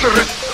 [0.00, 0.47] ¡No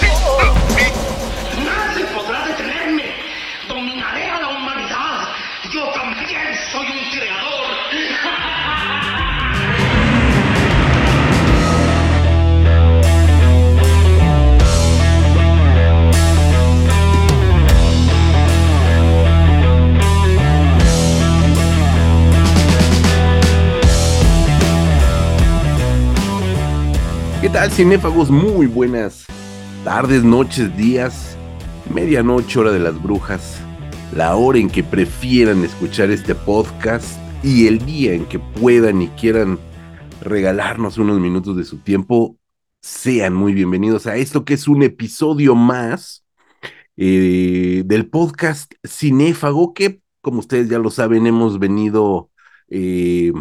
[27.54, 28.32] tal, cinéfagos?
[28.32, 29.26] Muy buenas
[29.84, 31.38] tardes, noches, días,
[31.94, 33.60] medianoche, hora de las brujas,
[34.12, 39.06] la hora en que prefieran escuchar este podcast y el día en que puedan y
[39.10, 39.60] quieran
[40.20, 42.36] regalarnos unos minutos de su tiempo,
[42.82, 46.24] sean muy bienvenidos a esto que es un episodio más
[46.96, 52.30] eh, del podcast Cinéfago que, como ustedes ya lo saben, hemos venido...
[52.68, 53.32] Eh,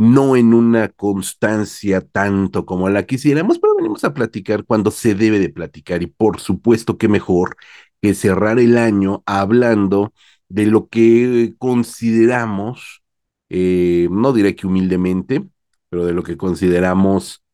[0.00, 5.38] no en una constancia tanto como la quisiéramos, pero venimos a platicar cuando se debe
[5.38, 7.56] de platicar y por supuesto que mejor
[8.00, 10.14] que cerrar el año hablando
[10.48, 13.02] de lo que consideramos,
[13.50, 15.46] eh, no diré que humildemente,
[15.90, 17.44] pero de lo que consideramos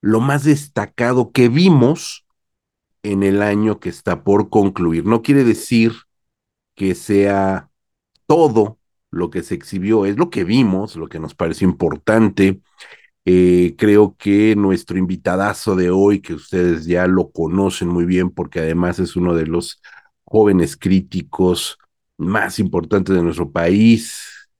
[0.00, 2.24] lo más destacado que vimos
[3.02, 5.04] en el año que está por concluir.
[5.04, 5.92] No quiere decir
[6.74, 7.70] que sea
[8.26, 8.78] todo
[9.14, 12.60] lo que se exhibió, es lo que vimos, lo que nos pareció importante.
[13.24, 18.60] Eh, creo que nuestro invitadazo de hoy, que ustedes ya lo conocen muy bien, porque
[18.60, 19.80] además es uno de los
[20.24, 21.78] jóvenes críticos
[22.18, 24.50] más importantes de nuestro país,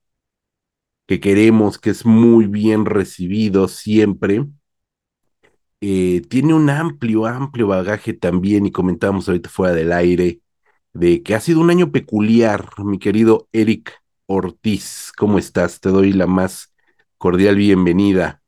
[1.06, 4.46] que queremos, que es muy bien recibido siempre.
[5.80, 10.40] Eh, tiene un amplio, amplio bagaje también, y comentábamos ahorita fuera del aire,
[10.94, 13.92] de que ha sido un año peculiar, mi querido Eric
[14.26, 15.12] Ortiz.
[15.16, 15.80] ¿Cómo estás?
[15.80, 16.72] Te doy la más
[17.18, 18.42] cordial bienvenida.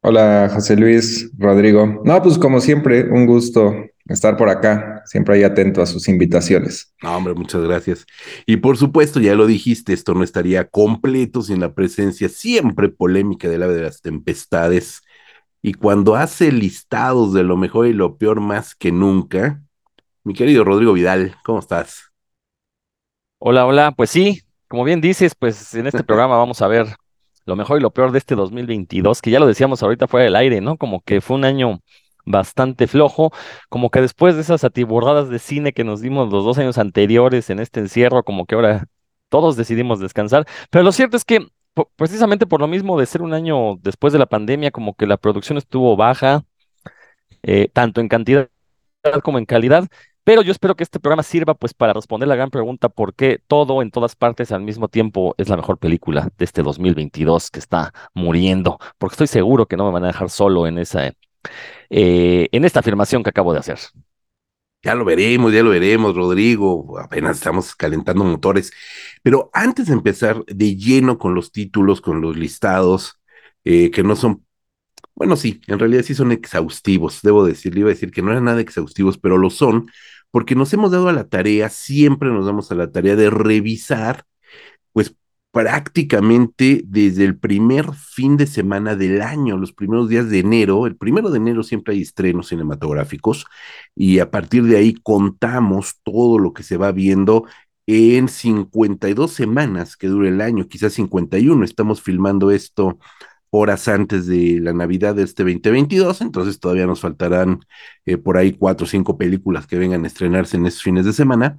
[0.00, 2.00] Hola, José Luis, Rodrigo.
[2.04, 3.74] No, pues como siempre, un gusto
[4.06, 6.94] estar por acá, siempre ahí atento a sus invitaciones.
[7.02, 8.06] No, hombre, muchas gracias.
[8.46, 13.48] Y por supuesto, ya lo dijiste, esto no estaría completo sin la presencia siempre polémica
[13.48, 15.02] del ave de las tempestades.
[15.60, 19.62] Y cuando hace listados de lo mejor y lo peor más que nunca,
[20.24, 22.12] mi querido Rodrigo Vidal, ¿cómo estás?
[23.40, 26.86] Hola, hola, pues sí, como bien dices, pues en este programa vamos a ver
[27.46, 30.36] lo mejor y lo peor de este 2022, que ya lo decíamos ahorita fuera del
[30.36, 30.76] aire, ¿no?
[30.76, 31.80] Como que fue un año
[32.26, 33.32] bastante flojo,
[33.70, 37.48] como que después de esas atiborradas de cine que nos dimos los dos años anteriores
[37.48, 38.86] en este encierro, como que ahora
[39.30, 41.46] todos decidimos descansar, pero lo cierto es que
[41.96, 45.16] precisamente por lo mismo de ser un año después de la pandemia, como que la
[45.16, 46.44] producción estuvo baja,
[47.42, 48.48] eh, tanto en cantidad
[49.22, 49.88] como en calidad,
[50.28, 53.40] pero yo espero que este programa sirva pues para responder la gran pregunta por qué
[53.46, 57.58] todo en todas partes al mismo tiempo es la mejor película de este 2022 que
[57.58, 61.14] está muriendo, porque estoy seguro que no me van a dejar solo en esa
[61.88, 63.78] eh, en esta afirmación que acabo de hacer.
[64.82, 66.98] Ya lo veremos, ya lo veremos, Rodrigo.
[66.98, 68.70] Apenas estamos calentando motores.
[69.22, 73.18] Pero antes de empezar de lleno con los títulos, con los listados,
[73.64, 74.44] eh, que no son
[75.18, 78.30] bueno, sí, en realidad sí son exhaustivos, debo decir, le iba a decir que no
[78.30, 79.90] eran nada exhaustivos, pero lo son,
[80.30, 84.24] porque nos hemos dado a la tarea, siempre nos damos a la tarea de revisar,
[84.92, 85.14] pues
[85.50, 90.96] prácticamente desde el primer fin de semana del año, los primeros días de enero, el
[90.96, 93.46] primero de enero siempre hay estrenos cinematográficos
[93.94, 97.44] y a partir de ahí contamos todo lo que se va viendo
[97.86, 102.98] en 52 semanas que dura el año, quizás 51, estamos filmando esto
[103.50, 107.60] horas antes de la Navidad de este 2022, entonces todavía nos faltarán
[108.04, 111.12] eh, por ahí cuatro o cinco películas que vengan a estrenarse en estos fines de
[111.12, 111.58] semana,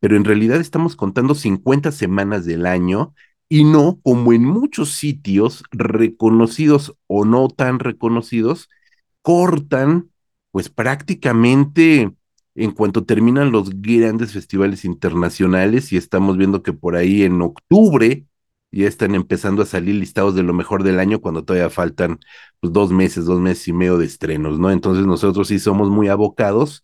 [0.00, 3.14] pero en realidad estamos contando 50 semanas del año
[3.48, 8.68] y no como en muchos sitios reconocidos o no tan reconocidos,
[9.22, 10.10] cortan
[10.50, 12.12] pues prácticamente
[12.54, 18.24] en cuanto terminan los grandes festivales internacionales y estamos viendo que por ahí en octubre
[18.82, 22.18] ya están empezando a salir listados de lo mejor del año cuando todavía faltan
[22.60, 24.70] pues, dos meses, dos meses y medio de estrenos, ¿no?
[24.70, 26.82] Entonces nosotros sí somos muy abocados,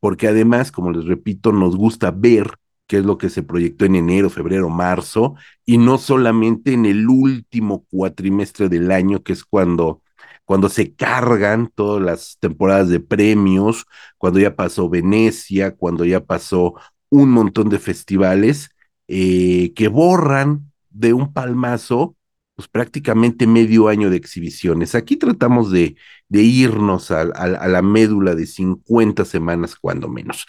[0.00, 2.56] porque además, como les repito, nos gusta ver
[2.86, 5.34] qué es lo que se proyectó en enero, febrero, marzo,
[5.64, 10.02] y no solamente en el último cuatrimestre del año, que es cuando
[10.44, 13.86] cuando se cargan todas las temporadas de premios,
[14.18, 16.74] cuando ya pasó Venecia, cuando ya pasó
[17.10, 18.70] un montón de festivales
[19.08, 22.16] eh, que borran de un palmazo
[22.54, 24.94] pues prácticamente medio año de exhibiciones.
[24.94, 25.96] Aquí tratamos de,
[26.28, 30.46] de irnos a, a, la médula de 50 semanas, cuando menos.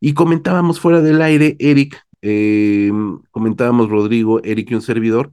[0.00, 2.90] Y comentábamos fuera del aire, Eric, eh,
[3.30, 5.32] comentábamos Rodrigo, Eric y un servidor.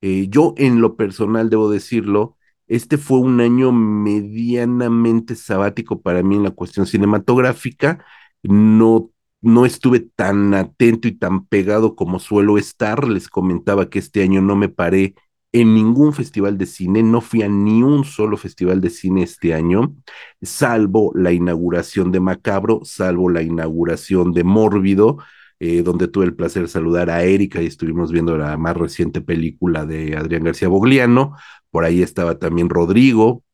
[0.00, 2.36] Eh, yo en lo personal debo decirlo,
[2.66, 8.04] este fue un año medianamente sabático para mí en la cuestión cinematográfica.
[8.42, 9.10] No,
[9.44, 13.06] no estuve tan atento y tan pegado como suelo estar.
[13.08, 15.14] Les comentaba que este año no me paré
[15.54, 19.54] en ningún festival de cine, no fui a ni un solo festival de cine este
[19.54, 19.94] año,
[20.42, 25.18] salvo la inauguración de Macabro, salvo la inauguración de Mórbido,
[25.60, 29.20] eh, donde tuve el placer de saludar a Erika y estuvimos viendo la más reciente
[29.20, 31.36] película de Adrián García Bogliano,
[31.70, 33.44] por ahí estaba también Rodrigo,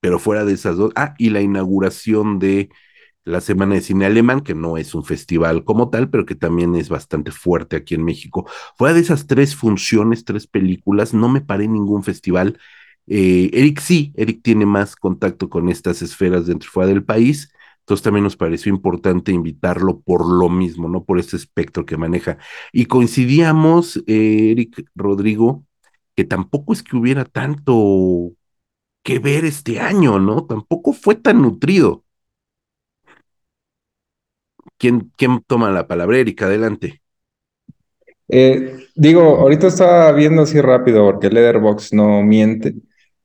[0.00, 2.70] pero fuera de esas dos, ah, y la inauguración de
[3.24, 6.74] la Semana de Cine Alemán, que no es un festival como tal, pero que también
[6.74, 8.48] es bastante fuerte aquí en México.
[8.76, 12.58] Fuera de esas tres funciones, tres películas, no me paré en ningún festival.
[13.06, 17.52] Eh, Eric sí, Eric tiene más contacto con estas esferas dentro y fuera del país,
[17.80, 21.04] entonces también nos pareció importante invitarlo por lo mismo, ¿no?
[21.04, 22.38] Por ese espectro que maneja.
[22.72, 25.64] Y coincidíamos, eh, Eric Rodrigo,
[26.14, 28.32] que tampoco es que hubiera tanto
[29.02, 30.46] que ver este año, ¿no?
[30.46, 32.04] Tampoco fue tan nutrido.
[34.80, 36.18] ¿Quién, ¿Quién, toma la palabra?
[36.18, 37.02] Erika, adelante.
[38.28, 42.74] Eh, digo, ahorita estaba viendo así rápido porque Leatherbox no miente.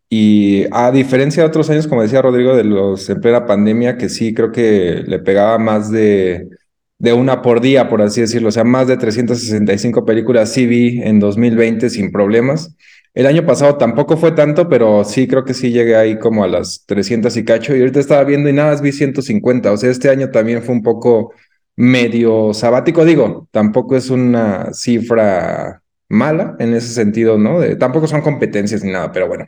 [0.10, 4.10] Y a diferencia de otros años, como decía Rodrigo, de los en plena pandemia, que
[4.10, 6.50] sí creo que le pegaba más de,
[6.98, 8.50] de una por día, por así decirlo.
[8.50, 12.76] O sea, más de 365 películas sí vi en 2020 sin problemas.
[13.14, 16.50] El año pasado tampoco fue tanto, pero sí creo que sí llegué ahí como a
[16.50, 17.74] las 300 y cacho.
[17.74, 19.72] Y ahorita estaba viendo y nada más vi 150.
[19.72, 21.34] O sea, este año también fue un poco
[21.76, 23.06] medio sabático.
[23.06, 27.60] Digo, tampoco es una cifra mala en ese sentido, ¿no?
[27.60, 29.46] De, tampoco son competencias ni nada, pero bueno.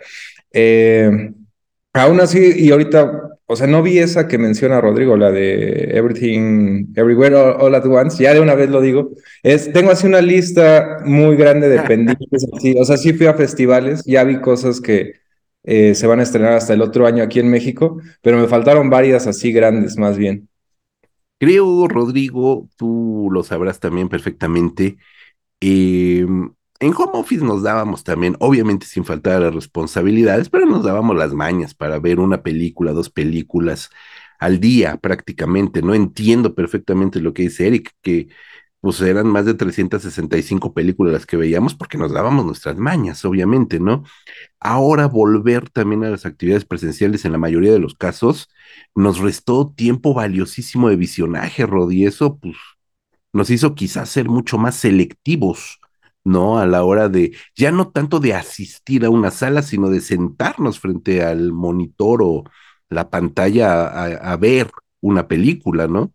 [0.52, 1.32] Eh,
[1.94, 6.88] aún así, y ahorita, o sea, no vi esa que menciona Rodrigo, la de Everything,
[6.96, 9.12] Everywhere, All, at Once, ya de una vez lo digo.
[9.44, 13.34] Es, tengo así una lista muy grande de pendientes, así, o sea, sí fui a
[13.34, 15.14] festivales, ya vi cosas que
[15.64, 18.90] eh, se van a estrenar hasta el otro año aquí en México, pero me faltaron
[18.90, 20.48] varias así grandes más bien.
[21.40, 24.98] Creo, Rodrigo, tú lo sabrás también perfectamente.
[25.62, 26.22] Eh,
[26.80, 31.34] en home office nos dábamos también, obviamente sin faltar a responsabilidades, pero nos dábamos las
[31.34, 33.90] mañas para ver una película, dos películas
[34.40, 35.82] al día prácticamente.
[35.84, 38.30] No entiendo perfectamente lo que dice Eric, que
[38.82, 43.80] pues eran más de 365 películas las que veíamos porque nos dábamos nuestras mañas, obviamente,
[43.80, 44.04] ¿no?
[44.60, 48.50] Ahora volver también a las actividades presenciales en la mayoría de los casos
[48.96, 52.56] nos restó tiempo valiosísimo de visionaje, Rod, y eso pues
[53.34, 55.80] nos hizo quizás ser mucho más selectivos
[56.24, 56.60] ¿no?
[56.60, 60.78] A la hora de, ya no tanto de asistir a una sala, sino de sentarnos
[60.80, 62.44] frente al monitor o
[62.90, 64.70] la pantalla a, a ver
[65.02, 66.12] una película, ¿no?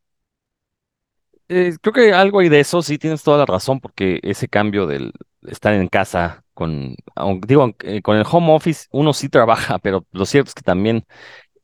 [1.54, 4.86] Eh, creo que algo hay de eso, sí tienes toda la razón, porque ese cambio
[4.86, 5.12] del
[5.42, 6.96] estar en casa con,
[7.46, 11.04] digo, eh, con el home office uno sí trabaja, pero lo cierto es que también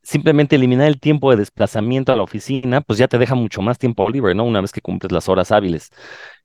[0.03, 3.79] simplemente eliminar el tiempo de desplazamiento a la oficina, pues ya te deja mucho más
[3.79, 4.43] tiempo libre, ¿no?
[4.45, 5.91] Una vez que cumples las horas hábiles.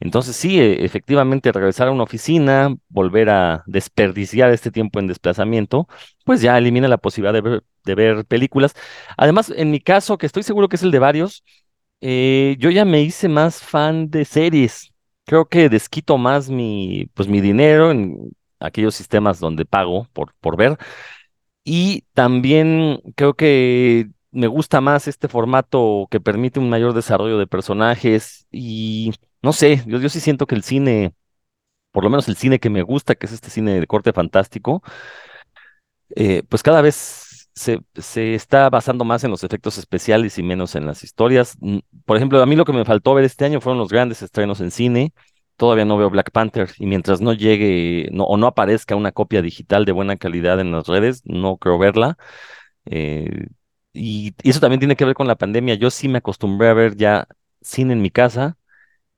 [0.01, 5.89] Entonces sí, e, efectivamente, regresar a una oficina, volver a desperdiciar este tiempo en desplazamiento,
[6.25, 8.75] pues ya elimina la posibilidad de ver, de ver películas.
[9.17, 11.45] Además, en mi caso, que estoy seguro que es el de varios,
[12.01, 14.93] eh, yo ya me hice más fan de series.
[15.27, 20.57] Creo que desquito más mi, pues, mi dinero en aquellos sistemas donde pago por, por
[20.57, 20.79] ver
[21.65, 27.47] y también creo que me gusta más este formato que permite un mayor desarrollo de
[27.47, 31.15] personajes y no sé, yo, sí siento que el cine,
[31.93, 34.83] por lo menos el cine que me gusta, que es este cine de corte fantástico,
[36.17, 40.75] eh, pues cada vez se, se, está basando más en los efectos especiales y menos
[40.75, 41.57] en las historias.
[41.61, 44.23] Mm, por ejemplo, a mí lo que me faltó ver este año fueron los grandes
[44.23, 45.13] estrenos en cine
[45.57, 49.43] todavía no veo Black Panther y mientras no llegue no, o no aparezca una copia
[49.43, 52.19] digital de buena calidad en las redes, no creo verla.
[52.87, 53.47] Eh,
[53.93, 55.75] y, y, eso también tiene que ver con la pandemia.
[55.75, 57.29] Yo sí me acostumbré a ver ya
[57.63, 58.57] cine en mi casa.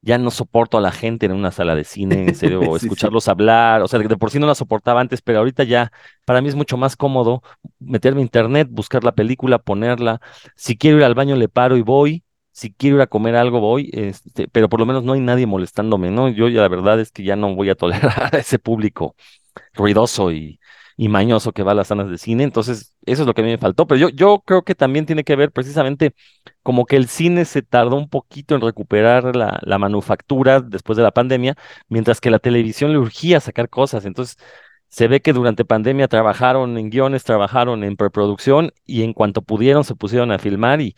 [0.07, 2.87] Ya no soporto a la gente en una sala de cine, en serio, o sí,
[2.87, 3.31] escucharlos sí.
[3.31, 3.83] hablar.
[3.83, 5.93] O sea, de por sí no la soportaba antes, pero ahorita ya
[6.25, 7.43] para mí es mucho más cómodo
[7.79, 10.21] meterme a internet, buscar la película, ponerla.
[10.55, 12.23] Si quiero ir al baño, le paro y voy
[12.57, 15.45] si quiero ir a comer algo voy, este, pero por lo menos no hay nadie
[15.45, 16.31] molestándome, ¿no?
[16.31, 19.15] Yo ya la verdad es que ya no voy a tolerar a ese público
[19.75, 20.59] ruidoso y,
[20.97, 22.45] y mañoso que va a las salas de cine.
[22.45, 23.87] Entonces, eso es lo que a mí me faltó.
[23.87, 26.15] Pero yo, yo creo que también tiene que ver precisamente
[26.63, 31.03] como que el cine se tardó un poquito en recuperar la, la manufactura después de
[31.03, 31.57] la pandemia,
[31.89, 34.07] mientras que la televisión le urgía sacar cosas.
[34.07, 34.39] Entonces,
[34.89, 39.85] se ve que durante pandemia trabajaron en guiones, trabajaron en preproducción y en cuanto pudieron
[39.85, 40.97] se pusieron a filmar y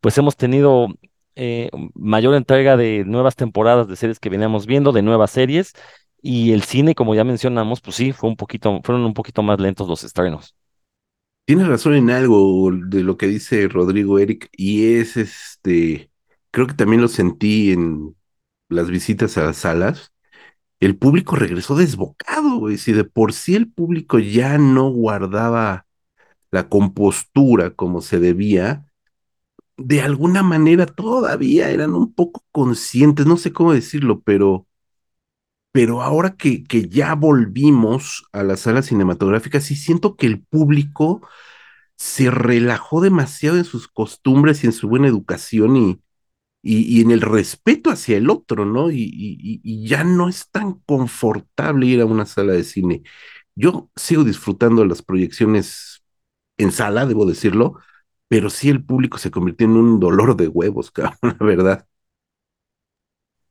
[0.00, 0.88] pues hemos tenido
[1.36, 5.72] eh, mayor entrega de nuevas temporadas de series que veníamos viendo, de nuevas series
[6.22, 9.60] y el cine, como ya mencionamos, pues sí, fue un poquito, fueron un poquito más
[9.60, 10.54] lentos los estrenos.
[11.44, 16.10] Tienes razón en algo de lo que dice Rodrigo Eric y es este,
[16.50, 18.14] creo que también lo sentí en
[18.68, 20.12] las visitas a las salas.
[20.80, 22.78] El público regresó desbocado, güey.
[22.78, 25.86] Si de por sí el público ya no guardaba
[26.52, 28.86] la compostura como se debía,
[29.78, 34.67] de alguna manera todavía eran un poco conscientes, no sé cómo decirlo, pero,
[35.78, 41.22] pero ahora que, que ya volvimos a las salas cinematográficas, sí siento que el público
[41.96, 46.00] se relajó demasiado en sus costumbres y en su buena educación y,
[46.62, 48.90] y, en el respeto hacia el otro, ¿no?
[48.90, 53.04] Y, y, y ya no es tan confortable ir a una sala de cine.
[53.54, 56.02] Yo sigo disfrutando las proyecciones
[56.58, 57.80] en sala, debo decirlo,
[58.28, 61.88] pero sí el público se convirtió en un dolor de huevos, cabrón, la verdad.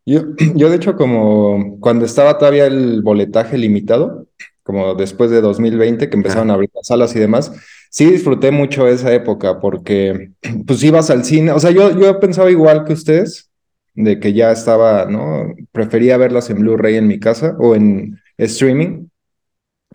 [0.08, 0.22] Yo,
[0.56, 4.26] yo, de hecho, como cuando estaba todavía el boletaje limitado,
[4.64, 7.52] como después de 2020, que empezaron a abrir las salas y demás,
[7.92, 10.32] sí disfruté mucho esa época porque
[10.66, 13.52] pues ibas al cine, o sea, yo, yo pensaba igual que ustedes,
[13.96, 15.54] de que ya estaba, ¿no?
[15.72, 19.08] Prefería verlas en Blu-ray en mi casa o en streaming,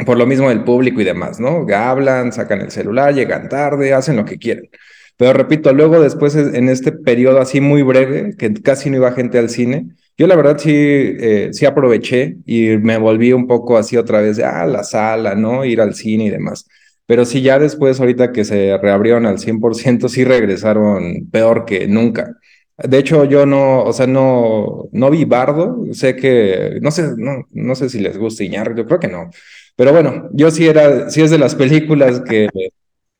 [0.04, 1.66] por lo mismo del público y demás, ¿no?
[1.74, 4.68] Hablan, sacan el celular, llegan tarde, hacen lo que quieren.
[5.16, 9.38] Pero repito, luego después en este periodo así muy breve, que casi no iba gente
[9.38, 9.86] al cine,
[10.18, 14.38] yo la verdad sí, eh, sí aproveché y me volví un poco así otra vez,
[14.38, 15.64] a ah, la sala, ¿no?
[15.64, 16.66] Ir al cine y demás.
[17.06, 22.36] Pero sí, ya después, ahorita que se reabrieron al 100%, sí regresaron peor que nunca.
[22.76, 27.46] De hecho, yo no, o sea, no, no vi Bardo, sé que, no sé, no,
[27.50, 29.30] no sé si les gusta Iñar, yo creo que no.
[29.76, 32.48] Pero bueno, yo sí era, sí es de las películas que,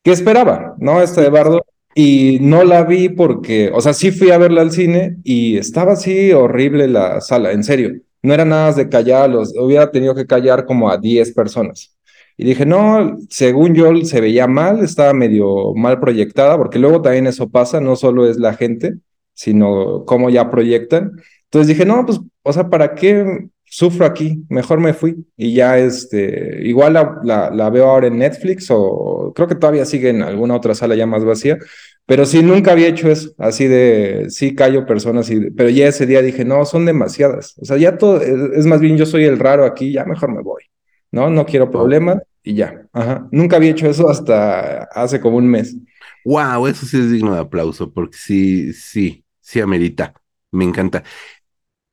[0.03, 1.01] que esperaba, ¿no?
[1.01, 4.71] Este de Bardo, y no la vi porque, o sea, sí fui a verla al
[4.71, 7.93] cine y estaba así horrible la sala, en serio.
[8.21, 11.95] No era nada de callar, los, hubiera tenido que callar como a 10 personas.
[12.37, 17.27] Y dije, no, según yo se veía mal, estaba medio mal proyectada, porque luego también
[17.27, 18.95] eso pasa, no solo es la gente,
[19.33, 21.11] sino cómo ya proyectan.
[21.45, 24.43] Entonces dije, no, pues, o sea, ¿para qué sufro aquí?
[24.49, 25.25] Mejor me fui.
[25.35, 29.85] Y ya, este, igual la, la, la veo ahora en Netflix o creo que todavía
[29.85, 31.57] sigue en alguna otra sala ya más vacía,
[32.05, 36.05] pero sí, nunca había hecho eso, así de, sí callo personas, y, pero ya ese
[36.05, 37.55] día dije, no, son demasiadas.
[37.61, 40.41] O sea, ya todo, es más bien yo soy el raro aquí, ya mejor me
[40.41, 40.63] voy,
[41.11, 41.29] ¿no?
[41.29, 42.85] No quiero problemas y ya.
[42.91, 43.27] Ajá.
[43.31, 45.77] Nunca había hecho eso hasta hace como un mes.
[46.25, 50.13] Wow, eso sí es digno de aplauso, porque sí, sí, sí amerita.
[50.51, 51.03] Me encanta.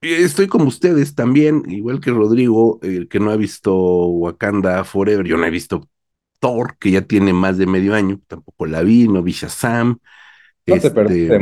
[0.00, 5.36] Estoy como ustedes también, igual que Rodrigo, el que no ha visto Wakanda Forever, yo
[5.36, 5.88] no he visto
[6.38, 9.98] Thor, que ya tiene más de medio año, tampoco la vi, no vi Shazam.
[10.66, 11.38] No este, te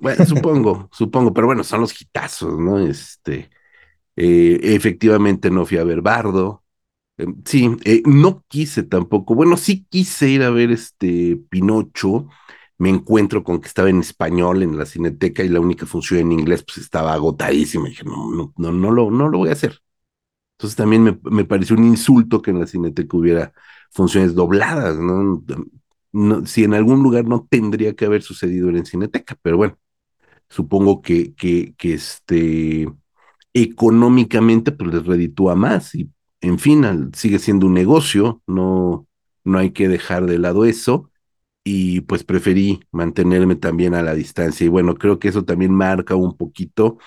[0.00, 2.80] Bueno, supongo, supongo, pero bueno, son los hitazos, ¿no?
[2.80, 3.50] Este,
[4.16, 6.64] eh, efectivamente no fui a ver Bardo.
[7.18, 12.28] Eh, sí, eh, no quise tampoco, bueno, sí quise ir a ver este Pinocho,
[12.82, 16.32] me encuentro con que estaba en español en la cineteca y la única función en
[16.32, 19.78] inglés pues estaba agotadísima, dije, no, no, no, no, lo, no lo voy a hacer.
[20.58, 23.52] Entonces también me, me pareció un insulto que en la cineteca hubiera
[23.92, 25.44] funciones dobladas, ¿no?
[26.12, 26.46] ¿no?
[26.46, 29.78] Si en algún lugar no tendría que haber sucedido en Cineteca, pero bueno,
[30.48, 32.88] supongo que, que, que este,
[33.54, 36.10] económicamente pues les reditúa más y
[36.40, 39.06] en fin, sigue siendo un negocio, no,
[39.44, 41.11] no hay que dejar de lado eso
[41.64, 44.64] y pues preferí mantenerme también a la distancia.
[44.66, 46.98] Y bueno, creo que eso también marca un poquito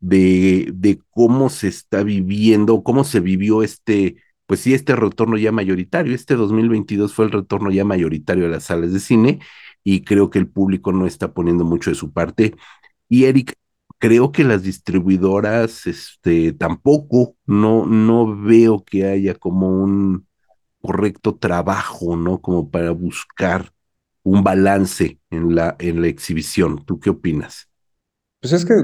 [0.00, 4.16] de, de cómo se está viviendo, cómo se vivió este,
[4.46, 6.14] pues sí, este retorno ya mayoritario.
[6.14, 9.40] Este 2022 fue el retorno ya mayoritario a las salas de cine
[9.82, 12.54] y creo que el público no está poniendo mucho de su parte.
[13.08, 13.54] Y Eric,
[13.98, 20.26] creo que las distribuidoras, este, tampoco, no, no veo que haya como un
[20.80, 22.40] correcto trabajo, ¿no?
[22.40, 23.72] Como para buscar
[24.24, 26.84] un balance en la, en la exhibición.
[26.84, 27.68] ¿Tú qué opinas?
[28.40, 28.74] Pues es que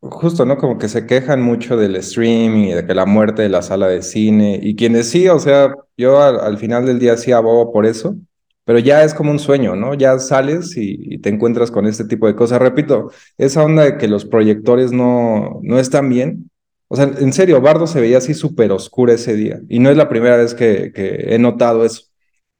[0.00, 0.56] justo, ¿no?
[0.56, 3.88] Como que se quejan mucho del streaming y de que la muerte de la sala
[3.88, 7.86] de cine y quienes sí, o sea, yo al, final del día sí abogo por
[7.86, 8.16] eso,
[8.64, 9.94] pero ya es como un sueño, ¿no?
[9.94, 12.60] Ya sales y, te encuentras con este tipo de cosas.
[12.60, 16.50] Repito, esa onda de que los proyectores no, no están bien,
[16.88, 19.60] O sea, en serio, Bardo se veía así súper oscura ese día.
[19.68, 22.02] Y no es la primera vez que he notado eso.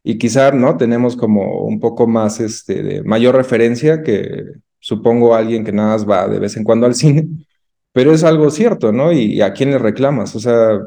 [0.08, 0.76] Y quizá, ¿no?
[0.76, 4.44] Tenemos como un poco más, este, de mayor referencia que
[4.78, 7.26] supongo alguien que nada más va de vez en cuando al cine.
[7.92, 9.12] Pero es algo cierto, ¿no?
[9.12, 10.36] Y, y a quién le reclamas.
[10.36, 10.78] O sea,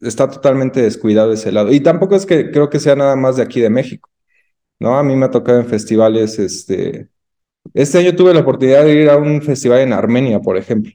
[0.00, 1.72] está totalmente descuidado ese lado.
[1.72, 4.10] Y tampoco es que creo que sea nada más de aquí de México,
[4.80, 4.98] ¿no?
[4.98, 7.08] A mí me ha tocado en festivales, este,
[7.74, 10.92] este año tuve la oportunidad de ir a un festival en Armenia, por ejemplo,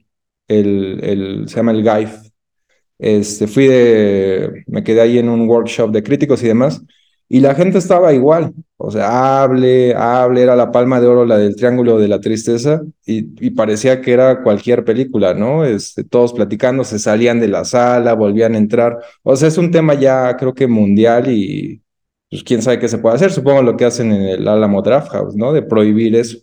[0.48, 2.12] el, el, se llama el GAIF.
[2.98, 6.82] Este, fui de, me quedé ahí en un workshop de críticos y demás,
[7.32, 11.38] y la gente estaba igual, o sea, hable, hable, era la palma de oro la
[11.38, 15.64] del Triángulo de la Tristeza, y, parecía que era cualquier película, ¿no?
[15.64, 19.70] Este, todos platicando, se salían de la sala, volvían a entrar, o sea, es un
[19.70, 21.80] tema ya creo que mundial y
[22.28, 25.10] pues quién sabe qué se puede hacer, supongo lo que hacen en el Alamo Draft
[25.12, 25.52] House, ¿no?
[25.52, 26.38] De prohibir eso.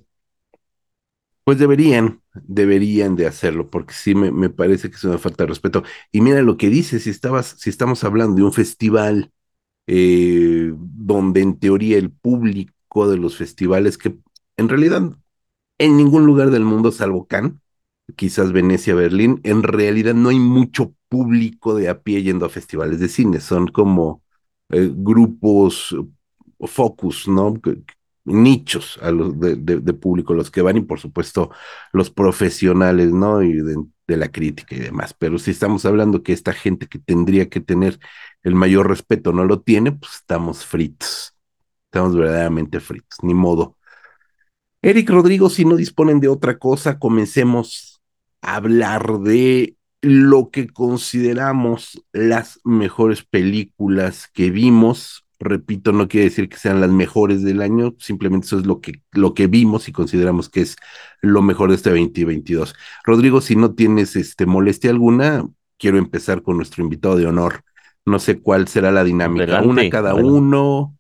[1.44, 5.50] Pues deberían, deberían de hacerlo, porque sí me, me parece que es una falta de
[5.50, 5.84] respeto.
[6.14, 9.32] Y mira lo que dice, si estabas, si estamos hablando de un festival
[9.88, 14.18] eh, donde en teoría el público de los festivales, que
[14.58, 15.12] en realidad
[15.78, 17.54] en ningún lugar del mundo, salvo Cannes,
[18.16, 23.00] quizás Venecia, Berlín, en realidad no hay mucho público de a pie yendo a festivales
[23.00, 24.24] de cine, son como
[24.70, 25.96] eh, grupos
[26.68, 27.54] focus, ¿no?
[28.28, 31.52] Nichos a los de, de, público los que van y por supuesto
[31.94, 33.42] los profesionales, ¿no?
[33.42, 33.76] Y de,
[34.08, 35.14] de, la crítica y demás.
[35.14, 38.00] Pero si estamos hablando que esta gente que tendría que tener
[38.44, 41.36] el mayor respeto no lo tiene, pues estamos fritos.
[41.86, 43.78] Estamos verdaderamente fritos, ni modo.
[44.82, 48.02] Eric Rodrigo, si no disponen de otra cosa, comencemos
[48.42, 56.50] a hablar de lo que consideramos las mejores películas que vimos repito, no quiere decir
[56.50, 59.92] que sean las mejores del año, simplemente eso es lo que, lo que vimos y
[59.92, 60.76] consideramos que es
[61.22, 62.76] lo mejor de este 2022.
[63.04, 65.46] Rodrigo, si no tienes este, molestia alguna,
[65.78, 67.64] quiero empezar con nuestro invitado de honor.
[68.06, 69.44] No sé cuál será la dinámica.
[69.44, 69.68] Adelante.
[69.68, 70.98] Una cada uno,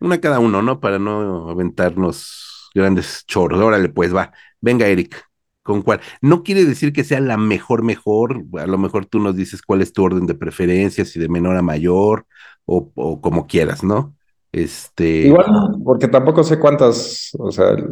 [0.00, 0.78] una cada uno, ¿no?
[0.78, 3.60] Para no aventarnos grandes chorros.
[3.60, 4.32] Órale, pues va.
[4.60, 5.24] Venga, Eric.
[5.62, 6.00] ¿Con cuál?
[6.22, 8.44] No quiere decir que sea la mejor, mejor.
[8.58, 11.56] A lo mejor tú nos dices cuál es tu orden de preferencias, si de menor
[11.56, 12.26] a mayor,
[12.68, 14.14] o, o, como quieras, ¿no?
[14.52, 15.26] Este.
[15.26, 15.46] Igual,
[15.84, 17.86] porque tampoco sé cuántas, o sea, el,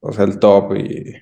[0.00, 1.12] o sea, el top y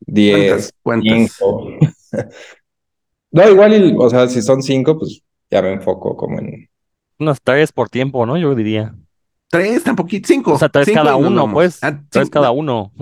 [0.00, 0.72] 10.
[0.82, 1.38] ¿Cuántas?
[3.30, 6.68] no, igual, y, o sea, si son cinco, pues ya me enfoco como en.
[7.18, 8.36] Unas tres por tiempo, ¿no?
[8.36, 8.94] Yo diría.
[9.48, 10.52] Tres, tampoco, cinco.
[10.54, 11.78] O sea, tres cinco cada uno, pues.
[11.82, 12.92] Ah, tres cada uno.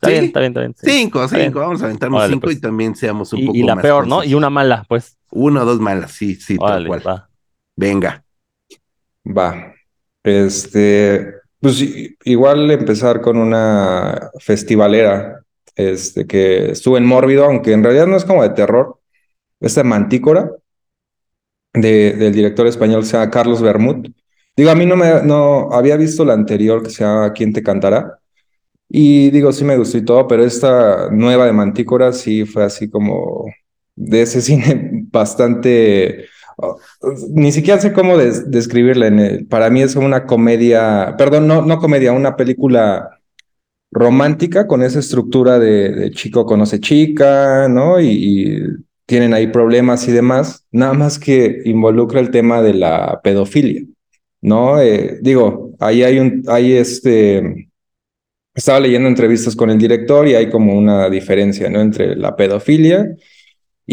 [0.00, 0.12] Está ¿Sí?
[0.12, 0.74] bien, está bien, está bien.
[0.76, 0.86] sí.
[0.92, 1.68] Cinco, Está cinco, bien.
[1.68, 2.56] vamos a aventarnos Órale, cinco pues.
[2.56, 4.16] y también seamos un Y, poco y la más peor, ¿no?
[4.16, 4.30] concisos.
[4.30, 5.18] Y una mala, pues.
[5.30, 7.02] Una o dos malas, sí, sí, tal Órale, cual.
[7.06, 7.30] va.
[7.76, 8.24] Venga.
[9.36, 9.74] Va.
[10.22, 11.84] Este, pues
[12.24, 15.44] igual empezar con una festivalera,
[15.76, 18.98] este, que estuvo en Mórbido, aunque en realidad no es como de terror.
[19.60, 20.50] Esta Mantícora,
[21.74, 24.08] de, del director español, se Carlos Bermud.
[24.56, 27.62] Digo, a mí no me, no, había visto la anterior que se llama ¿Quién te
[27.62, 28.18] cantará?
[28.88, 32.88] Y digo, sí me gustó y todo, pero esta nueva de Mantícora sí fue así
[32.90, 33.46] como
[33.96, 36.26] de ese cine bastante...
[37.30, 39.06] Ni siquiera sé cómo des- describirla.
[39.06, 43.10] En el- para mí es una comedia, perdón, no, no comedia, una película
[43.90, 48.00] romántica con esa estructura de, chico conoce chica, ¿no?
[48.00, 48.62] Y,
[49.06, 53.82] tienen ahí problemas y demás, nada más que involucra el tema de la pedofilia,
[54.42, 54.78] ¿no?
[54.82, 57.70] Eh, digo, ahí hay un, hay este...
[58.54, 61.80] Estaba leyendo entrevistas con el director y hay como una diferencia, ¿no?
[61.80, 63.16] Entre la pedofilia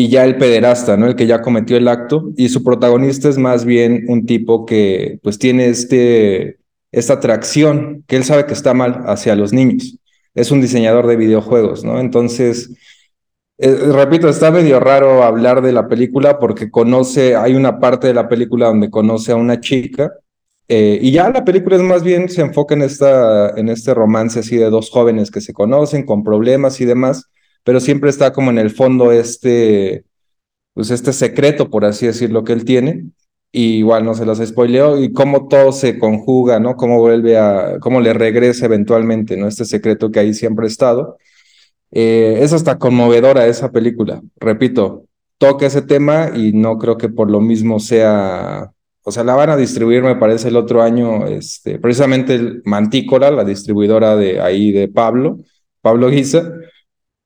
[0.10, 1.08] ya el pederasta, ¿no?
[1.08, 5.20] El que ya cometió el acto y su protagonista es más bien un tipo que
[5.24, 6.60] pues tiene este,
[6.92, 9.98] esta atracción que él sabe que está mal hacia los niños.
[10.34, 12.00] Es un diseñador de videojuegos, ¿no?
[12.00, 12.72] Entonces,
[13.58, 18.14] eh, repito, está medio raro hablar de la película porque conoce, hay una parte de
[18.14, 20.12] la película donde conoce a una chica
[20.68, 24.40] eh, y ya la película es más bien, se enfoca en, esta, en este romance
[24.40, 27.30] así de dos jóvenes que se conocen con problemas y demás,
[27.66, 30.06] pero siempre está como en el fondo este,
[30.76, 33.06] pues este secreto, por así decirlo, que él tiene.
[33.52, 36.76] Y igual no se los spoileo y cómo todo se conjuga, ¿no?
[36.76, 39.48] Cómo vuelve a, cómo le regresa eventualmente, ¿no?
[39.48, 41.18] Este secreto que ahí siempre ha estado.
[41.92, 44.22] Eh, es hasta conmovedora esa película.
[44.36, 45.06] Repito,
[45.40, 48.72] toca ese tema y no creo que por lo mismo sea,
[49.04, 53.32] o sea, la van a distribuir, me parece, el otro año, este, precisamente el Mantícora,
[53.32, 55.40] la distribuidora de ahí de Pablo,
[55.82, 56.52] Pablo Guisa,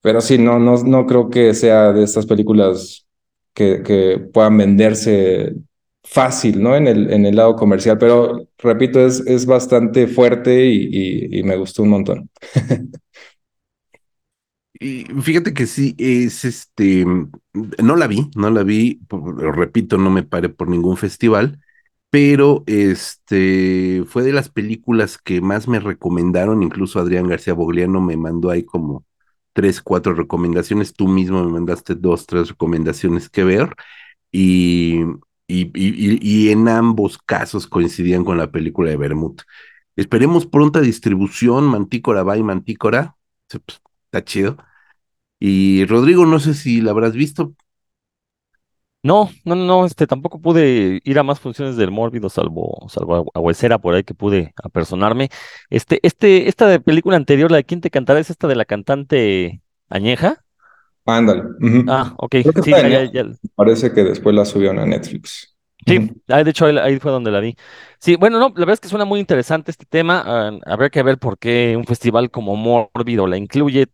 [0.01, 3.07] pero sí, no, no, no creo que sea de estas películas
[3.53, 5.55] que, que puedan venderse
[6.03, 6.75] fácil, ¿no?
[6.75, 11.57] En el, en el lado comercial, pero repito, es, es bastante fuerte y, y, me
[11.57, 12.29] gustó un montón.
[14.81, 20.23] Y fíjate que sí, es este, no la vi, no la vi, repito, no me
[20.23, 21.59] paré por ningún festival,
[22.09, 28.15] pero este fue de las películas que más me recomendaron, incluso Adrián García Bogliano me
[28.17, 29.05] mandó ahí como
[29.59, 33.75] tres, cuatro recomendaciones, tú mismo me mandaste dos, tres recomendaciones que ver,
[34.31, 35.01] y,
[35.47, 39.37] y, y, en ambos casos coincidían con la película de Bermud.
[39.97, 43.17] Esperemos pronta distribución, Mantícora va y Mantícora,
[43.49, 44.57] pues, está chido.
[45.39, 47.53] Y Rodrigo, no sé si la habrás visto.
[49.01, 53.39] No, no, no, este, tampoco pude ir a más funciones del Mórbido, salvo, salvo a
[53.39, 55.29] Huesera por ahí que pude apersonarme.
[55.69, 58.19] Este, este, esta de película anterior, la de ¿Quién te cantará?
[58.19, 60.43] es esta de la cantante Añeja.
[61.05, 61.43] Ándale.
[61.85, 65.55] Ah, ok, que sí, ya- ya- Parece que después la subieron a Netflix.
[65.87, 66.21] Sí, Ujú.
[66.27, 67.55] ah, de hecho ahí, ahí fue donde la vi.
[67.99, 70.21] Sí, bueno, no, la verdad es que suena muy interesante este tema.
[70.25, 73.87] ah, habría que ver por qué un festival como Mórbido la incluye,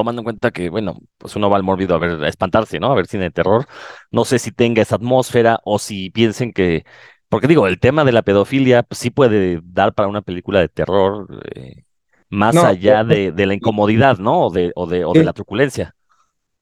[0.00, 2.90] tomando en cuenta que, bueno, pues uno va al Mórbido a ver, a espantarse, ¿no?
[2.92, 3.66] A ver cine de terror.
[4.10, 6.84] No sé si tenga esa atmósfera o si piensen que,
[7.28, 10.68] porque digo, el tema de la pedofilia pues, sí puede dar para una película de
[10.68, 11.84] terror, eh,
[12.30, 14.46] más No, allá eh, de, de la incomodidad, ¿no?
[14.46, 15.24] O de, o de, o de Sí.
[15.24, 15.94] la truculencia.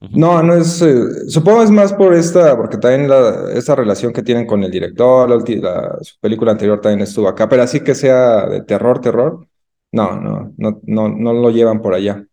[0.01, 4.23] No, no es, eh, supongo es más por esta, porque también la, esta relación que
[4.23, 7.95] tienen con el director, la, la- su película anterior también estuvo acá, pero así que
[7.95, 9.47] sea de terror, terror,
[9.93, 12.25] no, no, no, no, no lo llevan por allá.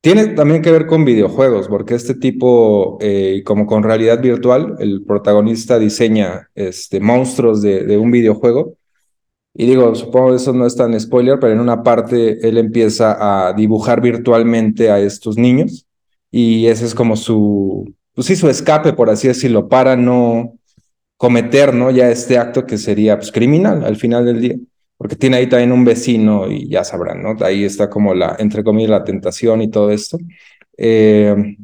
[0.00, 5.04] Tiene también que ver con videojuegos, porque este tipo, eh, como con realidad virtual, el
[5.04, 8.74] protagonista diseña este, monstruos de, un videojuego.
[9.54, 13.48] Y digo, supongo que eso no es tan spoiler, pero en una parte él empieza
[13.48, 15.86] a dibujar virtualmente a estos niños
[16.30, 20.54] y ese es como su, pues su escape, por así decirlo, para no
[21.16, 21.90] cometer, ¿no?
[21.90, 24.56] Ya este acto que sería pues, criminal al final del día,
[24.98, 27.36] porque tiene ahí también un vecino y ya sabrán, ¿no?
[27.40, 30.18] Ahí está como la, entre comillas, la tentación y todo esto.
[30.76, 31.56] Eh,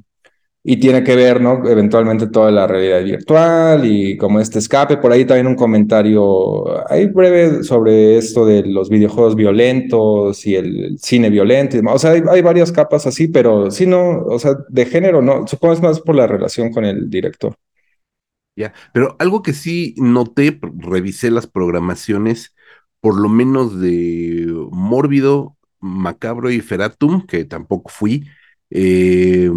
[0.66, 1.68] y tiene que ver, ¿no?
[1.68, 4.96] Eventualmente toda la realidad virtual y como este escape.
[4.96, 10.98] Por ahí también un comentario ahí breve sobre esto de los videojuegos violentos y el
[10.98, 11.96] cine violento y demás.
[11.96, 15.46] O sea, hay, hay varias capas así, pero sí, no, o sea, de género, no.
[15.46, 17.54] Supongo es más por la relación con el director.
[18.56, 22.53] Ya, pero algo que sí noté, revisé las programaciones,
[23.04, 28.26] por lo menos de Mórbido, Macabro y Feratum, que tampoco fui,
[28.70, 29.50] eh,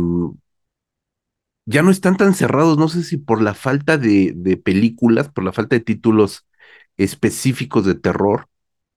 [1.65, 5.43] ya no están tan cerrados, no sé si por la falta de, de películas, por
[5.43, 6.47] la falta de títulos
[6.97, 8.47] específicos de terror,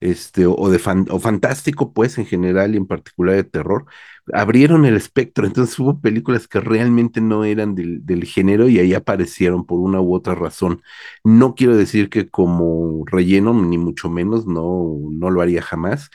[0.01, 3.87] este, o de fan- o fantástico, pues, en general y en particular de terror,
[4.35, 8.95] abrieron el espectro, entonces hubo películas que realmente no eran del, del género y ahí
[8.95, 10.83] aparecieron por una u otra razón.
[11.25, 16.11] No quiero decir que como relleno, ni mucho menos, no, no lo haría jamás,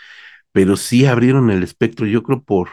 [0.52, 2.70] pero sí abrieron el espectro, yo creo por,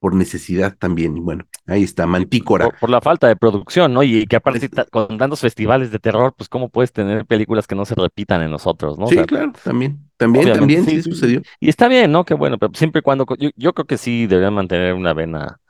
[0.00, 1.16] por necesidad también.
[1.16, 2.66] Y bueno, ahí está, Mantícora.
[2.66, 4.02] Por, por la falta de producción, ¿no?
[4.02, 7.84] Y que aparte con tantos festivales de terror, pues cómo puedes tener películas que no
[7.84, 9.06] se repitan en nosotros, ¿no?
[9.06, 11.42] O Sí, sea, claro, también, también, también, sí, sí sí, sucedió.
[11.60, 12.24] Y está bien, ¿no?
[12.24, 15.60] Que bueno, pero siempre y cuando, yo, yo creo que sí deberían mantener una vena,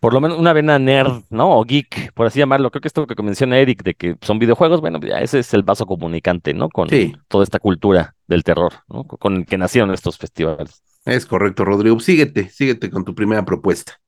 [0.00, 1.58] por lo menos una vena nerd, ¿no?
[1.58, 2.70] O geek, por así llamarlo.
[2.70, 5.62] Creo que esto que menciona Eric, de que son videojuegos, bueno, ya ese es el
[5.64, 6.70] vaso comunicante, ¿no?
[6.70, 7.12] Con Sí.
[7.28, 9.04] toda esta cultura del terror, ¿no?
[9.04, 10.82] Con el que nacieron estos festivales.
[11.08, 11.98] Es correcto, Rodrigo.
[12.00, 13.98] Síguete, síguete con tu primera propuesta.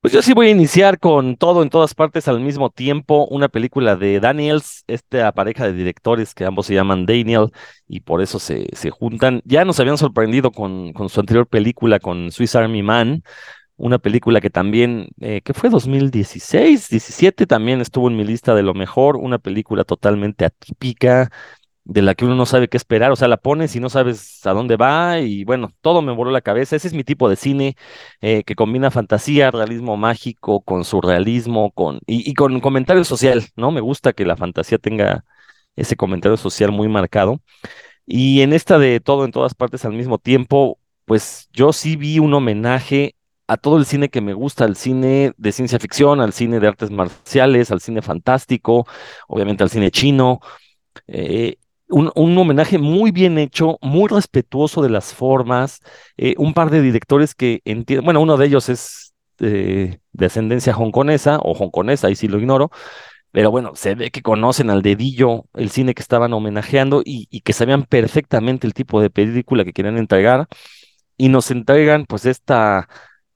[0.00, 3.48] Pues yo sí voy a iniciar con todo en todas partes al mismo tiempo, una
[3.48, 7.52] película de Daniels, esta pareja de directores que ambos se llaman Daniel
[7.88, 9.40] y por eso se, se juntan.
[9.46, 13.22] Ya nos habían sorprendido con, con su anterior película, con Swiss Army Man,
[13.76, 18.62] una película que también, eh, que fue 2016, 17, también estuvo en mi lista de
[18.62, 21.30] lo mejor, una película totalmente atípica,
[21.84, 24.44] de la que uno no sabe qué esperar, o sea, la pones y no sabes
[24.46, 26.76] a dónde va y bueno, todo me voló la cabeza.
[26.76, 27.76] Ese es mi tipo de cine
[28.20, 33.70] eh, que combina fantasía, realismo mágico con surrealismo con, y, con comentario social, ¿no?
[33.70, 35.24] Me gusta que la fantasía tenga
[35.76, 37.40] ese comentario social muy marcado.
[38.06, 42.18] Y en esta de todo en todas partes al mismo tiempo, pues yo sí vi
[42.18, 43.16] un homenaje
[43.46, 46.68] a todo el cine que me gusta, al cine de ciencia ficción, al cine de
[46.68, 48.86] artes marciales, al cine fantástico,
[49.28, 50.40] obviamente al cine chino.
[51.06, 51.56] eh,
[51.88, 55.80] un, un homenaje muy bien hecho, muy respetuoso de las formas,
[56.16, 60.76] eh, un par de directores que entienden, bueno, uno de ellos es eh, de ascendencia
[60.76, 62.70] hongkonesa o hongkonesa, ahí sí lo ignoro,
[63.32, 67.40] pero bueno, se ve que conocen al dedillo el cine que estaban homenajeando y, y
[67.42, 70.46] que sabían perfectamente el tipo de película que querían entregar
[71.16, 72.88] y nos entregan pues esta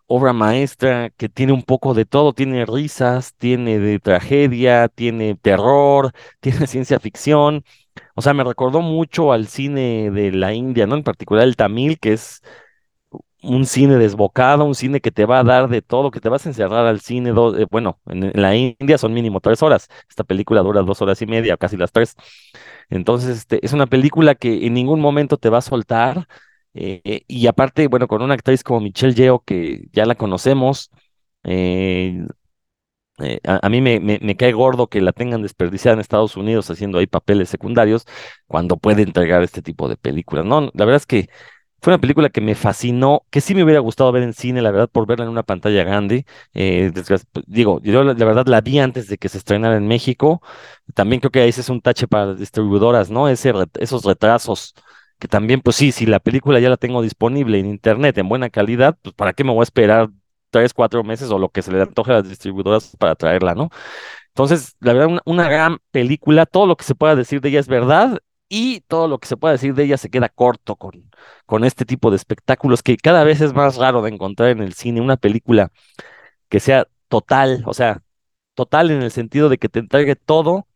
[0.06, 6.12] obra maestra que tiene un poco de todo, tiene risas, tiene de tragedia, tiene terror,
[6.40, 7.64] tiene ciencia ficción.
[8.18, 10.96] O sea, me recordó mucho al cine de la India, ¿no?
[10.96, 12.42] En particular el tamil, que es
[13.44, 16.44] un cine desbocado, un cine que te va a dar de todo, que te vas
[16.44, 20.62] a encerrar al cine, eh, bueno, en, la India son mínimo tres horas, esta película
[20.62, 22.16] dura dos horas y media, casi las tres,
[22.90, 26.26] entonces este, es una película que en ningún momento te va a soltar,
[26.74, 30.90] eh, y aparte, bueno, con una actriz como Michelle Yeoh, que ya la conocemos,
[31.44, 32.26] eh,
[33.20, 37.07] eh, a, mí me, cae gordo que la tengan desperdiciada en Estados Unidos haciendo ahí
[37.07, 38.07] papeles secundarios
[38.46, 40.44] cuando puede entregar este tipo de películas.
[40.44, 41.28] No, la verdad es que
[41.81, 44.70] fue una película que me fascinó, que sí me hubiera gustado ver en cine, la
[44.72, 46.26] verdad, por verla en una pantalla grande.
[46.54, 46.92] Eh,
[47.46, 50.42] digo, yo la, verdad la vi antes de que se estrenara en México.
[50.94, 53.28] También creo que ese es un tache para las distribuidoras, ¿no?
[53.28, 54.74] Esos retrasos,
[55.18, 58.50] que también, pues sí, si la película ya la tengo disponible en internet en buena
[58.50, 60.11] calidad, pues ¿para qué me voy a esperar
[60.50, 63.70] tres, cuatro meses o lo que se le antoje a las distribuidoras para traerla, ¿no?
[64.28, 67.61] Entonces, la verdad, una, una gran película, todo lo que se pueda decir de ella
[67.61, 71.11] es verdad y todo lo que se pueda decir de ella se queda corto con,
[71.46, 74.74] con este tipo de espectáculos que cada vez es más raro de encontrar en el
[74.74, 75.70] cine, una película
[76.48, 78.02] que sea total, o sea,
[78.54, 80.67] total en el sentido de que te entregue todo,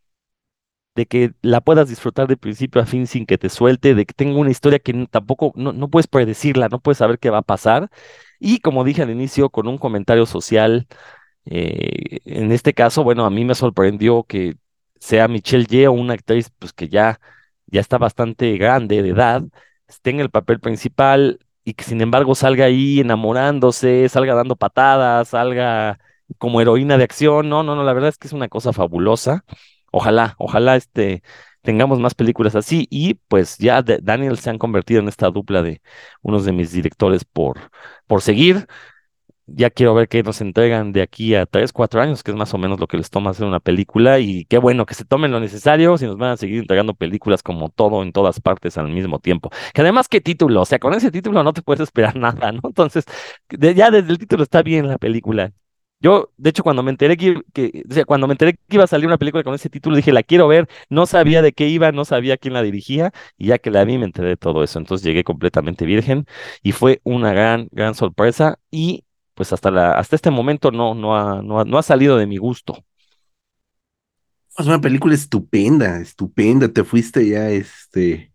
[0.94, 4.14] de que la puedas disfrutar de principio a fin sin que te suelte, de que
[4.14, 7.42] tenga una historia que tampoco, no, no puedes predecirla, no puedes saber qué va a
[7.42, 7.90] pasar.
[8.38, 10.86] Y como dije al inicio, con un comentario social,
[11.46, 14.56] eh, en este caso, bueno, a mí me sorprendió que
[15.00, 17.20] sea Michelle Yeoh, una actriz pues que ya
[17.66, 19.42] ya está bastante grande de edad,
[19.88, 25.28] esté en el papel principal y que sin embargo salga ahí enamorándose, salga dando patadas,
[25.28, 25.98] salga
[26.38, 27.48] como heroína de acción.
[27.48, 29.44] No, no, no, la verdad es que es una cosa fabulosa.
[29.92, 31.22] Ojalá, ojalá este
[31.62, 35.80] tengamos más películas así y pues ya Daniel se han convertido en esta dupla de
[36.20, 37.70] unos de mis directores por,
[38.08, 38.66] por seguir
[39.46, 42.54] ya quiero ver qué nos entregan de aquí a tres, cuatro años, que es más
[42.54, 44.18] o menos lo que les toma hacer una película.
[44.18, 47.42] Y qué bueno que se tomen lo necesario si nos van a seguir entregando películas
[47.42, 49.50] como todo en todas partes al mismo tiempo.
[49.74, 52.60] Que además, qué título, o sea, con ese título no te puedes esperar nada, ¿no?
[52.64, 53.04] Entonces,
[53.50, 55.52] ya desde el título está bien la película.
[56.02, 59.06] Yo, de hecho, cuando me enteré que, que cuando me enteré que iba a salir
[59.06, 62.04] una película con ese título, dije, la quiero ver, no sabía de qué iba, no
[62.04, 64.80] sabía quién la dirigía, y ya que la vi me enteré de todo eso.
[64.80, 66.26] Entonces llegué completamente virgen
[66.60, 68.58] y fue una gran, gran sorpresa.
[68.68, 72.36] Y pues hasta, la, hasta este momento no, no, ha, no, ha, salido de mi
[72.36, 72.84] gusto.
[74.58, 76.66] Es una película estupenda, estupenda.
[76.68, 78.32] Te fuiste ya este,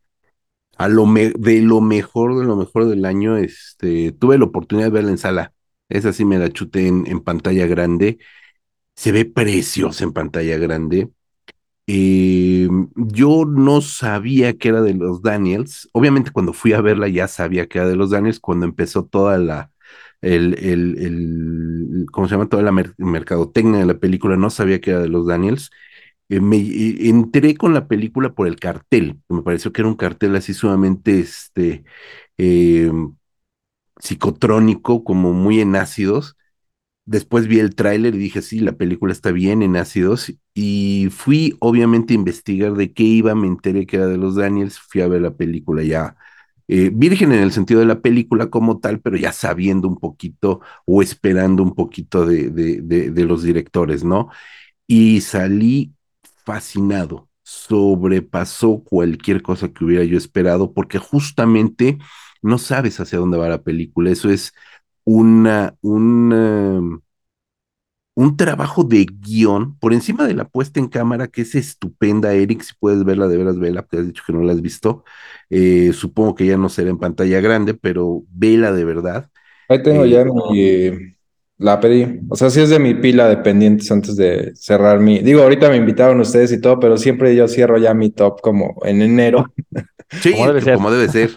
[0.78, 3.36] a lo de lo mejor, de lo mejor del año.
[3.36, 5.54] Este, tuve la oportunidad de verla en sala.
[5.90, 8.20] Esa sí me la chuté en, pantalla grande.
[8.96, 11.10] Se ve preciosa en pantalla grande.
[11.88, 15.90] Eh, yo no sabía que era de los Daniels.
[15.94, 19.38] Obviamente cuando fui a verla ya sabía que era de los Daniels cuando empezó toda
[19.38, 19.72] la,
[20.22, 22.50] el, el, el, ¿cómo se llama?
[22.50, 25.72] Toda la mercadotecnia de la película, no sabía que era de los Daniels.
[26.30, 26.58] Eh, me
[27.10, 31.20] entré con la película por el cartel, me pareció que era un cartel así sumamente
[31.20, 31.86] este,
[32.38, 32.92] eh,
[34.00, 36.38] psicotrónico, como muy en ácidos.
[37.06, 40.34] Después vi el tráiler y dije, sí, la película está bien en ácidos.
[40.54, 44.80] Y fui obviamente a investigar de qué iba, me enteré que era de los Daniels,
[44.80, 46.18] fui a ver la película ya
[46.70, 50.60] eh, virgen en el sentido de la película como tal, pero ya sabiendo un poquito
[50.86, 54.30] o esperando un poquito de, de, los directores, ¿no?
[54.88, 55.94] Y salí
[56.46, 62.00] fascinado, sobrepasó cualquier cosa que hubiera yo esperado, porque justamente
[62.48, 64.54] no sabes hacia dónde va la película, eso es
[65.06, 66.82] una, una
[68.16, 72.62] un trabajo de guion por encima de la puesta en cámara que es estupenda, Eric,
[72.64, 75.04] si puedes verla de veras, vela, porque has dicho que no la has visto.
[75.50, 79.30] Eh, supongo que ya no será en pantalla grande, pero vela de verdad.
[79.68, 81.17] Ahí tengo ya eh, mi...
[81.58, 82.20] La pedí.
[82.30, 85.20] O sea, sí es de mi pila de pendientes antes de cerrar mi...
[85.20, 88.80] Digo, ahorita me invitaron ustedes y todo, pero siempre yo cierro ya mi top como
[88.84, 89.46] en enero.
[90.22, 90.76] Sí, como debe ser.
[90.76, 91.32] Como debe ser.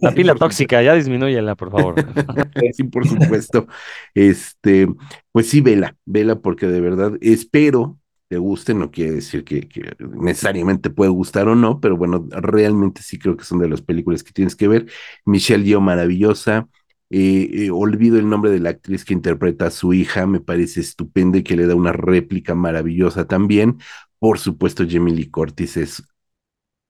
[0.00, 1.94] La pila tóxica, ya disminúyela, por favor.
[2.72, 3.68] Sí, por supuesto.
[4.14, 4.88] Este,
[5.30, 8.00] pues sí, vela, vela, porque de verdad espero
[8.32, 9.68] te guste, no quiere decir que,
[10.00, 14.22] necesariamente puede gustar o no, pero bueno, realmente sí creo que son de las películas
[14.22, 14.86] que tienes que ver.
[15.26, 16.66] Michelle Yeoh, maravillosa.
[17.14, 20.80] Eh, eh, olvido el nombre de la actriz que interpreta a su hija, me parece
[20.80, 23.78] estupenda y que le da una réplica maravillosa también.
[24.18, 26.02] Por supuesto, Jamie Lee Curtis es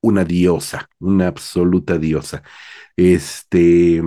[0.01, 2.43] una diosa, una absoluta diosa.
[2.97, 4.03] Este,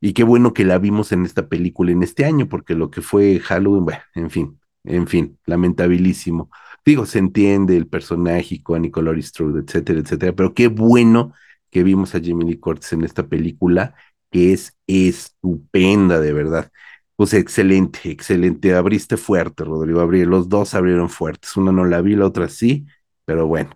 [0.00, 3.02] y qué bueno que la vimos en esta película en este año, porque lo que
[3.02, 6.50] fue Halloween, bueno, en fin, en fin, lamentabilísimo.
[6.84, 11.32] Digo, se entiende el personaje icónico, Laurie Strode, etcétera, etcétera, pero qué bueno
[11.70, 13.94] que vimos a Jamie Lee Curtis en esta película,
[14.30, 16.70] que es estupenda, de verdad.
[17.16, 18.74] Pues excelente, excelente.
[18.74, 20.00] Abriste fuerte, Rodrigo.
[20.00, 21.56] Abrí, los dos abrieron fuertes.
[21.56, 22.86] Una no la vi, la otra sí,
[23.24, 23.70] pero bueno,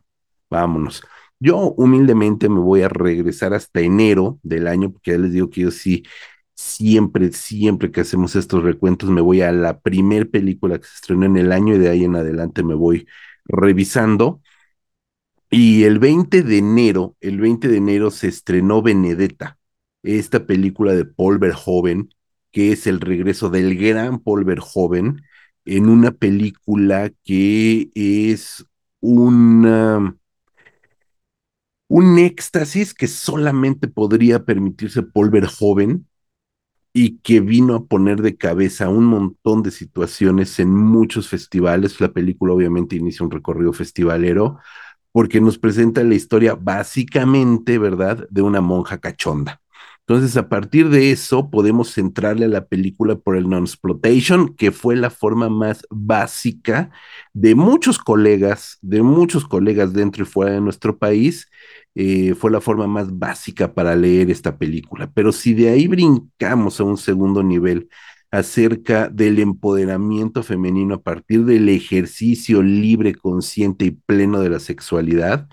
[0.50, 1.02] vámonos.
[1.40, 5.62] Yo humildemente me voy a regresar hasta enero del año, porque ya les digo que
[5.62, 6.04] yo sí
[6.54, 11.26] siempre, siempre que hacemos estos recuentos me voy a la primer película que se estrenó
[11.26, 13.06] en el año y de ahí en adelante me voy
[13.44, 14.40] revisando.
[15.50, 19.58] Y el 20 de enero, el 20 de enero se estrenó Benedetta,
[20.02, 22.10] esta película de Paul Verhoeven,
[22.50, 25.22] que es el regreso del gran Paul Verhoeven
[25.64, 28.64] en una película que es
[29.00, 30.16] una,
[31.88, 36.06] un éxtasis que solamente podría permitirse Paul Verhoeven
[36.92, 42.00] y que vino a poner de cabeza un montón de situaciones en muchos festivales.
[42.00, 44.58] La película obviamente inicia un recorrido festivalero
[45.12, 49.60] porque nos presenta la historia básicamente, ¿verdad?, de una monja cachonda.
[50.06, 54.96] Entonces, a partir de eso, podemos centrarle a la película por el non-exploitation, que fue
[54.96, 56.90] la forma más básica
[57.32, 61.48] de muchos colegas, de muchos colegas dentro y fuera de nuestro país,
[61.94, 65.10] eh, fue la forma más básica para leer esta película.
[65.14, 67.88] Pero si de ahí brincamos a un segundo nivel
[68.30, 75.48] acerca del empoderamiento femenino a partir del ejercicio libre, consciente y pleno de la sexualidad,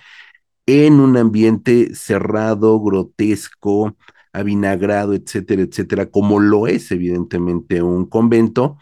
[0.65, 3.97] en un ambiente cerrado, grotesco,
[4.34, 8.78] avinagrado, etcétera, etcétera, como lo es evidentemente un convento,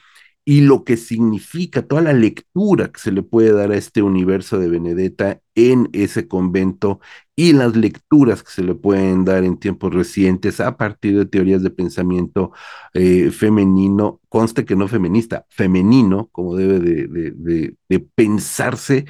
[0.47, 4.57] y lo que significa toda la lectura que se le puede dar a este universo
[4.57, 7.01] de Benedetta en ese convento
[7.35, 11.63] y las lecturas que se le pueden dar en tiempos recientes a partir de teorías
[11.63, 12.53] de pensamiento
[12.93, 17.75] eh, femenino, conste que no feminista, femenino, como debe de,
[18.15, 19.05] pensarse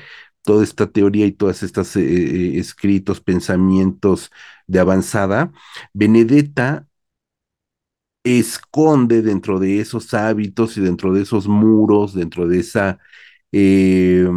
[0.47, 4.31] toda esta teoría y todas estas eh, eh, escritos, pensamientos
[4.67, 5.51] de avanzada,
[5.93, 6.87] Benedetta
[8.23, 12.99] esconde dentro de esos hábitos y dentro de esos muros, dentro de esa,
[13.51, 14.27] eh,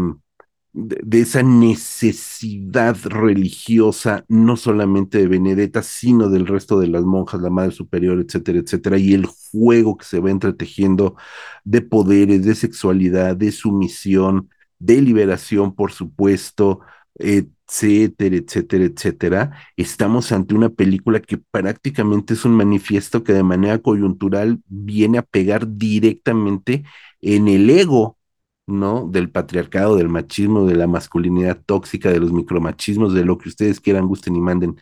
[0.73, 7.51] de, esa necesidad religiosa, no solamente de Benedetta, sino del resto de las monjas, la
[7.51, 11.17] Madre Superior, etcétera, etcétera, y el juego que se va entretejiendo
[11.65, 16.81] de poderes, de sexualidad, de sumisión, de liberación, por supuesto,
[17.17, 23.79] etcétera, etcétera, etcétera, estamos ante una película que prácticamente es un manifiesto que de manera
[23.81, 26.85] coyuntural viene a pegar directamente
[27.21, 28.19] en el ego,
[28.67, 29.07] ¿no?
[29.11, 33.81] Del patriarcado, del machismo, de la masculinidad tóxica, de los micromachismos, de lo que ustedes
[33.81, 34.77] quieran, gusten y manden.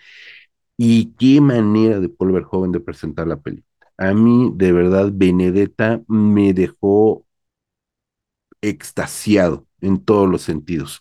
[0.76, 3.66] Y qué manera de Paul Verhoeven de presentar la película.
[3.98, 7.26] A mí, de verdad, Benedetta me dejó
[8.62, 11.00] extasiado en todos los sentidos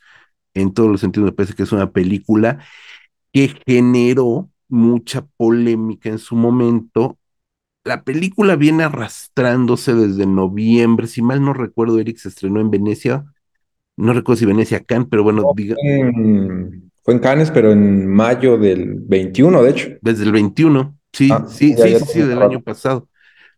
[0.62, 2.60] en todos los sentidos me parece que es una película
[3.32, 7.18] que generó mucha polémica en su momento.
[7.84, 13.26] La película viene arrastrándose desde noviembre, si mal no recuerdo, Eric se estrenó en Venecia,
[13.96, 15.76] no recuerdo si Venecia, Cannes, pero bueno, diga.
[17.04, 19.90] fue en Cannes, pero en mayo del 21, de hecho.
[20.02, 23.08] Desde el 21, sí, Ah, sí, sí, sí, sí, del año pasado.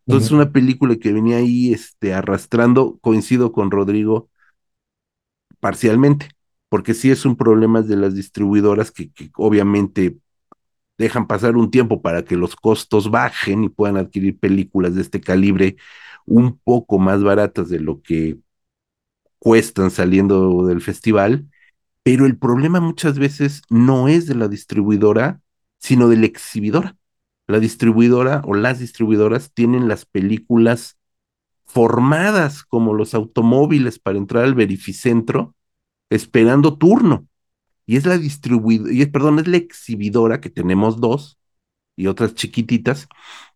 [0.06, 4.30] Entonces, una película que venía ahí este, arrastrando, coincido con Rodrigo,
[5.60, 6.30] parcialmente,
[6.70, 10.18] porque sí es un problema de las distribuidoras que, que obviamente
[10.98, 15.22] dejan pasar un tiempo para que los costos bajen y puedan adquirir películas de este
[15.22, 15.78] calibre
[16.26, 18.38] un poco más baratas de lo que
[19.40, 21.48] cuestan saliendo del festival,
[22.04, 25.42] pero el problema muchas veces no es de la distribuidora,
[25.80, 26.98] sino de la exhibidora.
[27.48, 30.99] La distribuidora o las distribuidoras tienen las películas
[31.70, 35.56] formadas como los automóviles para entrar al verificentro
[36.10, 37.28] esperando turno.
[37.86, 41.40] Y es la distribuidora, y es, perdón, es la exhibidora que tenemos dos
[41.96, 43.08] y otras chiquititas,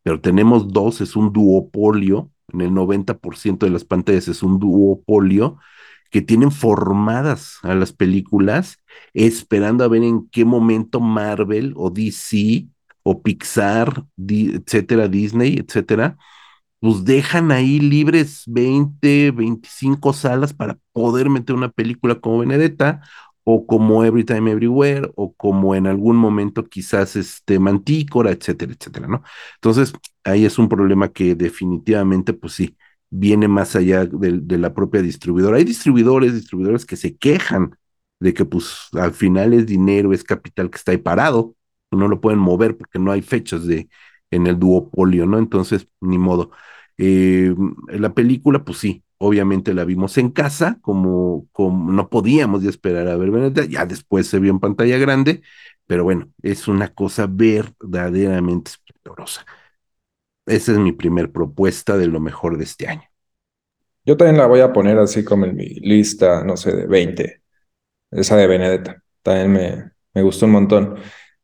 [0.03, 5.57] pero tenemos dos, es un duopolio, en el 90% de las pantallas es un duopolio
[6.11, 8.77] que tienen formadas a las películas,
[9.13, 12.67] esperando a ver en qué momento Marvel o DC
[13.03, 16.17] o Pixar, etcétera, Disney, etcétera,
[16.83, 23.01] pues dejan ahí libres 20, 25 salas para poder meter una película como Benedetta
[23.45, 29.07] o como Every Time Everywhere o como en algún momento quizás este Mantícora, etcétera, etcétera,
[29.07, 29.23] ¿no?
[29.55, 29.93] Entonces,
[30.25, 32.75] ahí es un problema que definitivamente, pues sí,
[33.09, 35.57] viene más allá de, de la propia distribuidora.
[35.57, 37.77] Hay distribuidores, distribuidores que se quejan
[38.19, 41.55] de que pues al final es dinero, es capital que está ahí parado,
[41.91, 43.89] no lo pueden mover porque no hay fechas de
[44.31, 45.37] en el duopolio, ¿no?
[45.37, 46.51] Entonces, ni modo.
[46.97, 47.53] Eh,
[47.89, 53.07] la película, pues sí, obviamente la vimos en casa, como, como no podíamos ya esperar
[53.07, 55.41] a ver Benedetta, ya después se vio en pantalla grande,
[55.87, 59.45] pero bueno, es una cosa verdaderamente esplendorosa.
[60.45, 63.03] Esa es mi primer propuesta de lo mejor de este año.
[64.05, 67.41] Yo también la voy a poner así como en mi lista, no sé, de 20.
[68.11, 69.03] Esa de Benedetta.
[69.23, 70.95] También me, me gustó un montón.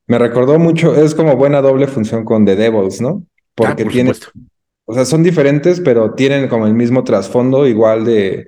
[0.07, 3.25] Me recordó mucho, es como buena doble función con The Devils, ¿no?
[3.55, 4.31] porque Ah, por tienen, supuesto.
[4.89, 8.47] O sea, son diferentes, pero tienen como el mismo trasfondo, igual de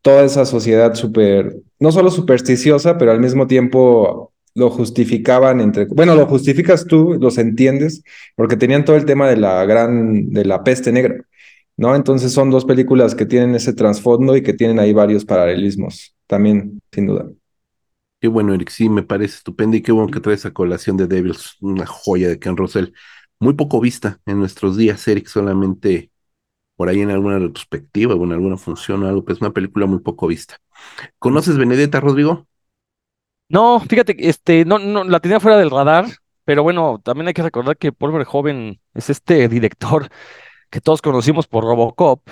[0.00, 6.14] toda esa sociedad súper, no solo supersticiosa, pero al mismo tiempo lo justificaban entre, bueno,
[6.14, 8.02] lo justificas tú, los entiendes,
[8.36, 11.26] porque tenían todo el tema de la gran, de la peste negra,
[11.76, 11.94] ¿no?
[11.94, 16.80] Entonces son dos películas que tienen ese trasfondo y que tienen ahí varios paralelismos, también,
[16.90, 17.28] sin duda.
[18.18, 21.06] Qué bueno, Eric, sí, me parece estupendo y qué bueno que traes a colación de
[21.06, 22.94] Devils, una joya de Ken Russell.
[23.42, 26.12] Muy poco vista en nuestros días, Eric, solamente
[26.76, 29.98] por ahí en alguna retrospectiva o en alguna función o algo, pues una película muy
[29.98, 30.58] poco vista.
[31.18, 32.46] ¿Conoces Benedetta, Rodrigo?
[33.48, 36.06] No, fíjate, este, no, no, la tenía fuera del radar,
[36.44, 40.08] pero bueno, también hay que recordar que Paul Verhoeven es este director
[40.70, 42.22] que todos conocimos por Robocop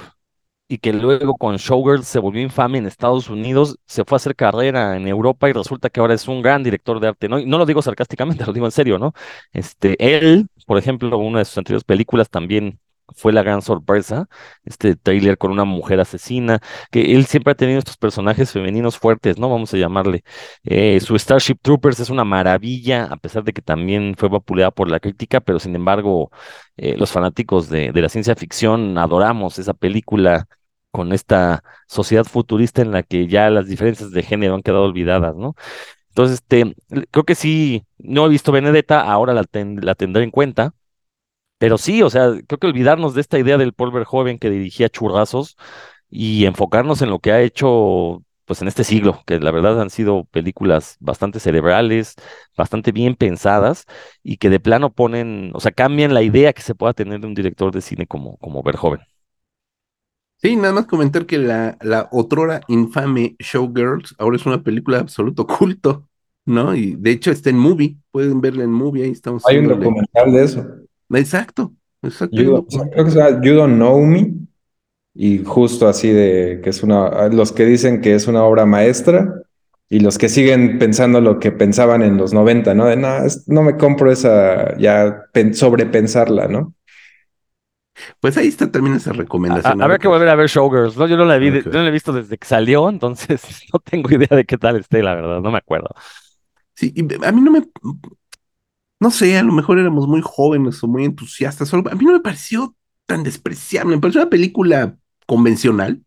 [0.71, 4.37] y que luego con Showgirls se volvió infame en Estados Unidos, se fue a hacer
[4.37, 7.41] carrera en Europa y resulta que ahora es un gran director de arte, ¿no?
[7.41, 9.13] No lo digo sarcásticamente, lo digo en serio, ¿no?
[9.53, 12.79] Este, él, por ejemplo, una de sus anteriores películas también
[13.17, 14.29] fue la gran sorpresa,
[14.65, 16.61] este trailer con una mujer asesina,
[16.93, 19.51] que él siempre ha tenido estos personajes femeninos fuertes, ¿no?
[19.51, 20.23] Vamos a llamarle.
[20.63, 24.89] Eh, su Starship Troopers es una maravilla, a pesar de que también fue vapuleada por
[24.89, 26.31] la crítica, pero sin embargo,
[26.77, 30.47] eh, los fanáticos de, de la ciencia ficción adoramos esa película
[30.91, 35.37] con esta sociedad futurista en la que ya las diferencias de género han quedado olvidadas,
[35.37, 35.55] ¿no?
[36.11, 36.75] Entonces, este,
[37.11, 40.75] creo que sí, no he visto Benedetta, ahora la, ten- la tendré en cuenta,
[41.59, 44.89] pero sí, o sea, creo que olvidarnos de esta idea del Paul Verhoeven que dirigía
[44.89, 45.57] churrazos
[46.11, 49.91] y enfocarnos en lo que ha hecho, pues en este siglo, que la verdad han
[49.91, 52.17] sido películas bastante cerebrales,
[52.57, 53.87] bastante bien pensadas
[54.23, 57.27] y que de plano ponen, o sea, cambian la idea que se pueda tener de
[57.29, 59.01] un director de cine como, como Verhoeven.
[60.43, 65.03] Sí, nada más comentar que la, la otrora infame Showgirls ahora es una película de
[65.03, 66.09] absoluto culto,
[66.47, 66.75] ¿no?
[66.75, 70.33] Y de hecho está en movie, pueden verla en movie, ahí estamos Hay un documental
[70.33, 70.67] de eso.
[71.11, 72.37] Exacto, exacto.
[72.37, 74.33] You creo que se llama You Don't Know Me.
[75.15, 79.43] Y justo así de que es una, los que dicen que es una obra maestra
[79.89, 82.87] y los que siguen pensando lo que pensaban en los 90, ¿no?
[82.87, 86.75] De no, es- no me compro esa, ya pen- sobrepensarla, ¿no?
[88.21, 89.83] Pues ahí está también esa A- a- recomendación.
[89.83, 91.07] Habrá que volver a ver Showgirls, ¿no?
[91.07, 91.65] Yo no la vi, de- Ok.
[91.65, 93.43] yo no la he visto desde que salió, entonces
[93.73, 95.89] no tengo idea de qué tal esté, la verdad, no me acuerdo.
[96.75, 97.63] Sí, y a mí no me,
[99.01, 102.21] no sé, a lo mejor éramos muy jóvenes o muy entusiastas, a mí no me
[102.21, 102.77] pareció
[103.07, 104.97] tan despreciable, me pareció una película
[105.27, 106.03] convencional,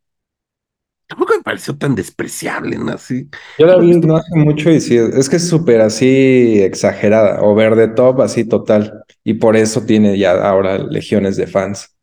[1.08, 2.92] tampoco me pareció tan despreciable, ¿no?
[2.94, 7.42] Así, Yo la vi no hace mucho y sí, es que es súper así exagerada,
[7.42, 9.03] over the top, así total.
[9.24, 11.96] Y por eso tiene ya ahora legiones de fans.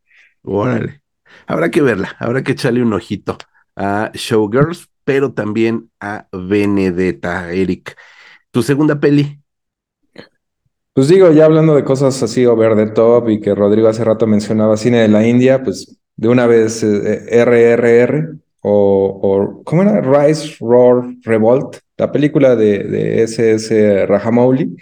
[0.43, 1.03] órale,
[1.47, 3.39] habrá que verla, habrá que echarle un ojito
[3.77, 7.97] a Showgirls, pero también a Benedetta, Eric.
[8.51, 9.41] Tu segunda peli,
[10.93, 14.27] Pues digo, ya hablando de cosas así over the top y que Rodrigo hace rato
[14.27, 20.01] mencionaba cine de la India, pues de una vez eh, RRR o, o ¿cómo era?
[20.01, 24.77] Rise, Roar, Revolt, la película de, de SS Rajamouli,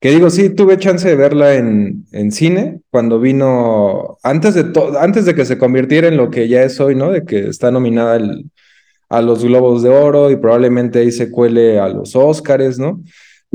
[0.00, 5.24] que digo, sí, tuve chance de verla en, en cine cuando vino, antes de, antes
[5.24, 7.10] de que se convirtiera en lo que ya es hoy, ¿no?
[7.10, 8.20] De que está nominada
[9.08, 13.02] a los Globos de Oro y probablemente ahí se cuele a los Óscares, ¿no?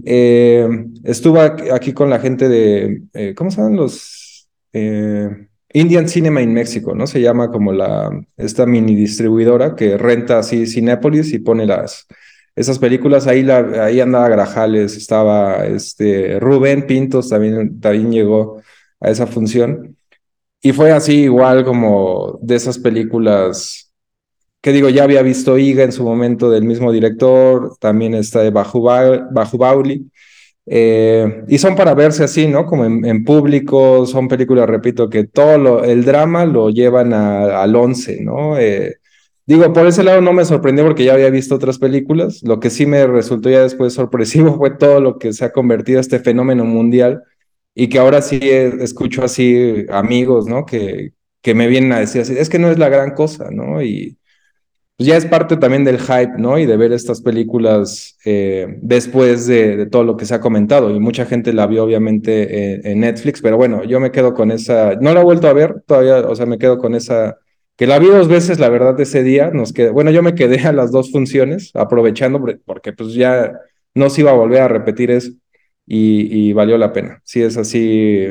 [0.06, 0.68] Eh,
[1.04, 4.50] estuve aquí aquí con la gente de, eh, ¿cómo se llaman los?
[4.74, 5.30] Eh,
[5.74, 7.08] Indian Cinema in México, ¿no?
[7.08, 12.06] Se llama como la, esta mini distribuidora que renta así Cinépolis y pone las,
[12.56, 13.28] esas películas.
[13.28, 18.62] Ahí, la, ahí andaba Grajales, estaba este, Rubén Pintos, también, también llegó
[19.00, 19.98] a esa función.
[20.62, 23.92] Y fue así igual como de esas películas
[24.62, 28.52] que digo, ya había visto Iga en su momento del mismo director, también está de
[28.52, 30.10] Bajuba- Bajubauli,
[30.66, 32.66] eh, y son para verse así, ¿no?
[32.66, 38.22] Como en, público, son películas, repito, que todo el drama lo llevan a- al once,
[38.22, 38.58] ¿no?
[38.58, 38.96] Eh,
[39.46, 42.70] digo, por ese lado no me sorprendió porque ya había visto otras películas, lo que
[42.70, 46.66] sí me resultó ya después sorpresivo fue todo lo que se ha convertido este fenómeno
[46.66, 47.24] mundial
[47.76, 50.66] y que ahora sí escucho así amigos, ¿no?
[50.66, 53.82] Que, que me vienen a decir así, es que no es la gran cosa, ¿no?
[53.82, 54.18] Y
[54.98, 56.60] pues ya es parte también del hype, ¿no?
[56.60, 60.92] Y de ver estas películas eh, después de, de todo lo que se ha comentado.
[60.92, 64.52] Y mucha gente la vio obviamente en, en Netflix, pero bueno, yo me quedo con
[64.52, 67.38] esa, no la he vuelto a ver todavía, o sea, me quedo con esa,
[67.78, 70.62] que la vi dos veces, la verdad, ese día, nos quedé, bueno, yo me quedé
[70.68, 73.54] a las dos funciones, aprovechando, porque- pues ya
[73.96, 75.32] no se iba a volver a repetir eso,
[75.86, 77.22] y, y valió la pena.
[77.26, 78.28] Sí, es así,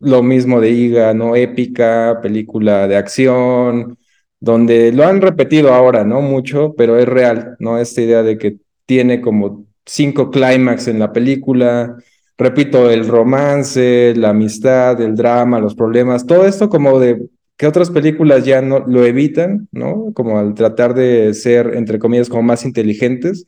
[0.00, 1.36] lo mismo de Iga, ¿no?
[1.36, 3.98] Épica, película de acción
[4.40, 6.20] donde lo han repetido ahora, ¿no?
[6.20, 7.78] Mucho, pero es real, ¿no?
[7.78, 11.96] Esta idea de que tiene como cinco clímax en la película,
[12.36, 17.26] repito, el romance, la amistad, el drama, los problemas, todo esto como de
[17.56, 20.12] que otras películas ya no lo evitan, ¿no?
[20.14, 23.46] Como al tratar de ser, entre comillas, como más inteligentes.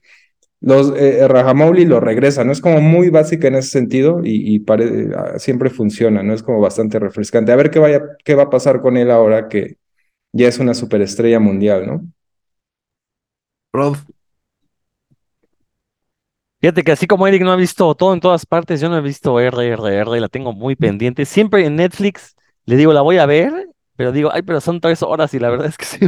[0.61, 2.53] Los eh, Rajamouli lo regresa, ¿no?
[2.53, 6.35] Es como muy básica en ese sentido y, y pare- ah, siempre funciona, ¿no?
[6.35, 7.53] Es como bastante refrescante.
[7.53, 9.79] A ver qué vaya, qué va a pasar con él ahora que
[10.33, 12.03] ya es una superestrella mundial, ¿no?
[13.73, 13.99] Rod,
[16.61, 19.01] Fíjate que así como Eric no ha visto todo en todas partes, yo no he
[19.01, 21.25] visto RRR, la tengo muy pendiente.
[21.25, 22.35] Siempre en Netflix
[22.65, 23.69] le digo, la voy a ver,
[23.99, 25.99] pero digo, ay, pero son tres horas y la verdad es que sí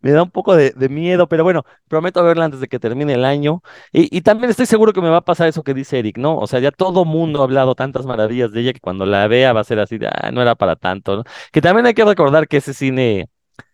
[0.00, 3.26] me, da un poco de, miedo, pero bueno, prometo verla antes de que termine el
[3.26, 3.62] año.
[3.92, 6.38] Y, también estoy seguro que me va a pasar eso que dice Eric, ¿no?
[6.38, 9.52] O sea, ya todo mundo ha hablado tantas maravillas de ella que cuando la vea
[9.52, 11.24] va a ser así de, ah, no era para tanto, ¿no?
[11.52, 13.28] Que también hay que recordar que ese cine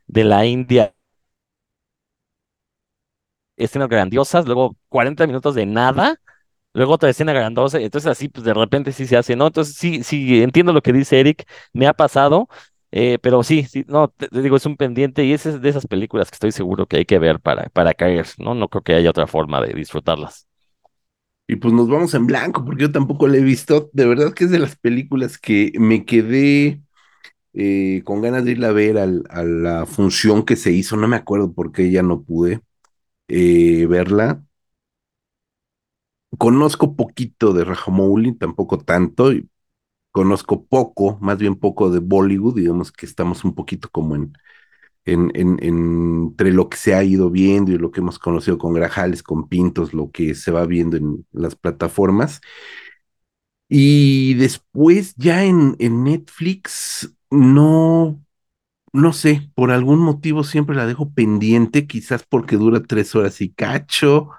[0.08, 0.94] de la India
[3.56, 6.20] escenas grandiosas, luego 40 minutos de nada,
[6.72, 9.48] luego otra escena grandiosa, entonces así pues de repente sí se hace, ¿no?
[9.48, 12.48] Entonces sí, sí, entiendo lo que dice Eric, me ha pasado,
[12.90, 16.30] eh, pero sí, sí, no, te, digo, es un pendiente y es de esas películas
[16.30, 18.54] que estoy seguro que hay que ver para, para caer, ¿no?
[18.54, 20.46] No creo que haya otra forma de disfrutarlas.
[21.46, 23.90] y pues nos vamos en blanco, porque yo tampoco la he visto.
[23.92, 26.82] De verdad que es de las películas que me quedé
[27.54, 29.06] eh, con ganas de irla a ver a
[29.44, 30.96] la función que se hizo.
[30.96, 32.62] No me acuerdo por qué ya no pude
[33.28, 34.42] eh, verla.
[36.38, 39.32] Conozco poquito de Rajamouli, tampoco tanto.
[39.32, 39.48] y
[40.18, 42.56] conozco poco, más bien poco de Bollywood.
[42.56, 44.32] Digamos que estamos un poquito como en,
[45.06, 48.58] en, en- en- entre lo que se ha ido viendo y lo que hemos conocido
[48.58, 52.40] con Grajales, con Pintos, lo que se va viendo en las plataformas.
[53.68, 58.24] Y después ya en, en Netflix, no,
[58.92, 63.50] no sé, por algún motivo siempre la dejo pendiente, quizás porque dura tres horas y
[63.52, 64.30] cacho,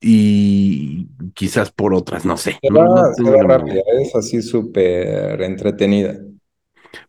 [0.00, 3.58] y quizás por otras, no sé, Se no, no va, se tengo va la menor
[3.58, 6.18] rápida, es así súper entretenida.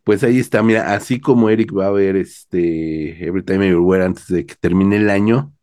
[0.03, 4.27] Pues ahí está, mira, así como Eric va a ver este Every Time Everywhere antes
[4.27, 5.53] de que termine el año,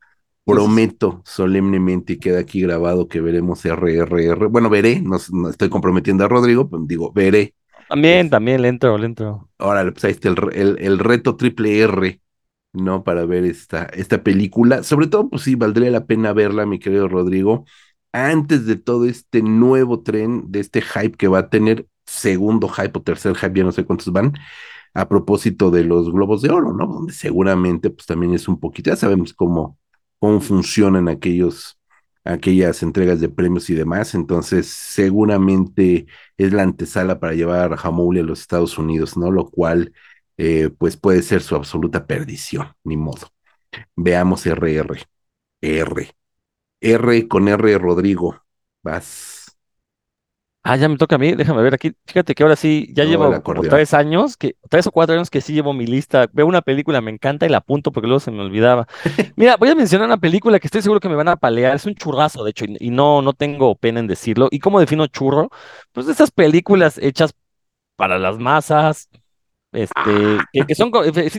[0.47, 4.47] prometo solemnemente y queda aquí grabado que veremos RRR.
[4.49, 7.55] Bueno, veré, no, no estoy comprometiendo a Rodrigo, pero digo, veré.
[7.89, 9.49] También, Es- también, le entro, le entro.
[9.59, 12.21] Órale, pues ahí está el, el, el reto triple R,
[12.75, 13.05] ¿no?
[13.05, 14.83] Para ver esta, esta película.
[14.83, 17.65] Sobre todo, pues sí, valdría la pena verla, mi querido Rodrigo,
[18.13, 22.93] antes de todo este nuevo tren, de este hype que va a tener, segundo hype
[22.99, 24.35] o tercer hype, ya no sé cuántos van,
[24.95, 26.87] a propósito de los Globos de Oro, ¿no?
[26.87, 29.79] Donde seguramente, pues también es un poquito, ya sabemos cómo,
[30.21, 31.79] cómo funcionan aquellos,
[32.25, 36.07] aquellas entregas de premios y demás, entonces seguramente
[36.39, 39.31] es la antesala para llevar a Rajamouli a los Estados Unidos, ¿no?
[39.33, 39.93] Lo cual,
[40.37, 43.29] eh, pues puede ser su absoluta perdición, ni modo.
[43.97, 45.03] Veamos RR.
[45.61, 46.11] R.
[46.81, 48.43] R con R, Rodrigo.
[48.83, 49.47] Vas.
[50.67, 51.93] Ah, ya me toca a mí, déjame ver aquí.
[52.07, 55.29] Fíjate que ahora sí, ya No, llevo como tres años, que, tres o cuatro años
[55.29, 56.27] que sí llevo mi lista.
[56.33, 58.87] Veo una película, me encanta y la apunto porque luego se me olvidaba.
[59.37, 61.77] Mira, voy a mencionar una película que estoy seguro que me van a palear.
[61.77, 64.49] Es un churrazo, de hecho, y, y no, no tengo pena en decirlo.
[64.51, 65.51] ¿Y cómo defino churro?
[65.93, 67.35] Pues esas películas hechas
[67.97, 69.09] para las masas,
[69.75, 70.91] este, que, que son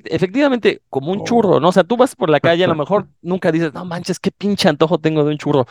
[0.05, 1.69] efectivamente como un churro, ¿no?
[1.69, 4.31] O sea, tú vas por la calle, a lo mejor nunca dices, no manches, qué
[4.31, 5.65] pinche antojo tengo de un churro.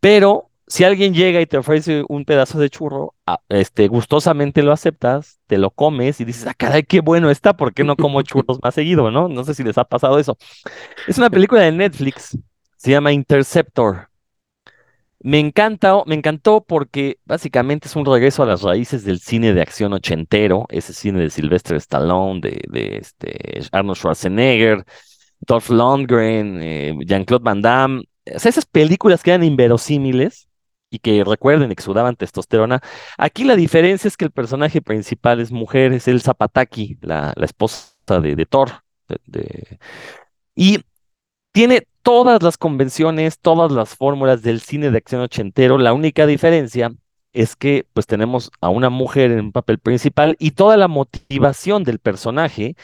[0.00, 4.72] Pero si alguien llega y te ofrece un pedazo de churro, ah, este, gustosamente lo
[4.72, 8.22] aceptas, te lo comes y dices, ah, caray, qué bueno está, ¿por qué no como
[8.22, 9.28] churros más seguido, no?
[9.28, 10.36] No sé si les ha pasado eso.
[11.06, 12.36] Es una película de Netflix,
[12.76, 14.08] se llama Interceptor.
[15.26, 19.60] Me encanta, me encantó porque básicamente es un regreso a las raíces del cine de
[19.60, 24.84] acción ochentero, ese cine de Sylvester Stallone, de, este Arnold Schwarzenegger,
[25.40, 30.48] Dolph Lundgren, eh, Jean-Claude Van Damme, esas películas que eran inverosímiles
[30.90, 32.80] y que recuerden que sudaban testosterona.
[33.18, 38.20] Aquí la diferencia es que el personaje principal es mujer, es el Zapataki, la, esposa
[38.20, 38.70] de, Thor.
[40.54, 40.84] y
[41.56, 45.78] tiene todas las convenciones, todas las fórmulas del cine de acción ochentero.
[45.78, 46.92] La única diferencia
[47.32, 51.82] es que pues tenemos a una mujer en un papel principal y toda la motivación
[51.82, 52.76] del personaje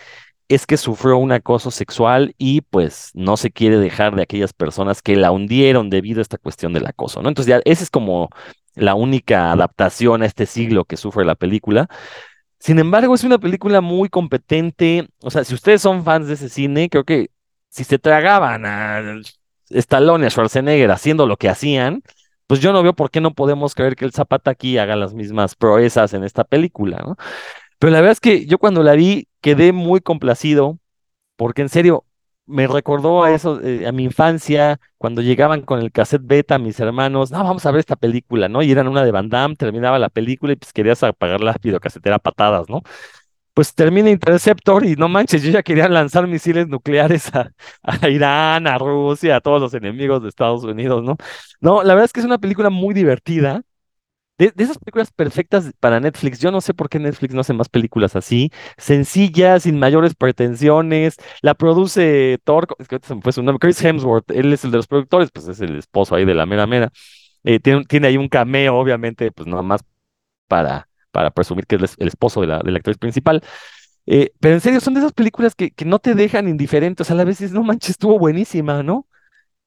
[0.49, 5.03] es que sufrió un acoso sexual y pues no se quiere dejar de aquellas personas
[5.03, 7.29] que la hundieron debido a esta cuestión del acoso, ¿no?
[7.29, 8.31] Entonces ya esa es como
[8.75, 11.91] la única adaptación a este siglo que sufre la película.
[12.59, 15.09] Sin embargo, es una película muy competente.
[15.21, 17.29] O sea, si ustedes son fans de ese cine, creo que
[17.73, 19.21] si se tragaban a
[19.71, 22.03] Stallone a Schwarzenegger haciendo lo que hacían,
[22.47, 25.15] pues yo no veo por qué no podemos creer que el Zapata aquí haga las
[25.15, 27.17] mismas proezas en esta película, ¿no?
[27.79, 30.79] Pero la verdad es que yo cuando la vi quedé muy complacido,
[31.37, 32.05] porque en serio,
[32.47, 36.79] me recordó a eso, eh, a mi infancia, cuando llegaban con el cassette beta mis
[36.79, 38.63] hermanos, no, vamos a ver esta película, ¿no?
[38.63, 42.17] Y eran una de Van Damme, terminaba la película y pues querías apagar la videocasetera
[42.17, 42.83] a patadas, ¿no?
[43.55, 48.79] Pues termina Interceptor y no manches, yo ya quería lanzar misiles nucleares a, Irán, a
[48.79, 51.17] Rusia, a todos los enemigos de Estados Unidos, ¿no?
[51.61, 53.63] No, la verdad es que es una película muy divertida
[54.39, 57.69] de, esas películas perfectas para Netflix, yo no sé por qué Netflix no hace más
[57.69, 61.17] películas así, sencillas, sin mayores pretensiones.
[61.43, 64.71] La produce Thor, es que se me fue su nombre, Chris Hemsworth, él es el
[64.71, 66.91] de los productores, pues es el esposo ahí de la mera mera.
[67.45, 69.83] Eh, tiene ahí un cameo, obviamente, pues nada más
[70.49, 73.43] para, para presumir que es el esposo de la, actriz principal.
[74.07, 77.15] Eh, pero en serio, son de esas películas que, que no te dejan indiferentes, a
[77.15, 79.07] la vez no manches, estuvo buenísima, ¿no?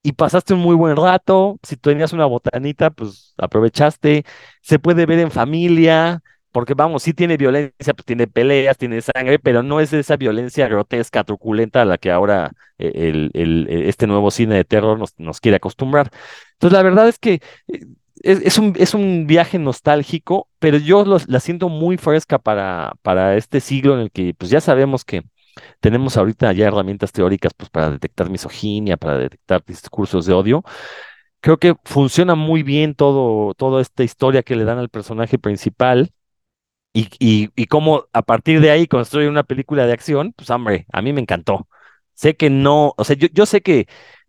[0.06, 1.60] y pasaste un muy buen rato.
[1.64, 4.24] Si tenías una botanita, pues aprovechaste.
[4.62, 6.22] Se puede ver en familia,
[6.52, 10.68] porque vamos, sí tiene violencia, pues tiene peleas, tiene sangre, pero no es esa violencia
[10.68, 15.20] grotesca, truculenta a la que ahora eh, el, el, este nuevo cine de terror nos,
[15.20, 16.12] nos quiere acostumbrar.
[16.54, 17.80] Entonces, la verdad es que eh,
[18.26, 23.38] es, es, un, es un viaje nostálgico, pero yo la siento muy fresca para, para
[23.38, 25.24] este siglo en el que pues ya sabemos que
[25.80, 30.64] tenemos ahorita ya herramientas teóricas pues, para detectar misoginia, para detectar discursos de odio.
[31.42, 36.12] Creo que funciona muy bien todo, toda esta historia que le dan al personaje principal
[36.94, 40.86] y, y, y cómo a partir de ahí construye una película de acción, pues hombre,
[40.92, 41.68] a mí me encantó.
[42.14, 43.88] Sé que no, o sea, yo, yo sé que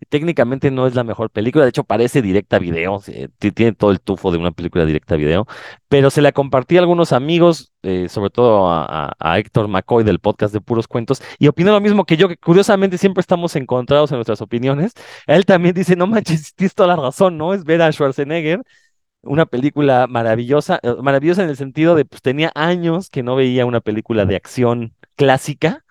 [0.08, 3.02] técnicamente no es la mejor película, de hecho parece directa video,
[3.38, 5.46] tiene todo el tufo de una película directa video,
[5.88, 10.18] pero se la compartí a algunos amigos, eh, sobre todo a, a, Héctor McCoy del
[10.20, 14.10] podcast de Puros Cuentos, y opinó lo mismo que yo, que curiosamente siempre estamos encontrados
[14.10, 14.92] en nuestras opiniones.
[15.26, 17.54] Él también dice, no manches, tienes toda la razón, ¿no?
[17.54, 18.62] Es ver a Schwarzenegger
[19.22, 23.66] una película maravillosa, eh, maravillosa en el sentido de, pues tenía años que no veía
[23.66, 25.85] una película de acción clásica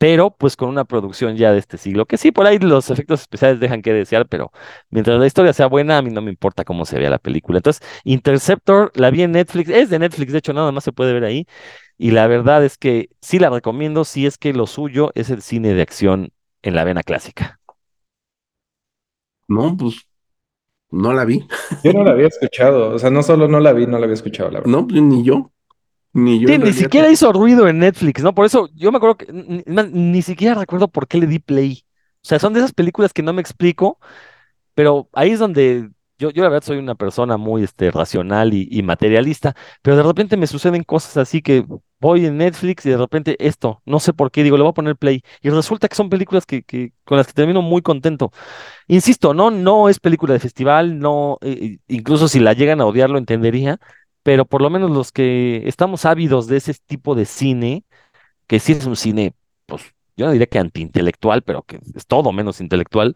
[0.00, 3.20] pero pues con una producción ya de este siglo, que sí, por ahí los efectos
[3.20, 4.50] especiales dejan que desear, pero
[4.88, 7.58] mientras la historia sea buena, a mí no me importa cómo se vea la película.
[7.58, 11.12] Entonces, Interceptor la vi en Netflix, es de Netflix, de hecho, nada más se puede
[11.12, 11.46] ver ahí,
[11.98, 15.42] y la verdad es que sí la recomiendo si es que lo suyo es el
[15.42, 16.32] cine de acción
[16.62, 17.60] en la vena clásica.
[19.48, 19.96] No, pues
[20.90, 21.46] no la vi.
[21.84, 24.14] Yo no la había escuchado, o sea, no solo no la vi, no la había
[24.14, 24.72] escuchado, la verdad.
[24.72, 25.52] No, pues ni yo.
[26.12, 26.48] Ni yo.
[26.48, 28.34] Sí, ni siquiera hizo ruido en Netflix, ¿no?
[28.34, 31.84] Por eso yo me acuerdo que ni, ni, siquiera recuerdo por qué le di play.
[32.16, 33.98] O sea, son de esas películas que no me explico,
[34.74, 38.68] pero ahí es donde yo, yo la verdad soy una persona muy este, racional y,
[38.70, 41.64] y, materialista, pero de repente me suceden cosas así que
[41.98, 44.74] voy en Netflix y de repente esto, no sé por qué, digo, le voy a
[44.74, 45.22] poner play.
[45.42, 48.32] Y resulta que son películas que, que con las que termino muy contento.
[48.86, 53.10] Insisto, no, no es película de festival, no, eh, incluso si la llegan a odiar
[53.10, 53.78] lo entendería,
[54.22, 57.84] pero por lo menos los que estamos ávidos de ese tipo de cine,
[58.46, 59.34] que sí es un cine,
[59.66, 59.82] pues
[60.16, 63.14] yo no diría que antiintelectual, pero que es todo menos intelectual,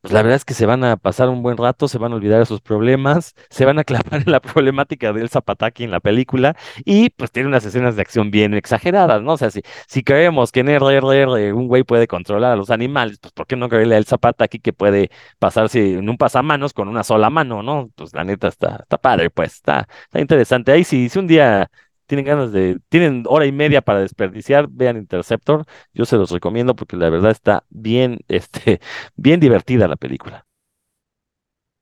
[0.00, 2.16] pues la verdad es que se van a pasar un buen rato, se van a
[2.16, 6.00] olvidar de sus problemas, se van a clavar en la problemática del Zapataki en la
[6.00, 9.32] película y pues tiene unas escenas de acción bien exageradas, ¿no?
[9.34, 13.18] O sea, si, si creemos que en RRR un güey puede controlar a los animales,
[13.18, 17.04] pues ¿por qué no creerle al Zapataki que puede pasarse en un pasamanos con una
[17.04, 17.90] sola mano, ¿no?
[17.94, 20.72] Pues la neta está, está padre, pues está, está interesante.
[20.72, 21.70] Ahí sí, si un día
[22.10, 26.76] tienen ganas de, tienen hora y media para desperdiciar, vean Interceptor, yo se los recomiendo
[26.76, 28.80] porque la verdad está bien, este,
[29.16, 30.46] bien divertida la película.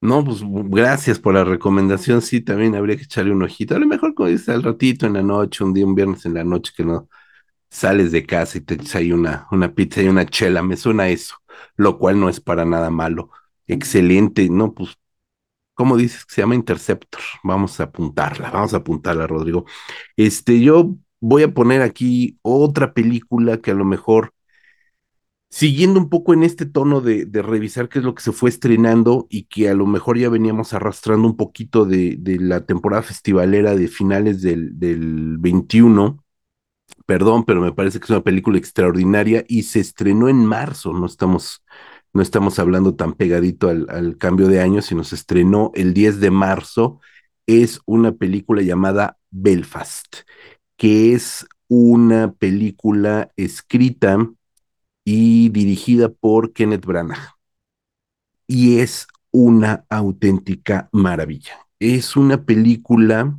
[0.01, 3.87] No, pues gracias por la recomendación, sí, también habría que echarle un ojito, a lo
[3.87, 6.73] mejor como dice al ratito en la noche, un día, un viernes en la noche
[6.77, 7.09] que no
[7.71, 11.09] sales de casa y te echas ahí una, una pizza y una chela, me suena
[11.11, 11.37] eso,
[11.77, 13.31] lo cual no es para nada malo.
[13.69, 14.98] Excelente, no, pues
[15.79, 17.21] ¿cómo dices que se llama Interceptor?
[17.45, 19.65] Vamos a apuntarla, vamos a apuntarla, Rodrigo.
[20.17, 24.35] Este, yo voy a poner aquí otra película que a lo mejor,
[25.51, 29.29] siguiendo un poco en este tono de, revisar qué es lo que se fue estrenando
[29.31, 33.77] y que a lo mejor ya veníamos arrastrando un poquito de, de la temporada festivalera
[33.77, 36.25] de finales del, del 21.
[37.07, 41.07] Perdón, pero me parece que es una película extraordinaria y se estrenó en marzo, no
[41.07, 41.63] estamos
[42.19, 46.33] no estamos hablando tan pegadito al, cambio de año, sino se estrenó el 10 de
[46.33, 47.01] marzo,
[47.47, 50.17] es una película llamada Belfast,
[50.77, 54.19] que es una película escrita
[55.05, 57.37] y dirigida por Kenneth Branagh.
[58.49, 61.69] Y es una auténtica maravilla.
[61.79, 63.39] Es una película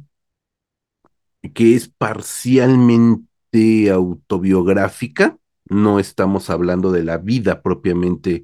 [1.54, 5.38] que es parcialmente autobiográfica,
[5.70, 8.44] no estamos hablando de la vida propiamente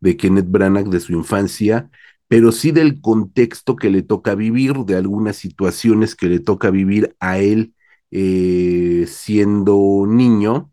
[0.00, 1.90] de Kenneth Branagh, de su infancia,
[2.28, 7.16] pero sí del contexto que le toca vivir, de algunas situaciones que le toca vivir
[7.20, 7.74] a él
[8.10, 10.72] eh, siendo niño,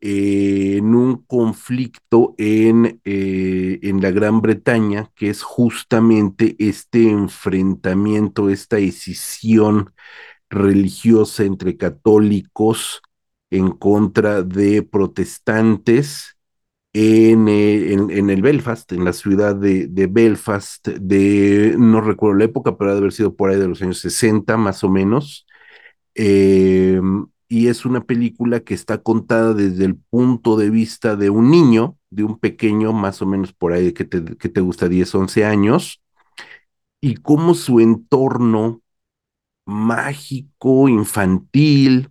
[0.00, 8.50] eh, en un conflicto en, eh, en la Gran Bretaña, que es justamente este enfrentamiento,
[8.50, 9.92] esta escisión
[10.50, 13.02] religiosa entre católicos
[13.50, 16.36] en contra de protestantes
[16.92, 22.38] en, eh, en, en el Belfast, en la ciudad de, de, Belfast, de, no recuerdo
[22.38, 24.88] la época, pero ha de haber sido por ahí de los años 60 más o
[24.88, 25.46] menos.
[26.14, 27.00] Eh,
[27.48, 31.98] y es una película que está contada desde el punto de vista de un niño,
[32.10, 35.44] de un pequeño, más o menos por ahí que te, que te gusta 10, 11
[35.44, 36.02] años,
[37.00, 38.82] y cómo su entorno
[39.66, 42.10] mágico, infantil,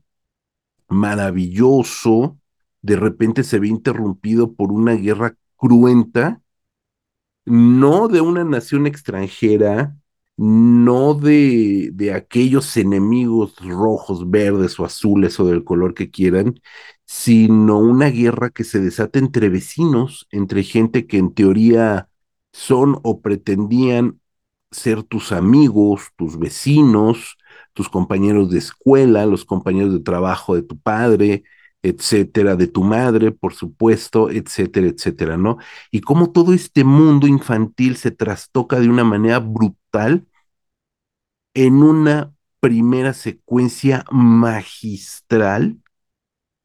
[0.89, 2.39] maravilloso,
[2.81, 6.41] de repente se ve interrumpido por una guerra cruenta,
[7.45, 9.97] no de una nación extranjera,
[10.37, 16.59] no de, de aquellos enemigos rojos, verdes o azules o del color que quieran,
[17.05, 22.09] sino una guerra que se desata entre vecinos, entre gente que en teoría
[22.51, 24.19] son o pretendían
[24.71, 27.37] ser tus amigos, tus vecinos,
[27.75, 31.43] tus compañeros de escuela, los compañeros de trabajo de tu padre,
[31.83, 35.57] etcétera, de tu madre, por supuesto, etcétera, etcétera, ¿no?
[35.91, 40.25] Y cómo todo este mundo infantil se trastoca de una manera brutal
[41.53, 45.77] en una primera secuencia magistral,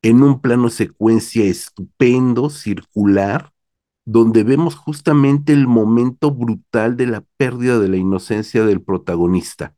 [0.02, 3.52] en un plano secuencia estupendo, circular,
[4.04, 9.76] donde vemos justamente el momento brutal de la pérdida de la inocencia del protagonista,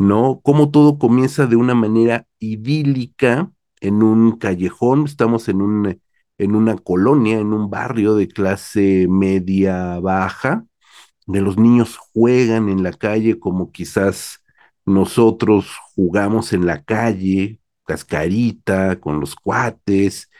[0.00, 0.40] ¿no?
[0.42, 6.00] Cómo todo comienza de una manera idílica en un callejón, estamos en, un,
[6.38, 10.64] en una colonia, en un barrio de clase media baja,
[11.26, 14.40] de los niños juegan en la calle como quizás
[14.86, 20.30] nosotros jugamos en la calle, cascarita, con los cuates,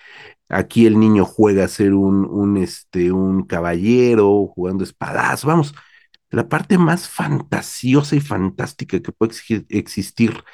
[0.49, 5.45] Aquí el niño juega a ser un, un, este, un caballero, jugando espadas.
[5.45, 5.75] Vamos,
[6.31, 9.35] la parte más fantasiosa y fantástica que puede
[9.69, 10.45] existir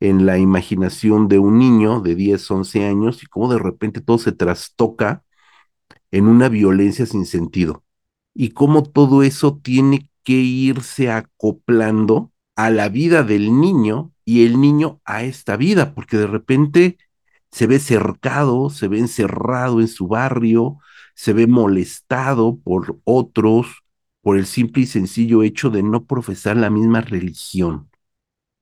[0.00, 4.18] en la imaginación de un niño de 10, 11 años y cómo de repente todo
[4.18, 5.24] se trastoca
[6.10, 7.84] en una violencia sin sentido.
[8.34, 14.60] Y cómo todo eso tiene que irse acoplando a la vida del niño y el
[14.60, 16.98] niño a esta vida, porque de repente
[17.50, 20.78] se ve cercado, se ve encerrado en su barrio,
[21.14, 23.79] se ve molestado por otros
[24.22, 27.90] por el simple y sencillo hecho de no profesar la misma religión,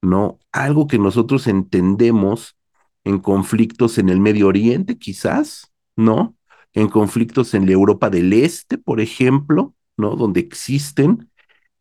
[0.02, 0.38] ¿no?
[0.52, 2.56] Algo que nosotros entendemos
[3.04, 6.36] en conflictos en el Medio Oriente, quizás, ¿no?
[6.74, 10.16] En conflictos en la Europa del Este, por ejemplo, ¿no?
[10.16, 11.30] Donde existen,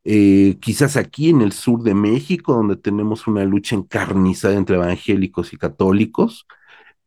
[0.05, 5.53] eh, quizás aquí en el sur de México, donde tenemos una lucha encarnizada entre evangélicos
[5.53, 6.47] y católicos,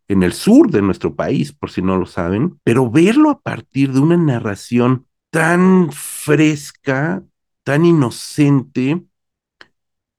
[0.09, 3.93] en el sur de nuestro país, por si no lo saben, pero verlo a partir
[3.93, 7.22] de una narración tan fresca,
[7.64, 9.05] tan inocente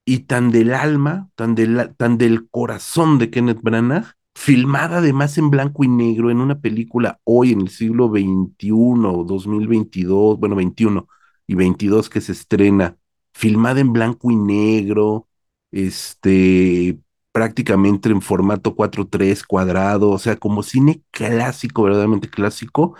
[0.05, 5.49] y tan del alma, tan, del, tan del corazón de Kenneth Branagh, filmada además en
[5.49, 11.07] blanco y negro en una película hoy en el siglo XXI, 2022, bueno, 21
[11.47, 12.97] y 22 que se estrena,
[13.33, 15.27] filmada en blanco y negro,
[15.71, 16.97] este,
[17.31, 22.95] prácticamente en formato 4-3 cuadrado, o sea, como cine clásico, verdaderamente clásico,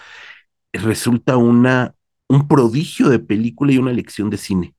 [0.74, 1.95] resulta una,
[2.32, 4.74] un prodigio de película y una lección de cine.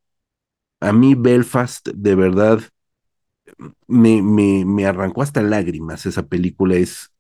[0.81, 2.61] A mí Belfast, de verdad,
[3.87, 7.11] me, me, me arrancó hasta lágrimas esa película, es,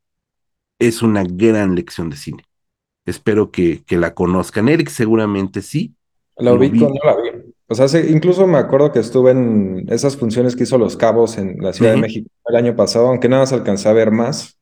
[0.78, 2.44] es una gran lección de cine.
[3.04, 4.68] Espero que, que la conozcan.
[4.68, 5.94] Eric seguramente sí.
[6.36, 7.52] La ubico, no la vi.
[7.66, 11.38] O sea, sí, incluso me acuerdo que estuve en esas funciones que hizo Los Cabos
[11.38, 12.00] en la Ciudad uh -huh.
[12.00, 14.58] de México el año pasado, aunque nada más alcancé a ver más.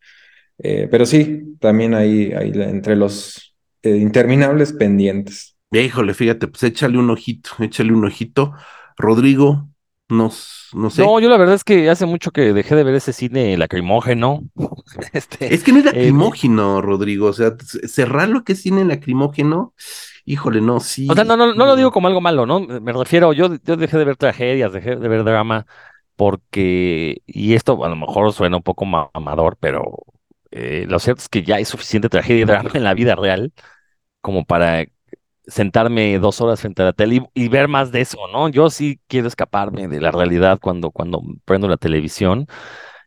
[0.58, 5.56] Eh, pero sí, también ahí, ahí entre los eh, interminables pendientes.
[5.70, 8.52] Híjole, fíjate, pues échale un ojito, échale un ojito.
[8.96, 9.68] Rodrigo,
[10.08, 10.30] no,
[10.74, 11.02] no sé.
[11.02, 14.42] No, yo la verdad es que hace mucho que dejé de ver ese cine lacrimógeno.
[15.12, 17.26] este, es que no es lacrimógeno, eh, Rodrigo.
[17.28, 17.54] O sea,
[17.86, 19.74] cerrar lo que es cine lacrimógeno
[20.24, 21.08] híjole, no, sí.
[21.10, 22.60] O sea, no, no, no lo digo como algo malo, ¿no?
[22.60, 25.66] Me refiero, yo, yo dejé de ver tragedias, dejé de ver drama,
[26.16, 30.04] porque, y esto a lo mejor suena un poco amador, pero
[30.50, 33.52] eh, lo cierto es que ya hay suficiente tragedia y drama en la vida real
[34.20, 34.86] como para
[35.50, 38.48] sentarme dos horas frente a la tele y, ver más de eso, ¿no?
[38.48, 42.46] Yo sí quiero escaparme de la realidad cuando, cuando prendo la televisión.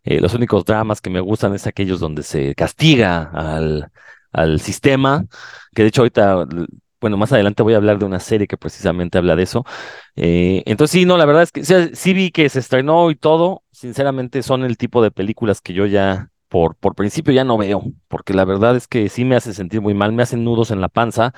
[0.04, 3.92] Eh, los únicos dramas que me gustan es aquellos donde se castiga al,
[4.32, 5.26] al sistema,
[5.74, 6.46] que de hecho ahorita
[7.04, 9.66] bueno, más adelante voy a hablar de una serie que precisamente habla de eso.
[10.16, 11.64] Eh, entonces, sí, no, la verdad es que
[11.96, 13.64] sí vi que se estrenó y todo.
[13.72, 17.84] Sinceramente, son el tipo de películas que yo ya por, por principio ya no veo,
[18.08, 20.80] porque la verdad es que sí me hace sentir muy mal, me hacen nudos en
[20.80, 21.34] la panza.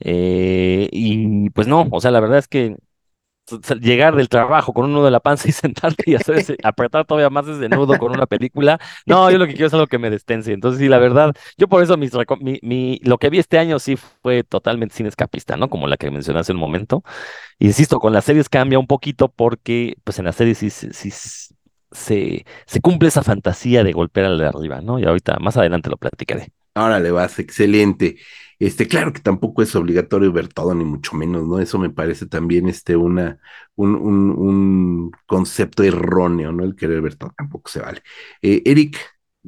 [0.00, 2.76] Eh, y pues no, o sea, la verdad es que
[3.80, 7.30] llegar del trabajo con un nudo en la panza y sentarte y hacer apretar todavía
[7.30, 8.78] más ese nudo con una película.
[9.06, 10.52] No, yo lo que quiero es algo que me destense.
[10.52, 14.44] Entonces, sí, la verdad, yo por eso mis lo que vi este año sí fue
[14.44, 15.68] totalmente sin escapista, ¿no?
[15.68, 17.02] Como la que mencioné hace un momento.
[17.58, 22.80] Insisto, con las series cambia un poquito porque, pues en las series sí, se, se
[22.80, 24.98] cumple esa fantasía de golpear al de arriba, ¿no?
[24.98, 26.52] Y ahorita, más adelante lo platicaré.
[26.74, 28.16] Ahora le vas, excelente.
[28.58, 31.60] Este, claro que tampoco es obligatorio ver todo, ni mucho menos, ¿no?
[31.60, 33.38] Eso me parece también este, una,
[33.76, 36.64] un, un, concepto erróneo, ¿no?
[36.64, 38.02] El querer ver todo tampoco se vale.
[38.42, 38.98] Eh, Eric,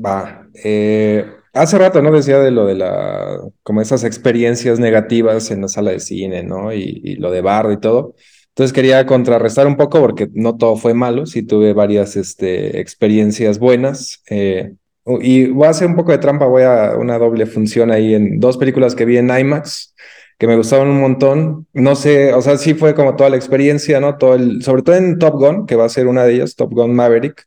[0.05, 0.47] Va.
[0.63, 1.25] eh,
[1.55, 2.13] hace rato, ¿no?
[2.13, 6.73] Decía de lo de la, como esas experiencias negativas en la sala de cine, ¿no?
[6.73, 8.15] Y, lo de barro y todo.
[8.49, 13.59] Entonces quería contrarrestar un poco porque no todo fue malo, sí tuve varias este, experiencias
[13.59, 14.23] buenas.
[14.31, 14.75] eh,
[15.21, 18.41] y voy a hacer un poco de trampa, voy a una doble función ahí en
[18.41, 19.95] dos películas que vi en IMAX
[20.39, 21.67] que me gustaron un montón.
[21.73, 24.19] No sé, o sea, sí fue como toda la experiencia, ¿no?
[24.19, 26.73] Todo el, sobre todo en Top Gun, que va a ser una de ellas, Top
[26.75, 27.47] Gun Maverick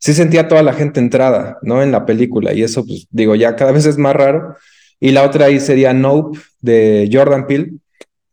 [0.00, 1.82] sí sentía toda la gente entrada, ¿no?
[1.82, 4.56] En la película, y eso, pues, digo, ya cada vez es más raro.
[4.98, 7.72] Y la otra ahí sería Nope, de Jordan Peele.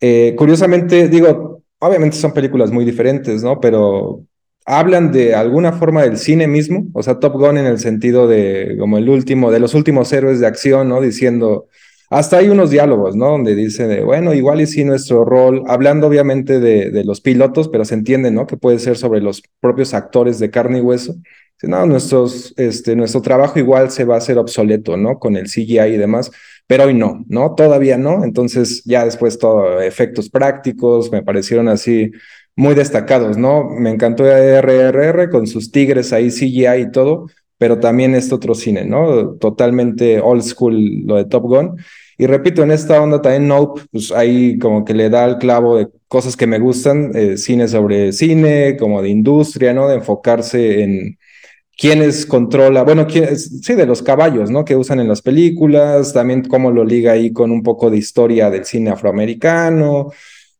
[0.00, 3.60] Eh, curiosamente, digo, obviamente son películas muy diferentes, ¿no?
[3.60, 4.22] Pero
[4.68, 8.76] hablan de alguna forma del cine mismo, o sea, Top Gun en el sentido de
[8.78, 11.00] como el último, de los últimos héroes de acción, ¿no?
[11.00, 11.68] Diciendo,
[12.10, 13.30] hasta hay unos diálogos, ¿no?
[13.30, 17.86] Donde dice de, bueno, igual y sí nuestro rol, hablando obviamente de, los pilotos, pero
[17.86, 18.46] se entiende, ¿no?
[18.46, 21.14] Que puede ser sobre los propios actores de carne y hueso.
[21.62, 25.18] No, nuestros, este, nuestro trabajo igual se va a hacer obsoleto, ¿no?
[25.18, 26.30] Con el CGI y demás,
[26.66, 27.54] pero hoy no, ¿no?
[27.54, 28.22] Todavía no.
[28.22, 32.12] Entonces, ya después todo, efectos prácticos, me parecieron así
[32.58, 33.70] muy destacados, ¿no?
[33.70, 38.84] Me encantó RRR con sus tigres ahí, CGI y todo, pero también este otro cine,
[38.84, 39.36] ¿no?
[39.36, 41.76] Totalmente old school lo de Top Gun.
[42.18, 45.76] Y repito, en esta onda también Nope, pues ahí como que le da el clavo
[45.76, 49.86] de cosas que me gustan, eh, cine sobre cine, como de industria, ¿no?
[49.86, 51.16] De enfocarse en
[51.76, 54.64] quiénes controla, bueno, sí, de los caballos, ¿no?
[54.64, 58.50] Que usan en las películas, también cómo lo liga ahí con un poco de historia
[58.50, 60.10] del cine afroamericano,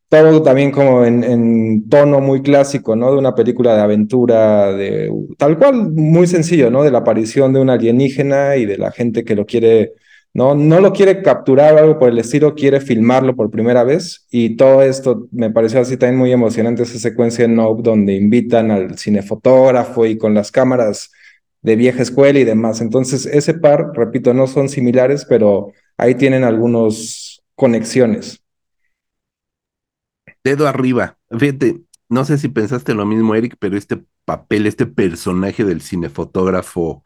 [0.08, 3.12] todo también como en, tono muy clásico, ¿no?
[3.12, 6.82] De una película de aventura, de tal cual, muy sencillo, ¿no?
[6.82, 9.92] De la aparición de un alienígena y de la gente que lo quiere,
[10.32, 10.54] ¿no?
[10.54, 14.26] No lo quiere capturar o algo por el estilo, quiere filmarlo por primera vez.
[14.30, 18.70] Y todo esto me pareció así también muy emocionante, esa secuencia en Nope, donde invitan
[18.70, 21.10] al cinefotógrafo y con las cámaras
[21.62, 22.80] de vieja escuela y demás.
[22.80, 28.40] Entonces, ese par, repito, no son similares, pero ahí tienen algunas conexiones
[30.44, 31.18] dedo arriba.
[31.30, 37.02] Fíjate, no sé si pensaste lo mismo, Eric, pero este papel, este personaje del cinefotógrafo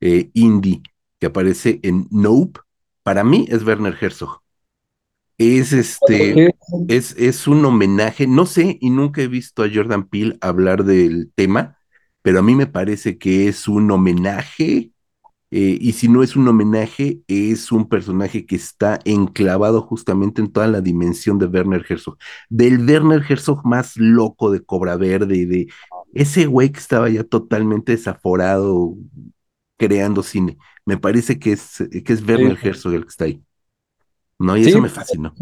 [0.00, 0.82] eh, indie
[1.18, 2.60] que aparece en Nope,
[3.02, 4.40] para mí es Werner Herzog.
[5.36, 6.54] Es este,
[6.88, 11.32] es, es un homenaje, no sé, y nunca he visto a Jordan Peele hablar del
[11.34, 11.76] tema,
[12.22, 14.93] pero a mí me parece que es un homenaje
[15.56, 20.50] eh, y si no es un homenaje, es un personaje que está enclavado justamente en
[20.50, 22.16] toda la dimensión de Werner Herzog,
[22.50, 25.68] del Werner Herzog más loco de Cobra Verde, de
[26.12, 28.96] ese güey que estaba ya totalmente desaforado
[29.76, 30.58] creando cine.
[30.84, 32.66] Me parece que es, que es Werner sí.
[32.66, 33.40] Herzog el que está ahí.
[34.40, 35.32] No, y sí, eso me fascinó.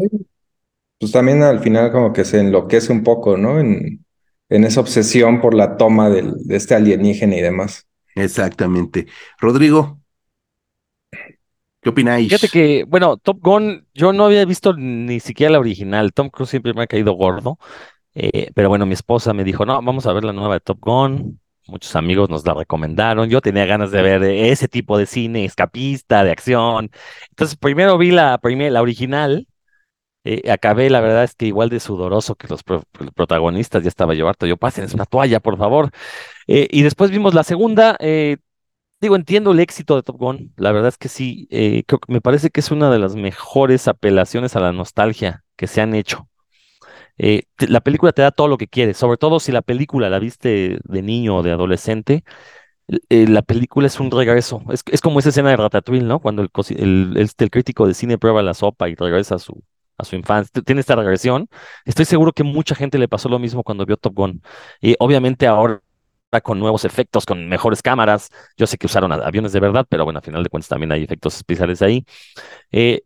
[0.99, 3.59] Pues también al final como que se enloquece un poco, ¿no?
[3.59, 4.05] En,
[4.49, 7.87] en esa obsesión por la toma del, de este alienígena y demás.
[8.13, 9.07] Exactamente.
[9.39, 10.02] Rodrigo,
[11.83, 12.29] ¿Qué opináis?
[12.29, 16.13] Fíjate que, bueno, Top Gun, yo no había visto ni siquiera la original.
[16.13, 17.59] Tom Cruise siempre me ha caído gordo.
[18.15, 20.79] Eh, pero bueno, mi esposa me dijo, no, vamos a ver la nueva de Top
[20.79, 21.41] Gun.
[21.67, 23.29] Muchos amigos nos la recomendaron.
[23.29, 26.89] Yo tenía ganas de ver ese tipo de cine escapista, de acción.
[27.29, 29.47] Entonces, primero vi la, primer, la original.
[30.25, 33.83] Eh, acabé, la verdad es que igual de sudoroso que los, pro, los protagonistas.
[33.83, 34.45] Ya estaba yo harto.
[34.45, 35.89] Yo, pasen, es una toalla, por favor.
[36.47, 37.97] Eh, y después vimos la segunda.
[37.99, 38.37] Eh,
[39.03, 40.53] Digo, entiendo el éxito de Top Gun.
[40.55, 43.89] La verdad es que sí, eh, creo me parece que es una de las mejores
[43.89, 46.29] apelaciones a la nostalgia que se han hecho.
[47.17, 50.19] Eh, la película te da todo lo que quieres, sobre todo si la película la
[50.19, 52.23] viste de niño o de adolescente.
[53.09, 54.63] Eh, la película es un regreso.
[54.69, 56.21] Es, como esa escena de Ratatouille, ¿no?
[56.21, 59.61] Cuando el, el, el, el, crítico de cine prueba la sopa y regresa a su,
[59.97, 60.61] a su infancia.
[60.61, 61.49] Tiene esta regresión.
[61.85, 64.41] Estoy seguro que mucha gente le pasó lo mismo cuando vio Top Gun.
[64.81, 65.81] Y obviamente ahora
[66.41, 68.29] con nuevos efectos, con mejores cámaras.
[68.57, 71.03] Yo sé que usaron aviones de verdad, pero bueno, a final de cuentas también hay
[71.03, 72.05] efectos especiales ahí.
[72.71, 73.03] Eh,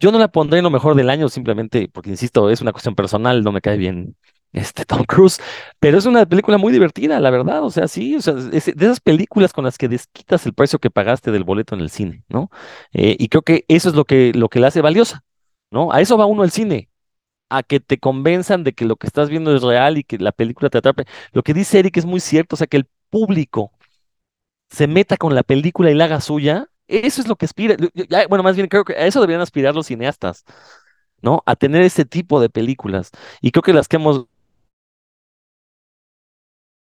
[0.00, 2.94] yo no la pondré en lo mejor del año simplemente porque, insisto, es una cuestión
[2.94, 4.16] personal, no me cae bien
[4.52, 5.38] este Tom Cruise,
[5.78, 8.84] pero es una película muy divertida, la verdad, o sea, sí, o sea, es de
[8.84, 12.24] esas películas con las que desquitas el precio que pagaste del boleto en el cine,
[12.28, 12.50] ¿no?
[12.92, 15.22] Eh, y creo que eso es lo que, lo que la hace valiosa,
[15.70, 15.92] ¿no?
[15.92, 16.88] A eso va uno al cine,
[17.50, 20.32] a que te convenzan de que lo que estás viendo es real y que la
[20.32, 21.04] película te atrape.
[21.32, 23.72] Lo que dice Eric es muy cierto, o sea, que el público
[24.70, 27.76] se meta con la película y la haga suya, eso es lo que aspira.
[28.28, 30.44] Bueno, más bien creo que a eso deberían aspirar los cineastas,
[31.22, 31.42] ¿no?
[31.46, 33.10] A tener ese tipo de películas.
[33.40, 34.26] Y creo que las que hemos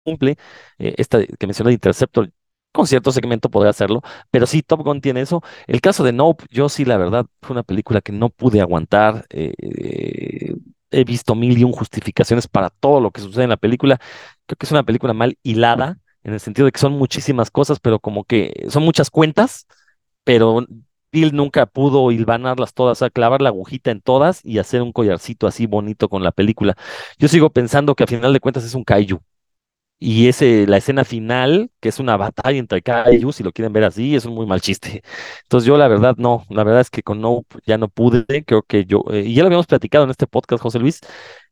[0.04, 0.38] cumple,
[0.80, 2.32] eh, esta que mencioné de Interceptor,
[2.72, 4.02] con cierto segmento podría hacerlo,
[4.32, 5.42] pero sí, Top Gun tiene eso.
[5.68, 9.26] El caso de Nope, yo sí, la verdad, fue una película que no pude aguantar.
[9.30, 10.56] eh,
[10.92, 14.00] he visto mil y un justificaciones para todo lo que sucede en la película.
[14.46, 17.80] Creo que es una película mal hilada, en el sentido de que son muchísimas cosas,
[17.80, 19.68] pero como que son muchas cuentas,
[20.24, 20.66] pero
[21.12, 24.92] Bill nunca pudo hilvanarlas todas, o sea, clavar la agujita en todas y hacer un
[24.94, 26.76] collarcito así bonito con la película.
[27.20, 29.22] Yo sigo pensando que a final de cuentas es un kaiju.
[30.04, 33.84] Y ese, la escena final, que es una batalla entre kaiju, si lo quieren ver
[33.84, 35.04] así, es un muy mal chiste.
[35.44, 38.64] Entonces yo la verdad no, la verdad es que con No ya no pude, creo
[38.64, 41.02] que yo, eh, y ya lo habíamos platicado en este podcast, José Luis,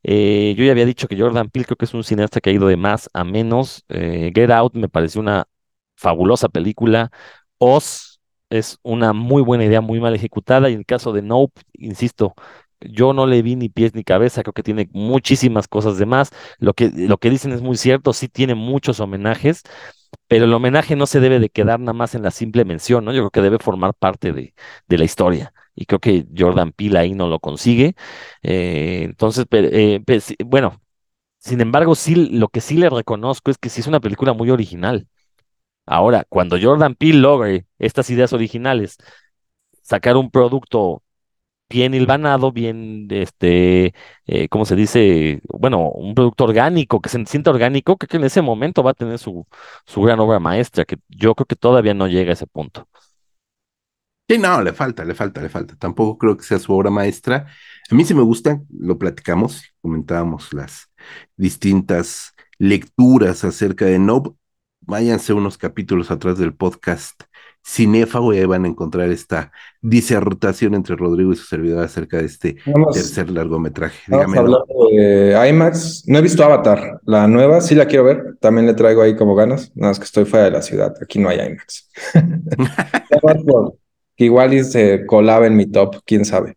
[0.02, 2.52] eh, yo ya había dicho que Jordan Peele creo que es un cineasta que ha
[2.52, 3.84] ido de más a menos.
[3.88, 5.46] eh, Get Out me pareció una
[5.96, 7.10] fabulosa película.
[7.58, 8.20] Oz
[8.50, 12.34] es una muy buena idea, muy mal ejecutada, y en el caso de Nope, insisto,
[12.80, 16.30] yo no le vi ni pies ni cabeza, creo que tiene muchísimas cosas de más.
[16.58, 19.62] Lo que, lo que dicen es muy cierto, sí tiene muchos homenajes,
[20.28, 23.12] pero el homenaje no se debe de quedar nada más en la simple mención, ¿no?
[23.12, 24.54] Yo creo que debe formar parte de,
[24.88, 25.52] de la historia.
[25.74, 27.94] Y creo que Jordan Peele ahí no lo consigue.
[28.42, 30.00] Eh, entonces, eh,
[30.44, 30.80] bueno,
[31.38, 34.50] sin embargo, sí, lo que sí le reconozco es que sí es una película muy
[34.50, 35.08] original.
[35.86, 38.96] Ahora, cuando Jordan Peele logre estas ideas originales,
[39.82, 41.02] sacar un producto
[41.70, 43.94] bien hilvanado, bien, este,
[44.26, 45.40] eh, ¿cómo se dice?
[45.48, 49.18] Bueno, un producto orgánico, que se sienta orgánico, que en ese momento va a tener
[49.18, 49.46] su,
[49.86, 52.88] su gran obra maestra, que yo creo que todavía no llega a ese punto.
[54.28, 55.76] Sí, no, le falta, le falta, le falta.
[55.76, 57.46] Tampoco creo que sea su obra maestra.
[57.90, 60.88] A mí sí me gusta, lo platicamos, comentábamos las
[61.36, 64.30] distintas lecturas acerca de Nope.
[64.82, 67.22] Váyanse unos capítulos atrás del podcast
[67.66, 69.52] Cinéfago y ahí van a encontrar esta
[69.82, 73.98] disertación entre Rodrigo y su servidor acerca de este Vamos, tercer largometraje.
[74.08, 76.04] vamos Dígame, hablando de IMAX.
[76.06, 78.36] No he visto Avatar, la nueva, sí la quiero ver.
[78.40, 79.70] También le traigo ahí como ganas.
[79.74, 80.94] Nada más que estoy fuera de la ciudad.
[81.02, 81.90] Aquí no hay IMAX.
[84.16, 86.56] Que igual y se colaba en mi top, quién sabe.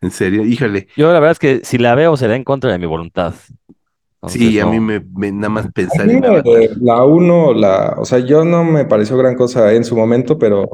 [0.00, 0.44] ¿En serio?
[0.44, 0.88] Híjole.
[0.96, 3.34] Yo la verdad es que si la veo será en contra de mi voluntad.
[4.28, 6.54] Sí, a mí me, me- nada más A pensar mí en me- Avatar.
[6.80, 10.68] la 1, la, o sea, yo no me pareció gran cosa en su momento, pero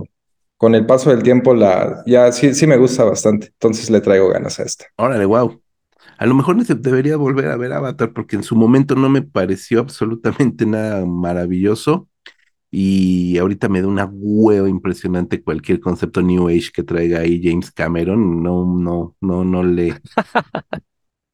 [0.57, 3.49] con el paso del tiempo la, ya sí, sí me gusta bastante.
[3.49, 4.87] Entonces le traigo ganas a esta.
[4.97, 5.61] Órale, wow.
[6.19, 9.81] A lo mejor debería volver a ver Avatar porque en su momento no me pareció
[9.81, 12.09] absolutamente nada maravilloso
[12.71, 17.71] y ahorita me da una hueva impresionante cualquier concepto New Age que traiga ahí James
[17.73, 18.43] Cameron.
[18.43, 20.01] No, no, no, no le.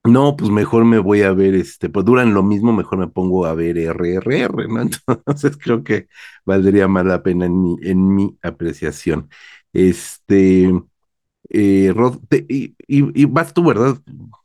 [0.06, 3.46] No, pues mejor me voy a ver este, pues duran lo mismo, mejor me pongo
[3.46, 4.82] a ver RRR, ¿no?
[5.08, 6.08] Entonces creo que
[6.44, 9.28] valdría más la pena en mi, en mi apreciación.
[9.72, 10.70] Este,
[11.50, 13.98] eh, Rod, te- y, y- y vas tú, ¿verdad?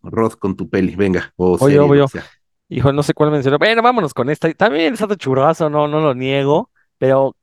[0.04, 2.06] Rod, con tu peli, venga, o yo, serie, yo.
[2.06, 2.32] que sea.
[2.70, 3.58] Hijo, no sé cuál mencionó.
[3.60, 4.54] Bueno, vámonos con esta.
[4.54, 7.36] También está de churrazo, no, no lo niego, pero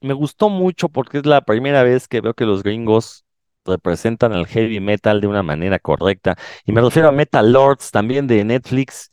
[0.00, 3.24] me gustó mucho porque es la primera vez que veo que los gringos
[3.64, 6.36] representan al heavy metal de una manera correcta.
[6.64, 9.10] Y me refiero a Metal Lords, también de Netflix,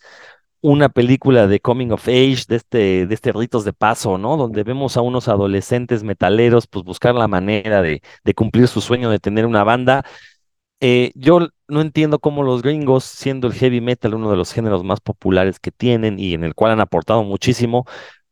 [0.62, 4.38] una película de coming of age, de este, de este ritos de paso, ¿no?
[4.38, 9.10] Donde vemos a unos adolescentes metaleros, pues buscar la manera de, de cumplir su sueño
[9.10, 10.04] de tener una banda.
[10.80, 14.84] Eh, yo no entiendo cómo los gringos, siendo el heavy metal uno de los géneros
[14.84, 17.86] más populares que tienen y en el cual han aportado muchísimo,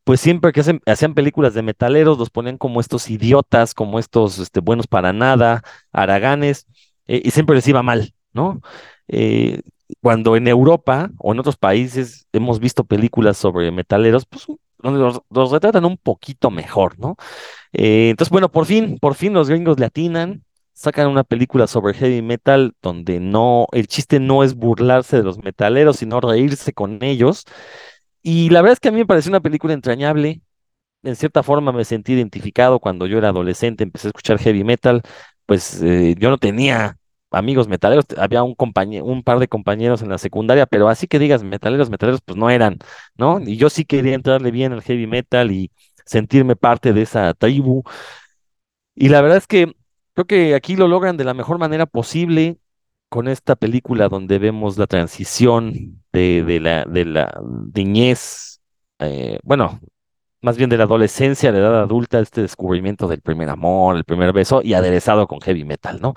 [0.06, 4.40] pues siempre que hacen- hacían películas de metaleros los ponían como estos idiotas, como estos
[4.40, 6.68] este, buenos para nada, haraganes,
[7.08, 8.62] eh, y siempre les iba mal, ¿no?
[9.10, 9.62] Eh,
[10.02, 14.46] cuando en Europa o en otros países hemos visto películas sobre metaleros, pues
[14.80, 17.18] donde los, los retratan un poquito mejor, ¿no?
[17.74, 20.44] Eh, entonces, bueno, por fin, por fin los gringos le atinan,
[20.74, 25.40] sacan una película sobre heavy metal donde no, el chiste no es burlarse de los
[25.44, 27.46] metaleros, sino reírse con ellos.
[28.28, 30.42] Y la verdad es que a mí me pareció una película entrañable.
[31.04, 35.04] En cierta forma me sentí identificado cuando yo era adolescente, empecé a escuchar heavy metal,
[35.46, 36.98] pues eh, yo no tenía
[37.32, 41.20] amigos metaleros, había un compañero, un par de compañeros en la secundaria, pero así que
[41.20, 42.80] digas metaleros, metaleros, pues no eran,
[43.18, 43.40] ¿no?
[43.42, 45.72] Y yo sí quería entrarle bien al heavy metal y
[46.06, 47.84] sentirme parte de esa tribu.
[48.96, 49.76] Y la verdad es que
[50.14, 52.58] creo que aquí lo logran de la mejor manera posible
[53.10, 57.42] con esta película donde vemos la transición de, de la, de la
[57.76, 58.62] niñez,
[59.00, 59.80] eh, bueno,
[60.42, 64.32] más bien de la adolescencia, la edad adulta, este descubrimiento del primer amor, el primer
[64.32, 66.14] beso, y aderezado con heavy metal, ¿no?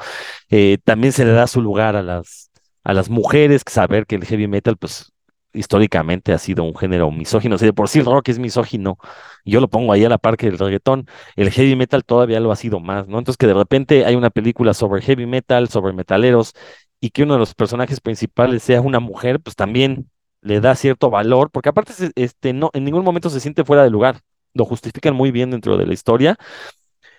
[0.51, 2.51] Eh, también se le da su lugar a las,
[2.85, 5.13] a las mujeres, saber que el heavy metal, pues,
[5.55, 7.57] históricamente ha sido un género misógino.
[7.57, 8.99] O de por sí el rock es misógino,
[9.45, 12.53] yo lo pongo ahí a la par que el reggaetón, el heavy metal todavía lo
[12.53, 13.19] ha sido más, ¿no?
[13.19, 16.53] Entonces que de repente hay una película sobre heavy metal, sobre metaleros,
[17.01, 21.11] y que uno de los personajes principales sea una mujer, pues también le da cierto
[21.11, 24.21] valor, porque aparte este, no, en ningún momento se siente fuera de lugar,
[24.55, 26.37] lo justifican muy bien dentro de la historia.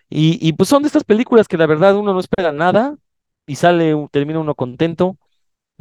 [0.10, 2.96] Y, y pues son de estas películas que la verdad uno no espera nada
[3.46, 5.18] y sale, termina uno contento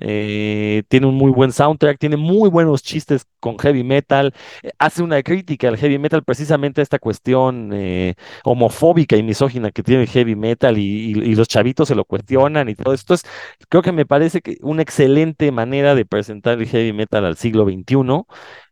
[0.01, 4.33] eh, tiene un muy buen soundtrack, tiene muy buenos chistes con heavy metal,
[4.63, 9.73] eh, hace una crítica al heavy metal precisamente a esta cuestión eh, homofóbica y misógina
[9.73, 13.15] que tiene el heavy metal y, los chavitos se lo cuestionan y todo esto.
[13.15, 13.23] Es,
[13.69, 17.65] creo que me parece que una excelente manera de presentar el heavy metal al siglo
[17.65, 18.25] XXI.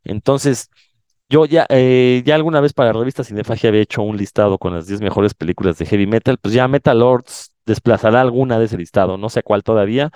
[0.04, 0.70] Entonces,
[1.28, 4.86] yo ya, ya alguna vez para la revista Cinefagia había hecho un listado con las
[4.86, 9.18] 10 mejores películas de heavy metal, pues ya Metal Lords desplazará alguna de ese listado,
[9.18, 10.10] no sé cuál todavía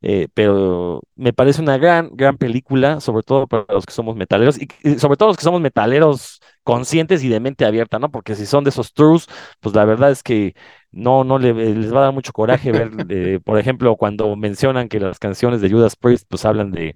[0.00, 4.56] eh, pero me parece una gran, gran película, sobre todo para los que somos metaleros
[4.60, 4.68] y,
[4.98, 8.10] sobre todo los que somos metaleros conscientes y de mente abierta, ¿no?
[8.10, 9.26] Porque si son de esos trus,
[9.60, 10.54] pues la verdad es que
[10.92, 15.00] no, no les va a dar mucho coraje ver, eh, por ejemplo, cuando mencionan que
[15.00, 16.94] las canciones de Judas Priest pues hablan de,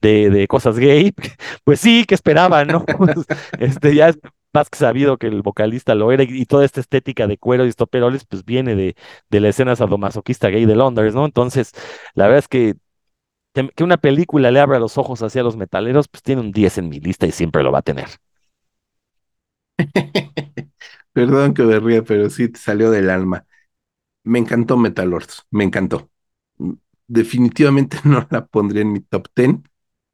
[0.00, 1.12] de, de cosas gay,
[1.64, 2.84] pues sí, que esperaban, ¿no?
[3.58, 4.18] este, ya es
[4.54, 7.68] más que sabido que el vocalista lo era y, toda esta estética de cuero y
[7.68, 8.96] estoperoles pues viene de,
[9.30, 11.24] de la escena sadomasoquista gay de Londres, ¿no?
[11.26, 11.72] Entonces,
[12.14, 12.76] la verdad es que
[13.76, 16.88] que una película le abra los ojos hacia los metaleros, pues tiene un 10 en
[16.88, 18.08] mi lista y siempre lo va a tener.
[21.12, 23.46] Perdón que me ría, pero sí te salió del alma.
[24.24, 26.10] Me encantó Metalords, me encantó.
[27.06, 29.56] Definitivamente no la pondría en mi top 10,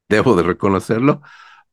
[0.09, 1.21] debo de reconocerlo,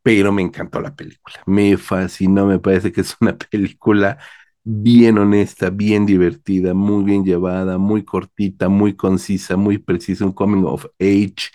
[0.02, 1.36] pero me encantó la película.
[1.46, 4.18] Me fascinó, me parece que es una película
[4.64, 10.64] bien honesta, bien divertida, muy bien llevada, muy cortita, muy concisa, muy precisa, un coming
[10.64, 11.50] of age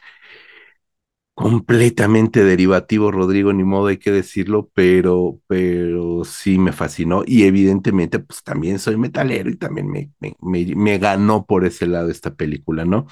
[1.35, 8.19] completamente derivativo, Rodrigo, ni modo hay que decirlo, pero, pero sí me fascinó y evidentemente
[8.19, 10.35] pues también soy metalero y también me, me,
[10.75, 13.07] me ganó por ese lado esta película, ¿no?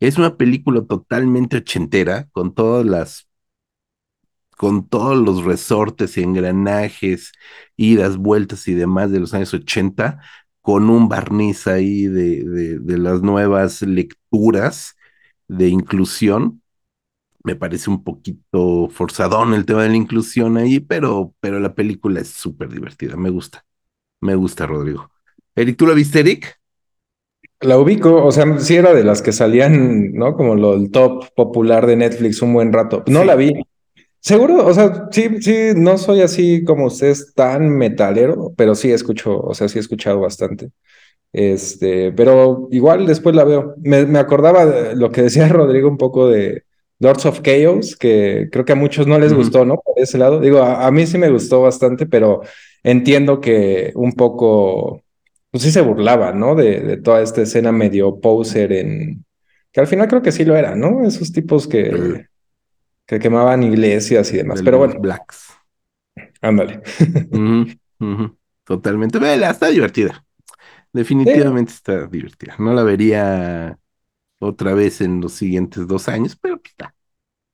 [0.00, 3.28] Es una película totalmente ochentera, con todas las
[4.56, 7.32] con todos los resortes y engranajes,
[7.76, 10.20] idas, vueltas y demás de los años 80,
[10.62, 14.96] con un barniz ahí de, de, las nuevas lecturas
[15.46, 16.62] de inclusión.
[17.44, 22.20] Me parece un poquito forzadón el tema de la inclusión ahí, pero, pero la película
[22.20, 23.16] es súper divertida.
[23.16, 23.64] Me gusta.
[24.20, 25.10] Me gusta, Rodrigo.
[25.54, 26.58] Eric, ¿tú la viste, Eric?
[27.60, 30.34] La ubico, o sea, sí era de las que salían, ¿no?
[30.34, 33.04] Como lo, el top popular de Netflix un buen rato.
[33.06, 33.54] No la vi,
[34.26, 39.38] Seguro, o sea, sí, sí, no soy así como ustedes tan metalero, pero sí escucho,
[39.40, 40.70] o sea, sí he escuchado bastante.
[41.32, 43.76] Este, pero igual después la veo.
[43.78, 46.64] Me, acordaba de lo que decía Rodrigo un poco de
[46.98, 49.76] Lords of Chaos, que creo que a muchos no les gustó, ¿no?
[49.76, 50.40] Por ese lado.
[50.40, 52.42] Digo, a, mí sí me gustó bastante, pero
[52.82, 55.04] entiendo que un poco,
[55.52, 56.56] pues sí se burlaba, ¿no?
[56.56, 59.24] De, de toda esta escena medio poser en,
[59.72, 61.06] que al final creo que sí lo era, ¿no?
[61.06, 62.26] Esos tipos que
[63.06, 64.62] que quemaban iglesias y demás.
[64.62, 64.98] Pero bueno.
[65.00, 65.54] Blacks.
[66.40, 66.82] Ándale.
[68.64, 69.18] Totalmente.
[69.18, 70.24] Vela, está divertida.
[70.92, 72.56] Definitivamente está divertida.
[72.58, 73.78] No la vería
[74.38, 76.94] otra vez en los siguientes dos años, pero está.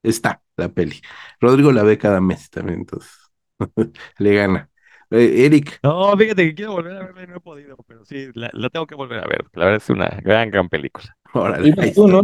[0.02, 1.00] Está la peli.
[1.40, 3.12] Rodrigo la ve cada mes también, entonces
[4.18, 4.68] le gana.
[5.10, 5.78] Eh, Eric.
[5.82, 8.86] No, fíjate que quiero volver a verla y no he podido, pero sí, la, tengo
[8.86, 9.44] que volver a ver.
[9.52, 11.16] La verdad es una gran, gran película.
[11.34, 12.22] Órale, ¿Y tú, no,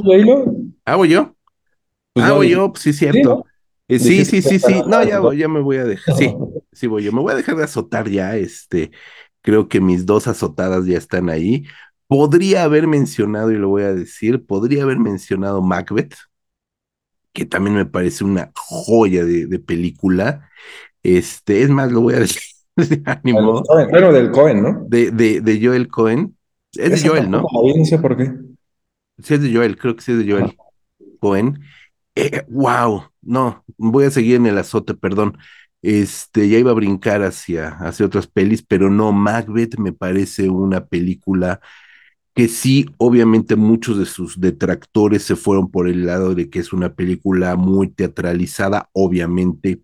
[0.85, 1.38] ¿Hago yo?
[2.19, 3.47] Pues ah, yo, pues sí, cierto.
[3.86, 6.16] Eh, sí, sí, sí, sí, No, ya, ya me voy a dejar.
[6.16, 6.35] Sí,
[6.73, 7.12] sí voy yo.
[7.12, 8.36] Me voy a dejar de azotar ya.
[8.36, 8.90] Este,
[9.40, 11.65] creo que mis dos azotadas ya están ahí.
[12.09, 16.15] Podría haber mencionado, y lo voy a decir, podría haber mencionado Macbeth,
[17.32, 20.49] que también me parece una joya de, película.
[21.05, 22.43] Este, es más, lo voy a decir.
[23.23, 24.86] Bueno, del Cohen, ¿no?
[24.89, 26.36] De, de, de Joel Cohen.
[26.73, 27.45] Es de Joel, ¿no?
[28.03, 28.32] ¿por qué?
[29.23, 30.57] Sí, es de Joel, creo que sí es de Joel
[31.20, 31.61] Cohen
[32.49, 35.39] wow, eh, no, voy a seguir en el azote, perdón.
[35.82, 40.86] Este, ya iba a brincar hacia, hacia otras pelis, pero no, Macbeth me parece una
[40.86, 41.61] película
[42.35, 46.73] que sí, obviamente muchos de sus detractores se fueron por el lado de que es
[46.73, 49.82] una película muy teatralizada, obviamente,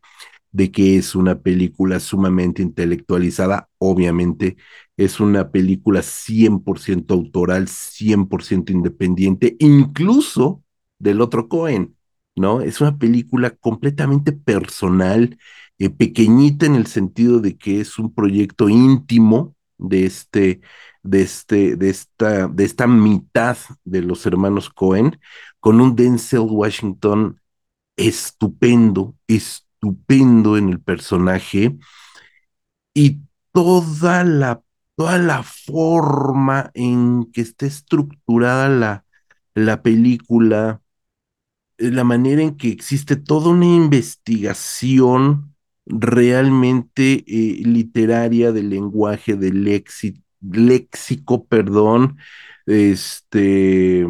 [0.52, 4.56] de que es una película sumamente intelectualizada, obviamente,
[4.96, 10.62] es una película 100% autoral, 100% independiente, incluso
[11.00, 11.96] del otro Cohen,
[12.36, 12.60] ¿no?
[12.60, 15.38] Es una película completamente personal,
[15.78, 20.60] eh, pequeñita en el sentido de que es un proyecto íntimo de este,
[21.02, 25.18] de este, de esta, de esta mitad de los hermanos Cohen,
[25.60, 27.40] con un Denzel Washington
[27.96, 31.76] estupendo, estupendo en el personaje
[32.94, 33.20] y
[33.52, 34.62] toda la,
[34.96, 39.04] toda la forma en que está estructurada la,
[39.54, 40.82] la película,
[41.78, 45.54] la manera en que existe toda una investigación
[45.86, 52.18] realmente eh, literaria del lenguaje, del léxico, léxico, perdón,
[52.66, 54.06] este,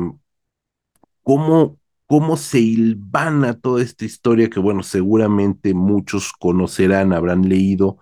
[1.23, 7.99] cómo, cómo se hilvana toda esta historia que, bueno, seguramente muchos conocerán, habrán leído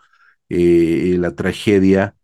[0.49, 2.17] eh, la tragedia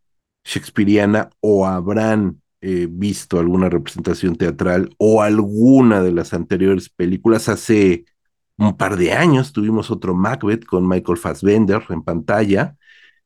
[0.45, 7.49] shakespeariana o habrán eh, visto alguna representación teatral o alguna de las anteriores películas.
[7.49, 8.05] Hace
[8.57, 12.77] un par de años tuvimos otro Macbeth con Michael Fassbender en pantalla.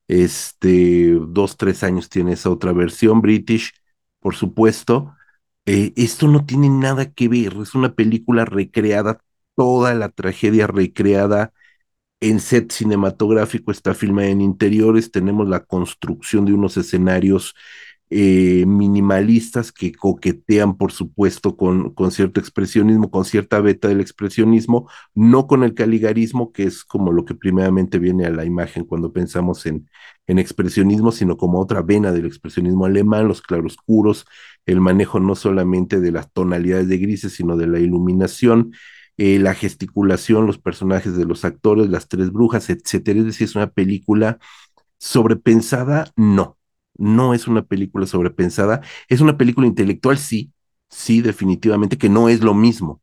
[0.08, 3.72] Este, dos, tres años tiene esa otra versión british,
[4.20, 5.14] por supuesto.
[5.66, 9.20] Eh, esto no tiene nada que ver, es una película recreada,
[9.54, 11.52] toda la tragedia recreada
[12.20, 17.54] en set cinematográfico, está filmada en interiores, tenemos la construcción de unos escenarios
[18.14, 24.88] eh, minimalistas que coquetean, por supuesto, con, con cierto expresionismo, con cierta beta del expresionismo,
[25.14, 29.12] no con el caligarismo, que es como lo que primeramente viene a la imagen cuando
[29.12, 29.88] pensamos en,
[30.26, 34.26] en expresionismo, sino como otra vena del expresionismo alemán, los claroscuros,
[34.66, 38.72] el manejo no solamente de las tonalidades de grises, sino de la iluminación,
[39.16, 43.20] eh, la gesticulación, los personajes de los actores, las tres brujas, etcétera.
[43.20, 44.38] Es decir, es una película
[44.98, 46.58] sobrepensada, no
[47.02, 50.52] no es una película sobrepensada, es una película intelectual, sí,
[50.88, 53.00] sí, definitivamente, que no es lo mismo.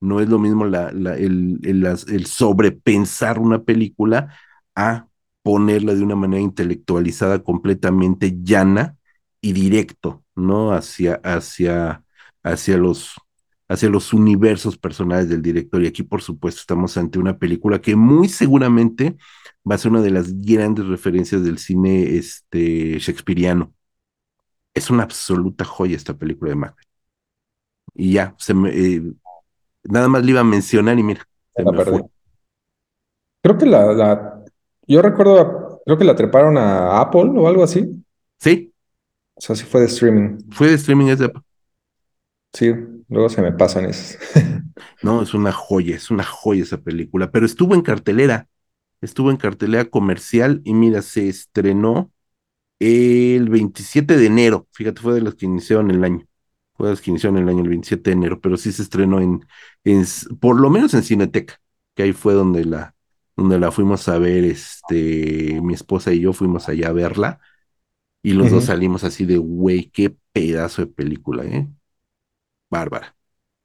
[0.00, 4.34] No es lo mismo la, el, el, sobrepensar una película
[4.74, 5.06] a
[5.42, 8.96] ponerla de una manera intelectualizada, completamente llana
[9.40, 10.72] y directo, ¿no?
[10.72, 12.04] Hacia, hacia,
[12.42, 13.14] hacia los
[13.68, 15.82] hacia los universos personales del director.
[15.82, 19.16] Y aquí, por supuesto, estamos ante una película que muy seguramente
[19.70, 23.74] va a ser una de las grandes referencias del cine este, shakespeariano.
[24.74, 26.86] Es una absoluta joya esta película de Macbeth.
[27.94, 29.02] Y ya, se me, eh,
[29.84, 32.02] nada más le iba a mencionar y mira, se me fue.
[33.42, 34.44] Creo que la, la,
[34.86, 38.04] yo recuerdo, creo que la treparon a Apple o algo así.
[38.40, 38.72] Sí,
[39.34, 40.38] O sea, sí fue de streaming.
[40.50, 41.32] fue de streaming, es de...
[42.52, 42.72] Sí,
[43.08, 44.18] luego se me pasan esos.
[45.02, 48.48] No, es una joya, es una joya esa película, pero estuvo en cartelera,
[49.02, 52.12] estuvo en cartelera comercial y mira, se estrenó
[52.78, 56.26] el 27 de enero, fíjate, fue de los que iniciaron el año,
[56.74, 59.20] fue de los que iniciaron el año, el 27 de enero, pero sí se estrenó
[59.20, 59.46] en,
[59.84, 60.04] en
[60.40, 61.60] por lo menos en Cineteca,
[61.94, 62.94] que ahí fue donde la,
[63.36, 67.40] donde la fuimos a ver, este, mi esposa y yo fuimos allá a verla,
[68.22, 71.68] y los dos salimos así de, güey, qué pedazo de película, ¿eh?
[72.70, 73.14] Bárbara.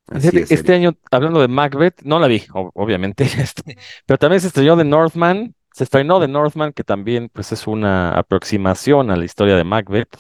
[0.08, 4.48] Así es, este año, hablando de Macbeth, no la vi, obviamente, este, pero también se
[4.48, 9.26] estrenó The Northman, se estrenó The Northman, que también pues es una aproximación a la
[9.26, 10.18] historia de Macbeth,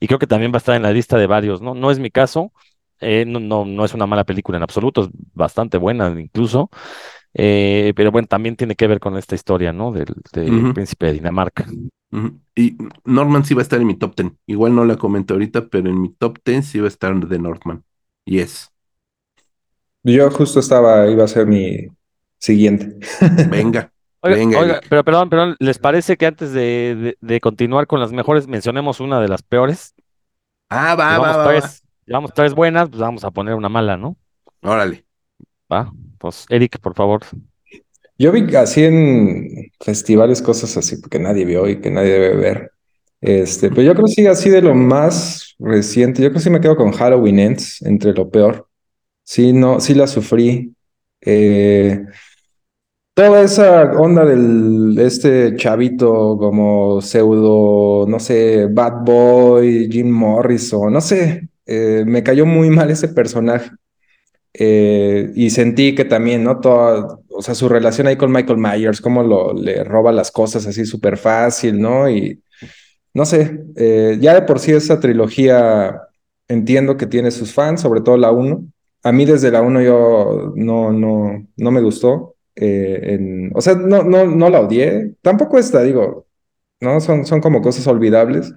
[0.00, 1.74] y creo que también va a estar en la lista de varios, ¿no?
[1.74, 2.52] No es mi caso,
[3.00, 6.68] eh, no, no, no es una mala película en absoluto, es bastante buena incluso,
[7.34, 9.92] eh, pero bueno, también tiene que ver con esta historia, ¿no?
[9.92, 10.14] Del,
[10.74, 11.66] príncipe de Dinamarca.
[12.54, 14.32] Y Norman sí va a estar en mi top 10.
[14.46, 17.38] Igual no la comento ahorita, pero en mi top 10 sí va a estar de
[17.38, 17.84] Northman.
[18.24, 18.72] Yes.
[20.12, 21.88] Yo justo estaba, iba a ser mi
[22.38, 22.96] siguiente.
[23.44, 27.86] Venga, Oiga, venga, oiga, pero perdón, perdón, ¿les parece que antes de, de- de continuar
[27.86, 29.94] con las mejores mencionemos una de las peores?
[30.70, 31.52] Ah, va, va, Llevamos va, va.
[31.54, 34.16] tres, llevamos tres buenas, pues vamos a poner una mala, ¿no?
[34.62, 35.04] Órale.
[35.72, 37.22] Va, pues Eric, por favor.
[38.18, 42.72] Yo vi así en festivales cosas así que nadie vio y que nadie debe ver.
[43.20, 46.50] Este, pero yo creo que sí, así de lo más reciente, yo creo que sí
[46.50, 48.67] me quedo con Halloween Ends, entre lo peor.
[49.28, 50.74] Sí, no, sí la sufrí.
[51.20, 52.02] Eh,
[53.14, 61.02] toda esa onda del este chavito como pseudo, no sé, Bad Boy, Jim Morrison, no
[61.02, 63.70] sé, eh, me cayó muy mal ese personaje.
[64.54, 66.60] Eh, y sentí que también, ¿no?
[66.60, 70.66] Toda, o sea, su relación ahí con Michael Myers, cómo lo, le roba las cosas
[70.66, 72.08] así súper fácil, ¿no?
[72.10, 72.42] Y
[73.14, 73.60] no sé,
[74.20, 76.00] ya de por sí esa trilogía
[76.48, 78.64] entiendo que tiene sus fans, sobre todo la uno
[79.04, 82.34] A mí desde la uno yo no, no, no me gustó.
[82.60, 85.14] eh, en- o sea, no, no, no la odié.
[85.22, 86.26] Tampoco esta, digo,
[86.80, 87.00] ¿no?
[87.00, 88.52] Son, son como cosas olvidables.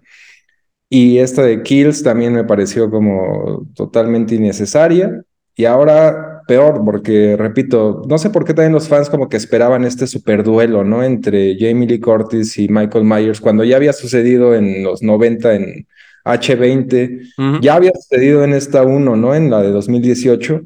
[0.89, 5.23] Y esta de Kills también me pareció como totalmente innecesaria.
[5.55, 9.85] Y ahora peor, porque repito, no sé por qué también los fans como que esperaban
[9.85, 11.03] este super duelo, ¿no?
[11.03, 15.87] Entre Jamie Lee Curtis y Michael Myers, cuando ya había sucedido en los 90 en
[16.23, 17.59] H20, Ujú.
[17.61, 19.33] ya había sucedido en esta 1, ¿no?
[19.35, 20.61] En la de 2018.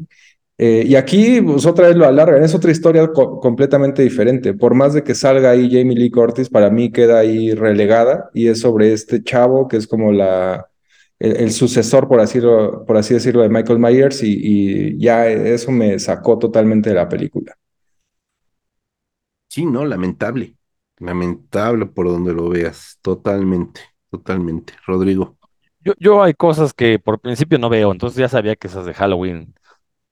[0.58, 4.54] Eh, y aquí, pues otra vez lo alargan, es otra historia co- completamente diferente.
[4.54, 8.48] Por más de que salga ahí Jamie Lee Curtis, para mí queda ahí relegada y
[8.48, 10.66] es sobre este chavo que es como la,
[11.20, 14.34] el, el sucesor, por así, lo- por así decirlo, de Michael Myers y,
[14.94, 17.54] y ya eso me sacó totalmente de la película.
[19.48, 20.58] Sí, no, lamentable.
[21.00, 23.00] Lamentable por donde lo veas.
[23.02, 24.74] Totalmente, totalmente.
[24.86, 25.38] Rodrigo.
[25.86, 28.96] Yo, yo hay cosas que por principio no veo, entonces ya sabía que esas de
[28.96, 29.56] Halloween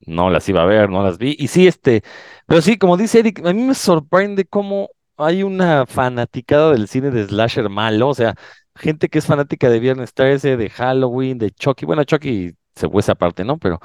[0.02, 1.36] no las iba a ver, no las vi.
[1.40, 2.04] Y sí, este,
[2.48, 7.12] pero sí, como dice Eric, a mí me sorprende cómo hay una fanaticada del cine
[7.12, 8.36] de slasher malo, o sea,
[8.76, 13.02] gente que es fanática de Viernes 13, de Halloween, de Chucky, bueno, Chucky se fue
[13.02, 13.58] esa parte, ¿no?
[13.60, 13.80] Pero,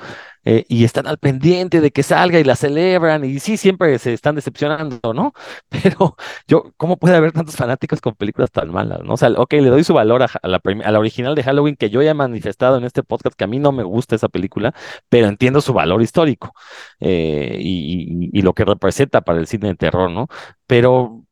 [0.44, 4.12] eh, y están al pendiente de que salga y la celebran, y sí, siempre se
[4.15, 5.32] están decepcionando, ¿no?
[5.69, 6.16] Pero
[6.47, 9.15] yo, ¿cómo puede haber tantos fanáticos con películas tan malas, ¿no?
[9.15, 10.60] O sea, ok, le doy su valor a, la,
[10.98, 13.73] original de Halloween, que yo ya he manifestado en este podcast que a mí no
[13.73, 14.74] me gusta esa película,
[15.09, 16.52] pero entiendo su valor histórico
[17.01, 20.28] eh, y, y- y lo que representa para el cine de terror, ¿no?
[20.66, 21.24] Pero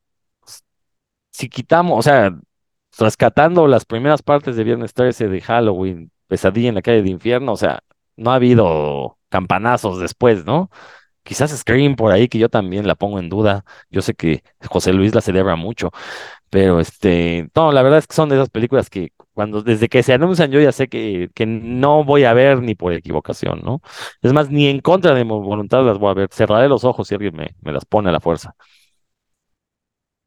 [1.31, 2.31] si quitamos, o sea,
[2.99, 7.53] rescatando las primeras partes de Viernes 13 de Halloween, Pesadilla en la calle de infierno,
[7.53, 7.81] o sea,
[8.16, 10.70] no ha habido campanazos después, ¿no?
[11.24, 13.65] Quizás Scream por ahí, que yo también la pongo en duda.
[13.90, 15.90] Yo sé que José Luis la celebra mucho,
[16.51, 20.03] pero este, no, la verdad es que son de esas películas que cuando, desde que
[20.03, 23.82] se anuncian, yo ya sé que, que no voy a ver ni por equivocación, ¿no?
[24.23, 26.28] Es más, ni en contra de mi voluntad las voy a ver.
[26.32, 28.55] Cerraré los ojos si alguien me, me las pone a la fuerza.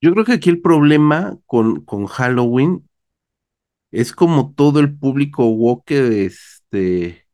[0.01, 2.88] Yo creo que aquí el problema con, con Halloween
[3.91, 7.25] es como todo el público woke de este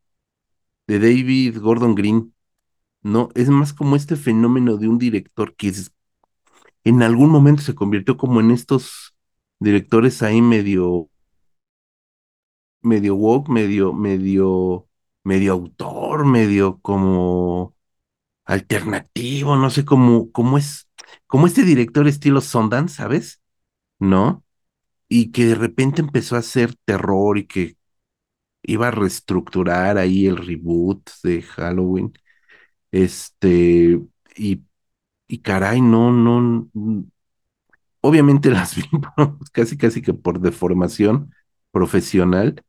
[0.86, 2.34] de David Gordon Green,
[3.02, 3.30] ¿no?
[3.34, 5.92] Es más como este fenómeno de un director que es-
[6.84, 9.16] en algún momento se convirtió como en estos
[9.60, 11.10] directores ahí medio,
[12.82, 14.88] medio woke, medio, medio,
[15.24, 17.74] medio autor, medio como
[18.46, 20.88] alternativo, no sé cómo, cómo es,
[21.28, 23.42] como este director estilo Sundance, ¿sabes?
[24.00, 24.44] ¿No?
[25.08, 27.76] Y que de repente empezó a hacer terror y que
[28.62, 32.12] iba a reestructurar ahí el reboot de Halloween.
[32.92, 34.00] Este,
[34.36, 34.62] y,
[35.28, 36.68] y caray, no, no,
[38.00, 38.82] obviamente las vi
[39.52, 41.32] casi, casi que por deformación
[41.70, 42.62] profesional,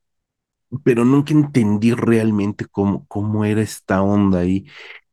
[0.84, 4.68] pero nunca entendí realmente cómo, cómo era esta onda ahí.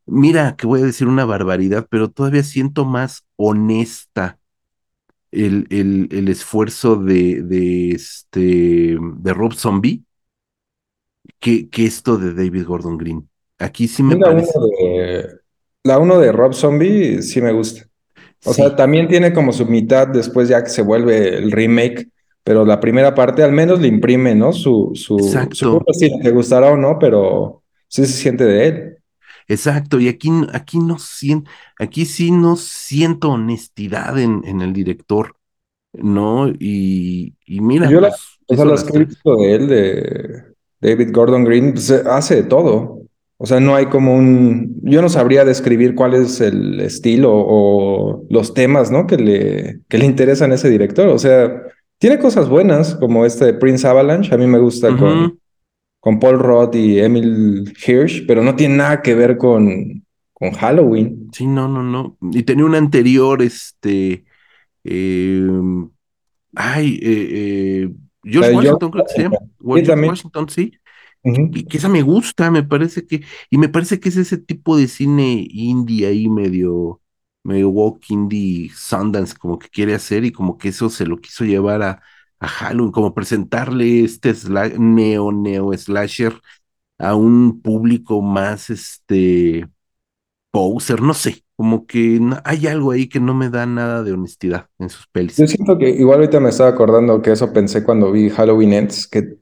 [0.05, 4.39] Mira, que voy a decir una barbaridad, pero todavía siento más honesta
[5.35, 10.03] el, el, el esfuerzo de, de, este, de Rob Zombie
[11.39, 13.29] que, que esto de David Gordon Green.
[13.59, 15.29] Aquí sí me Mira, uno de,
[15.83, 17.85] la uno de Rob Zombie sí me gusta.
[18.45, 22.09] O sea, también tiene como su mitad después ya que se vuelve el remake,
[22.43, 24.53] pero la primera parte al menos le imprime, ¿no?
[24.53, 28.97] Su, su, exacto, estilo, te gustará o no, pero sí se siente de él.
[29.47, 29.99] Exacto.
[29.99, 31.49] Y aquí, aquí no siento,
[31.79, 35.35] aquí sí no siento honestidad en, en el director,
[35.93, 36.47] ¿no?
[36.49, 39.53] Y, y mira, Yo la, pues o sea, hizo las las que he visto de
[39.55, 40.43] él, de
[40.81, 43.01] David Gordon Green, pues, eh, hace de todo.
[43.37, 48.25] O sea, no hay como un, yo no sabría describir cuál es el estilo o
[48.29, 49.07] los temas, ¿no?
[49.07, 51.09] Que le, que le interesan a ese director.
[51.09, 51.61] O sea,
[51.97, 55.37] tiene cosas buenas, como este de Prince Avalanche, a mí me gusta con
[56.19, 61.29] Paul Rudd y Emil Hirsch, pero no tiene nada que ver con, con Halloween.
[61.33, 62.17] Sí, no, no, no.
[62.31, 64.23] Y tenía un anterior, este,
[64.83, 65.47] eh,
[66.55, 67.89] ay, eh, eh,
[68.23, 69.37] George Washington, creo que se llama.
[69.59, 70.09] George también.
[70.11, 70.73] Washington, sí.
[71.51, 74.77] que- que esa me gusta, me parece que, y me parece que es ese tipo
[74.77, 77.01] de cine indie ahí medio,
[77.43, 81.45] medio walk indie Sundance, como que quiere hacer y como que eso se lo quiso
[81.45, 82.01] llevar a,
[82.39, 84.33] a Halloween, como presentarle este
[84.77, 86.33] neo, neo slasher
[86.97, 89.67] a un público más, este,
[90.51, 94.67] poser, no sé, como que hay algo ahí que no me da nada de honestidad
[94.79, 95.37] en sus pelis.
[95.37, 99.07] Yo siento que igual ahorita me estaba acordando que eso pensé cuando vi Halloween Ends,
[99.07, 99.37] que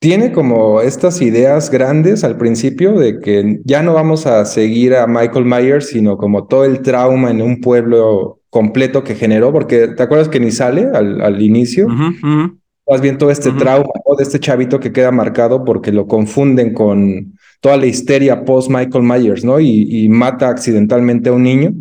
[0.00, 5.06] tiene como estas ideas grandes al principio de que ya no vamos a seguir a
[5.06, 10.02] Michael Myers, sino como todo el trauma en un pueblo completo que generó, porque te
[10.02, 14.16] acuerdas que ni sale al, al inicio, más bien todo este trauma ¿no?
[14.16, 19.04] de este chavito que queda marcado porque lo confunden con toda la histeria post Michael
[19.04, 19.60] Myers, ¿no?
[19.60, 21.74] Y, y mata accidentalmente a un niño.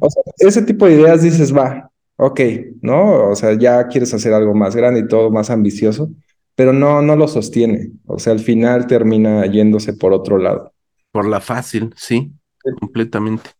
[0.00, 2.40] O sea, ese tipo de ideas dices, va, ok,
[2.82, 3.30] ¿no?
[3.30, 6.10] O sea, ya quieres hacer algo más grande y todo más ambicioso,
[6.56, 7.92] pero no, no lo sostiene.
[8.06, 10.72] O sea, al final termina yéndose por otro lado.
[11.12, 12.32] Por la fácil, sí.
[12.80, 13.50] completamente.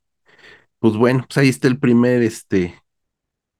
[0.80, 2.82] Pues bueno, pues ahí está el primer este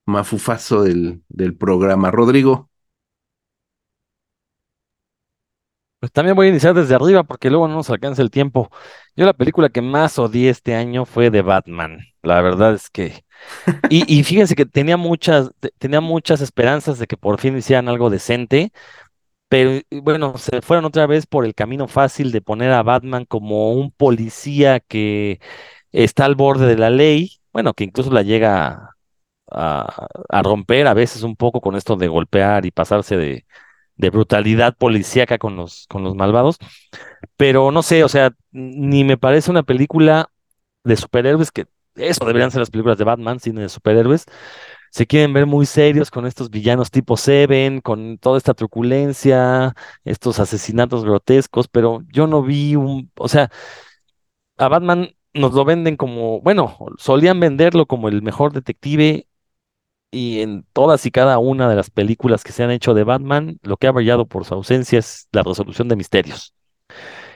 [0.06, 2.10] mafufazo del, del programa.
[2.12, 2.70] Rodrigo,
[5.98, 8.70] Pues también voy a iniciar desde arriba porque luego no nos alcanza el tiempo.
[9.16, 12.00] Yo la película que más odié este año fue de Batman.
[12.22, 13.24] La verdad es que...
[13.88, 17.88] Y, y fíjense que tenía muchas, te- tenía muchas esperanzas de que por fin hicieran
[17.88, 18.72] algo decente,
[19.48, 23.72] pero bueno, se fueron otra vez por el camino fácil de poner a Batman como
[23.74, 25.40] un policía que
[25.92, 28.96] está al borde de la ley, bueno, que incluso la llega
[29.50, 33.46] a, romper a veces un poco con esto de golpear y pasarse de,
[33.96, 36.58] de brutalidad policíaca con los, con los malvados.
[37.36, 40.30] Pero no sé, o sea, ni me parece una película
[40.84, 44.24] de superhéroes que eso deberían ser las películas de Batman, cine de superhéroes.
[44.90, 50.40] Se quieren ver muy serios con estos villanos tipo Seven, con toda esta truculencia, estos
[50.40, 53.50] asesinatos grotescos, pero yo no vi un, o sea,
[54.56, 59.26] a Batman nos lo venden como, bueno, solían venderlo como el mejor detective
[60.10, 63.58] y en todas y cada una de las películas que se han hecho de Batman,
[63.62, 66.54] lo que ha brillado por su ausencia es la resolución de misterios.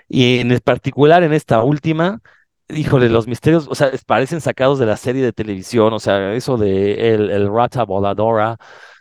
[0.08, 2.20] Y en particular en esta última,
[2.68, 6.56] híjole, los misterios, o sea, parecen sacados de la serie de televisión, o sea, eso
[6.56, 8.58] de el, el Rata Voladora,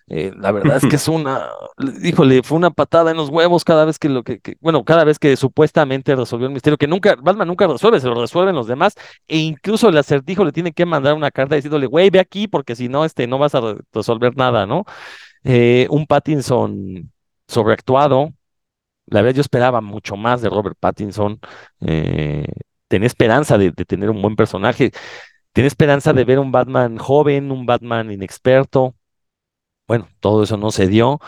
[0.07, 1.49] eh, la verdad es que es una,
[2.03, 5.03] híjole, fue una patada en los huevos cada vez que lo que, que- bueno, cada
[5.03, 8.67] vez que supuestamente resolvió el misterio, que nunca, Batman nunca resuelve, se lo resuelven los
[8.67, 8.95] demás,
[9.27, 12.75] e incluso el acertijo le tiene que mandar una carta diciéndole, güey, ve aquí, porque
[12.75, 14.85] si no, este, no vas a re- resolver nada, ¿no?
[15.43, 17.11] Eh, un Pattinson
[17.47, 18.31] sobreactuado
[19.07, 21.39] la verdad, yo esperaba mucho más de Robert Pattinson.
[21.81, 22.45] eh,
[22.87, 24.91] tenía esperanza de, de tener un buen personaje.
[25.53, 28.95] Tenía esperanza de ver un Batman joven, un Batman inexperto.
[29.93, 31.19] Bueno, todo eso no se dio.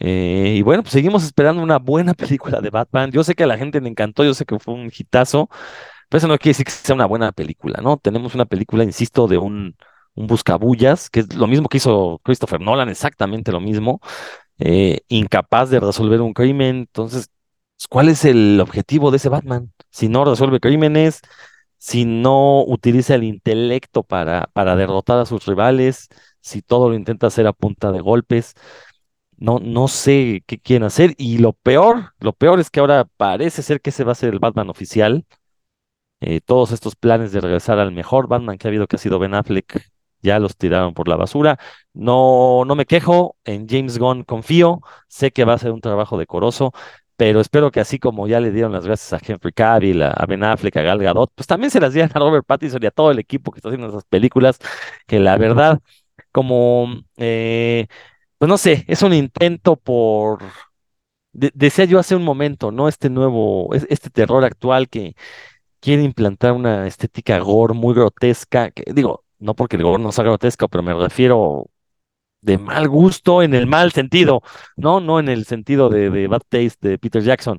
[0.00, 3.10] eh, y bueno, pues seguimos esperando una buena película de Batman.
[3.12, 5.48] Yo sé que a la gente le encantó, yo sé que fue un hitazo,
[6.08, 7.98] pero eso no quiere decir que sea una buena película, ¿no?
[7.98, 9.76] Tenemos una película, insisto, de un,
[10.14, 14.00] un buscabullas, que es lo mismo que hizo Christopher Nolan, exactamente lo mismo
[14.58, 16.76] eh, incapaz de resolver un crimen.
[16.78, 17.30] Entonces,
[17.76, 19.72] pues, ¿cuál es el objetivo de ese Batman?
[19.90, 21.20] Si no resuelve crímenes,
[21.78, 26.08] si no utiliza el intelecto para, para derrotar a sus rivales,
[26.40, 28.54] si todo lo intenta hacer a punta de golpes,
[29.38, 31.14] no, no sé qué quieren hacer.
[31.18, 34.32] Y lo peor, lo peor es que ahora parece ser que ese va a ser
[34.32, 35.26] el Batman oficial
[36.20, 39.18] eh, todos estos planes de regresar al mejor Batman que ha habido, que ha sido
[39.18, 39.88] Ben Affleck,
[40.22, 41.58] ya los tiraron por la basura.
[41.94, 46.18] No, no me quejo, en James Gunn confío, sé que va a ser un trabajo
[46.18, 46.72] decoroso,
[47.16, 50.44] pero espero que así como ya le dieron las gracias a Henry Cavill, a, Ben
[50.44, 53.10] Affleck, a Gal Gadot, pues también se las dieran a Robert Pattinson y a todo
[53.10, 54.58] el equipo que está haciendo esas películas,
[55.06, 55.80] que la verdad,
[56.32, 57.86] como, eh,
[58.38, 60.42] pues no sé, es un intento por...
[61.32, 62.88] de- decía yo hace un momento, ¿no?
[62.88, 65.14] Este nuevo, es- este terror actual que,
[65.80, 70.24] quiere implantar una estética gore muy grotesca, que digo, no porque el gore no sea
[70.24, 71.66] grotesco, pero me refiero
[72.42, 74.42] de mal gusto en el mal sentido,
[74.76, 77.58] no, no en el sentido de, de bad taste de Peter Jackson.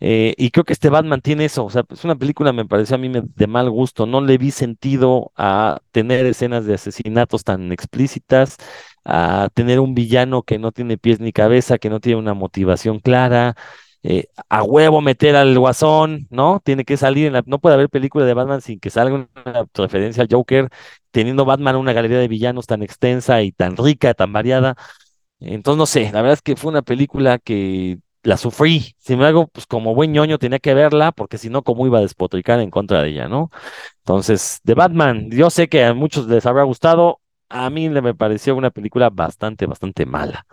[0.00, 2.96] Eh, y creo que este Batman tiene eso, o sea, es una película, me pareció
[2.96, 7.72] a mí de mal gusto, no le vi sentido a tener escenas de asesinatos tan
[7.72, 8.58] explícitas,
[9.04, 13.00] a tener un villano que no tiene pies ni cabeza, que no tiene una motivación
[13.00, 13.56] clara,
[14.02, 16.60] eh, a huevo meter al guasón, ¿no?
[16.64, 19.66] Tiene que salir en la, no puede haber película de Batman sin que salga una
[19.74, 20.68] referencia al Joker,
[21.10, 24.76] teniendo Batman una galería de villanos tan extensa y tan rica, tan variada.
[25.40, 28.94] Entonces, no sé, la verdad es que fue una película que la sufrí.
[28.98, 32.02] Sin embargo, pues como buen ñoño tenía que verla, porque si no, ¿cómo iba a
[32.02, 33.50] despotricar en contra de ella, no?
[34.00, 37.20] Entonces, de Batman, yo sé que a muchos les habrá gustado,
[37.50, 40.46] a mí le me pareció una película bastante, bastante mala.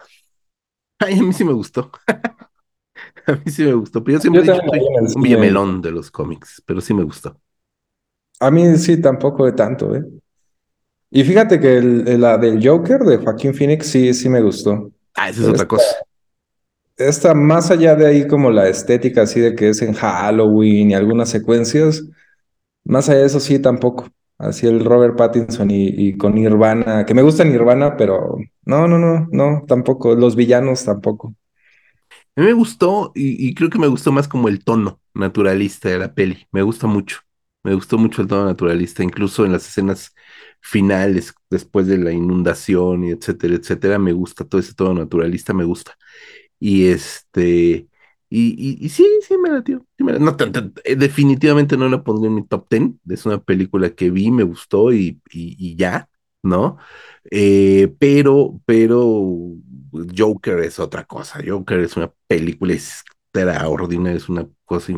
[0.99, 1.91] ay, a mí sí me gustó.
[3.27, 4.03] A mí sí me gustó.
[4.03, 4.79] Pero yo Yo siempre he dicho soy
[5.15, 7.39] un villamelón de los cómics, pero sí me gustó.
[8.39, 10.03] A mí sí, tampoco de tanto, ¿eh?
[11.11, 14.91] Y fíjate que el- la del Joker de Joaquín Phoenix sí, sí me gustó.
[15.15, 15.95] Ah, esa es Pero otra esta, cosa.
[15.95, 16.05] esta,
[17.35, 21.29] más allá de ahí como la estética así de que es en Halloween y algunas
[21.29, 22.03] secuencias,
[22.85, 24.09] más allá de eso sí tampoco.
[24.39, 28.99] Así el Robert Pattinson y, y con Nirvana, que me gusta Nirvana, pero no, no,
[28.99, 30.15] no, no, tampoco.
[30.15, 31.35] Los villanos tampoco.
[32.35, 35.89] A mí me gustó y, y creo que me gustó más como el tono naturalista
[35.89, 36.47] de la peli.
[36.51, 37.19] Me gusta mucho.
[37.63, 40.13] Me gustó mucho el tono naturalista, incluso en las escenas
[40.61, 43.99] finales, después de la inundación y etcétera, etcétera.
[43.99, 45.95] Me gusta todo ese tono naturalista, me gusta.
[46.65, 47.89] Y este,
[48.29, 49.85] y, y, sí, sí me latió.
[49.97, 50.05] Sí
[50.85, 52.99] eh, definitivamente no la pondría en mi top ten.
[53.09, 56.09] Es una película que vi, me gustó y, y, y ya,
[56.41, 56.77] ¿no?
[57.29, 59.11] Eh, pero, pero
[60.17, 61.39] Joker es otra cosa.
[61.45, 64.93] Joker es una película extraordinaria, es una cosa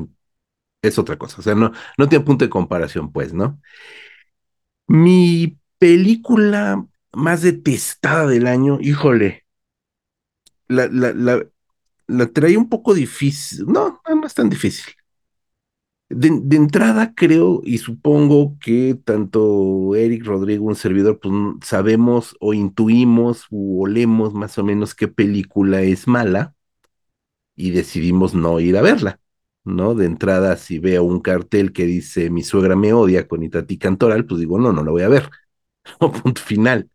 [0.84, 1.38] es otra cosa.
[1.40, 3.60] O sea, no, no tiene punto de comparación, pues, ¿no?
[4.88, 9.46] Mi película más detestada del año, híjole,
[10.68, 11.46] la, la, la,
[12.08, 13.66] la traía un poco difícil.
[13.68, 14.94] No, no es tan difícil.
[16.08, 21.34] De, de, entrada creo y supongo que tanto Eric Rodrigo, un servidor, pues
[21.64, 26.54] sabemos o intuimos o olemos más o menos qué película es mala
[27.56, 29.20] y decidimos no ir a verla,
[29.64, 29.96] ¿no?
[29.96, 34.26] De entrada, si veo un cartel que dice mi suegra me odia con Itati Cantoral,
[34.26, 35.30] pues digo, no, no la voy a ver.
[36.00, 36.90] punto final,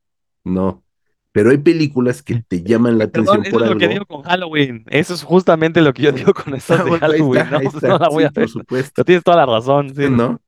[0.45, 0.85] no.
[1.33, 3.71] Pero hay películas que te llaman la Perdón, atención eso por es algo.
[3.71, 4.85] lo que digo con Halloween.
[4.89, 7.45] Eso es justamente lo que yo digo con estas Ah, de bueno, ahí Halloween.
[7.45, 7.89] está, no, ahí está.
[7.89, 8.49] no la voy Sí, a por ver.
[8.49, 8.95] supuesto.
[8.95, 10.03] Pero tienes toda la razón, sí.
[10.03, 10.41] ¿no?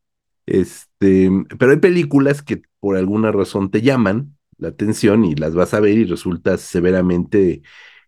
[0.47, 5.75] Este, pero hay películas que por alguna razón te llaman la atención y las vas
[5.75, 7.63] a ver y resultas severamente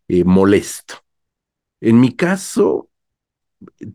[0.09, 0.97] eh, molesto.
[1.81, 2.91] En mi caso,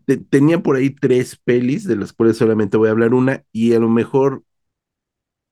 [0.06, 3.74] te- tenía por ahí tres pelis, de las cuales solamente voy a hablar una, y
[3.74, 4.44] a lo mejor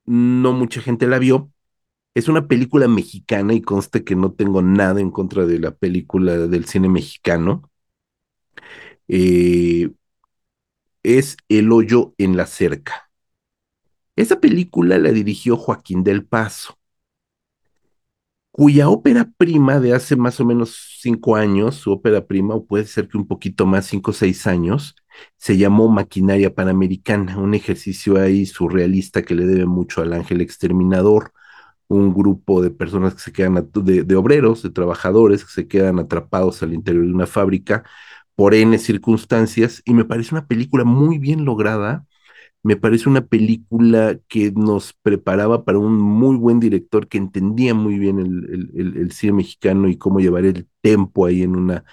[0.07, 1.53] no mucha gente la vio.
[2.19, 6.37] Es una película mexicana y conste que no tengo nada en contra de la película
[6.37, 7.71] del cine mexicano.
[9.07, 9.91] Eh,
[11.05, 13.09] es El hoyo en la cerca.
[14.17, 16.77] Esa película la dirigió Joaquín del Pazo,
[18.51, 22.87] cuya ópera prima de hace más o menos cinco años, su ópera prima, o puede
[22.87, 24.97] ser que un poquito más, cinco o seis años,
[25.37, 31.33] se llamó Maquinaria Panamericana, un ejercicio ahí surrealista que le debe mucho al Ángel Exterminador,
[31.89, 35.99] un grupo de personas que se quedan, de, de obreros, de trabajadores que se quedan
[35.99, 37.85] atrapados al interior de una fábrica
[38.35, 42.07] por N circunstancias, y me parece una película muy bien lograda.
[42.63, 47.99] Me parece una película que nos preparaba para un muy buen director que entendía muy
[47.99, 51.85] bien el, el, el, el cine mexicano y cómo llevar el tempo ahí en una,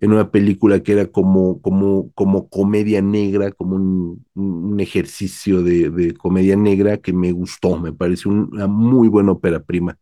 [0.00, 5.90] en una película que era como, como, como comedia negra, como un, un ejercicio de,
[5.90, 9.98] de, comedia negra que me gustó, me pareció una muy buena ópera prima.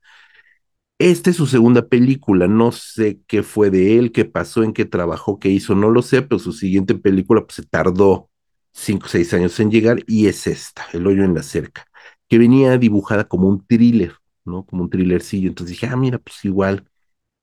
[0.99, 4.85] Esta es su segunda película, no sé qué fue de él, qué pasó, en qué
[4.85, 8.31] trabajó, qué hizo, no lo sé, pero su siguiente película pues, se tardó
[8.73, 11.85] cinco o seis años en llegar y es esta, El hoyo en la cerca,
[12.29, 14.15] que venía dibujada como un thriller,
[14.45, 14.65] ¿no?
[14.65, 15.49] Como un thrillercillo.
[15.49, 16.85] Entonces dije, ah, mira, pues igual,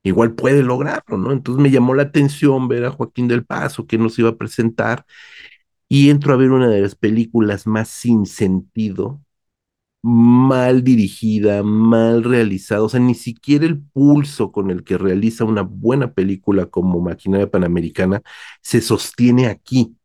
[0.02, 1.32] igual puede lograrlo, ¿no?
[1.32, 5.06] Entonces me llamó la atención ver a Joaquín del Paso, que nos iba a presentar,
[5.88, 9.20] y entro a ver una de las películas más sin sentido,
[10.02, 15.62] mal dirigida, mal realizada, o sea, ni siquiera el pulso con el que realiza una
[15.62, 18.22] buena película como Maquinaria Panamericana
[18.62, 19.96] se sostiene aquí.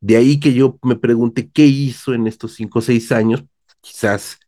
[0.00, 3.44] De ahí que yo me pregunté qué hizo en estos cinco o seis años,
[3.80, 4.38] quizás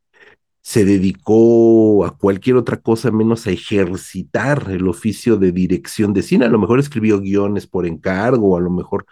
[0.69, 6.45] se dedicó a cualquier otra cosa menos a ejercitar el oficio de dirección de cine.
[6.45, 9.07] A lo mejor escribió guiones por encargo, a lo mejor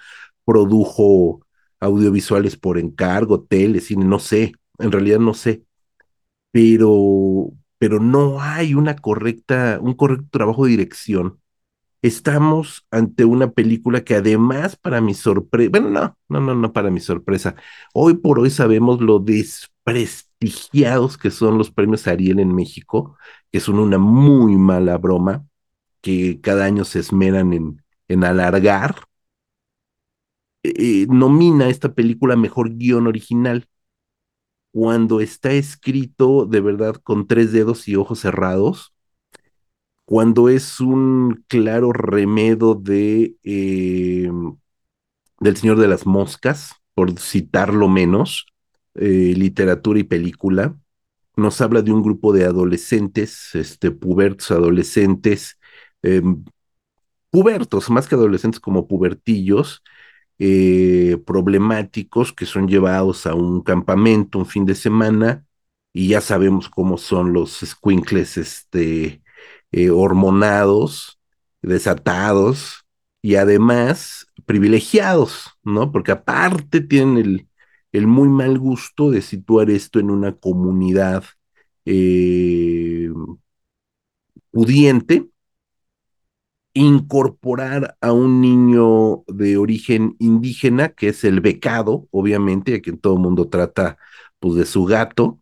[0.44, 1.46] produjo
[1.80, 5.62] audiovisuales por encargo, tele, cine, no sé, en realidad no sé,
[6.52, 11.40] pero, pero no hay una correcta, un correcto trabajo de dirección.
[12.02, 16.90] Estamos ante una película que además para mi sorpresa, bueno, no, no, no, no para
[16.90, 17.56] mi sorpresa,
[17.94, 19.20] hoy por hoy sabemos lo
[21.20, 23.16] que son los premios Ariel en México,
[23.52, 25.46] que son una muy mala broma,
[26.02, 28.96] que cada año se esmeran en, en alargar.
[30.62, 33.66] Eh, nomina esta película mejor guion original
[34.72, 38.92] cuando está escrito de verdad con tres dedos y ojos cerrados
[40.04, 44.30] cuando es un claro remedo de eh,
[45.40, 48.46] del Señor de las Moscas, por citarlo menos,
[48.96, 50.76] eh, literatura y película,
[51.36, 55.58] nos habla de un grupo de adolescentes, este, pubertos adolescentes,
[56.02, 56.22] eh,
[57.30, 59.82] pubertos, más que adolescentes como pubertillos,
[60.38, 65.46] eh, problemáticos que son llevados a un campamento un fin de semana
[65.92, 69.22] y ya sabemos cómo son los squinkles, este,
[69.72, 71.18] eh, hormonados,
[71.62, 72.84] desatados
[73.22, 75.92] y además privilegiados, ¿no?
[75.92, 77.48] Porque aparte tienen el,
[77.92, 81.24] el muy mal gusto de situar esto en una comunidad
[81.84, 83.08] eh,
[84.50, 85.28] pudiente,
[86.74, 93.14] incorporar a un niño de origen indígena, que es el becado, obviamente, a quien todo
[93.14, 93.96] el mundo trata
[94.38, 95.40] pues de su gato,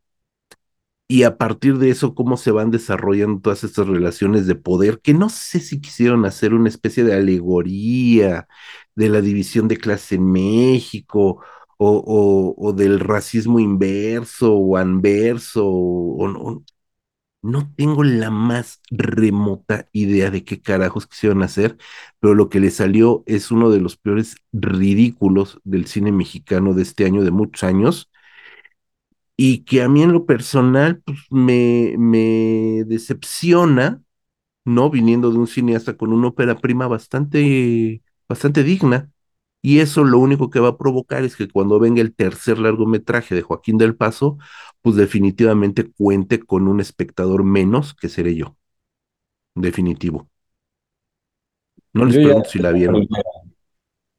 [1.07, 5.13] y a partir de eso, cómo se van desarrollando todas estas relaciones de poder, que
[5.15, 8.49] no sé si quisieron hacer una especie de alegoría
[8.95, 11.43] de la división de clase en México,
[11.79, 16.65] o, o, o del racismo inverso o anverso, o, o,
[17.43, 21.77] No tengo la más remota idea de qué carajos quisieron hacer,
[22.21, 26.83] pero lo que le salió es uno de los peores ridículos del cine mexicano de
[26.83, 28.11] este año, de muchos años,
[29.37, 34.03] y que a mí en lo personal pues, me, me decepciona,
[34.67, 34.91] ¿no?
[34.91, 39.11] Viniendo de un cineasta con una ópera prima bastante, bastante digna.
[39.67, 43.35] Y eso lo único que va a provocar es que cuando venga el tercer largometraje
[43.35, 44.37] de Joaquín del Paso,
[44.83, 48.59] pues definitivamente cuente con un espectador menos que seré yo.
[49.55, 50.29] Definitivo.
[51.95, 53.09] No les Yo pregunto si la vieron.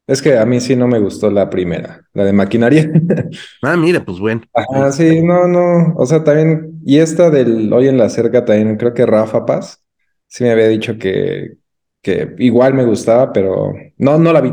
[0.08, 2.92] Es que a mí sí no me gustó la primera, la de maquinaria.
[3.62, 4.42] Ah, mira, pues bueno.
[4.54, 5.94] Ajá, sí, no, no.
[5.96, 9.84] O sea, también, y esta del Hoy en la Cerca también, creo que Rafa Paz
[10.28, 11.58] sí me había dicho que,
[12.02, 14.52] que igual me gustaba, pero no, no la vi.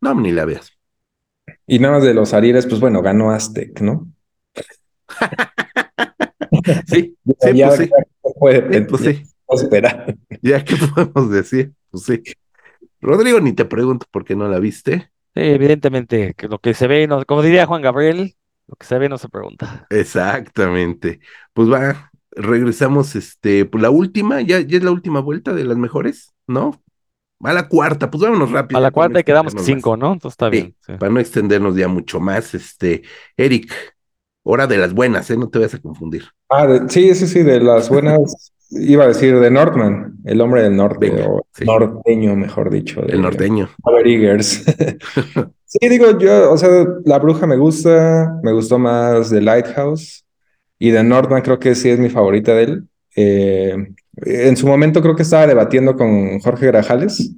[0.00, 0.72] No, ni la veas.
[1.66, 4.08] Y nada más de los Arieles, pues bueno, ganó Aztec, ¿no?
[6.86, 7.88] Sí, Ya, sí, ya- pues sí.
[7.90, 9.22] ya puede Sí, pues sí.
[9.48, 10.16] esperar.
[10.42, 12.22] Ya que podemos decir, pues sí.
[13.00, 15.10] Rodrigo, ni te pregunto por qué no la viste.
[15.34, 18.36] Sí, evidentemente, que lo que se ve, no, como diría Juan Gabriel,
[18.66, 19.86] lo que se ve no se pregunta.
[19.90, 21.20] Exactamente.
[21.52, 25.76] Pues va, regresamos, este, pues la última, ya, ya es la última vuelta de las
[25.76, 26.82] mejores, ¿no?
[27.44, 28.78] Va la cuarta, pues vámonos rápido.
[28.78, 30.12] A la no cuarta y quedamos extendernos cinco, ¿no?
[30.14, 30.46] Entonces está.
[30.50, 30.74] Sí, bien.
[30.86, 30.92] sí.
[30.98, 33.02] para no extendernos ya mucho más, este,
[33.36, 33.72] Eric,
[34.42, 35.36] hora de las buenas, ¿eh?
[35.36, 36.24] No te vayas a confundir.
[36.48, 40.62] Ah, de- sí, sí, sí, de las buenas, iba a decir de Northman, el hombre
[40.62, 41.64] del norte, Venga, o sí.
[41.64, 43.68] norteño, mejor dicho, de El norteño.
[43.84, 44.64] Robert Eggers.
[45.68, 46.70] Sí, digo, yo, o sea,
[47.04, 50.24] La Bruja me gusta, me gustó más de Lighthouse
[50.78, 52.88] y de Northman creo que sí es mi favorita de él.
[53.16, 53.76] Eh,
[54.16, 57.32] en su momento creo que estaba debatiendo con Jorge Grajales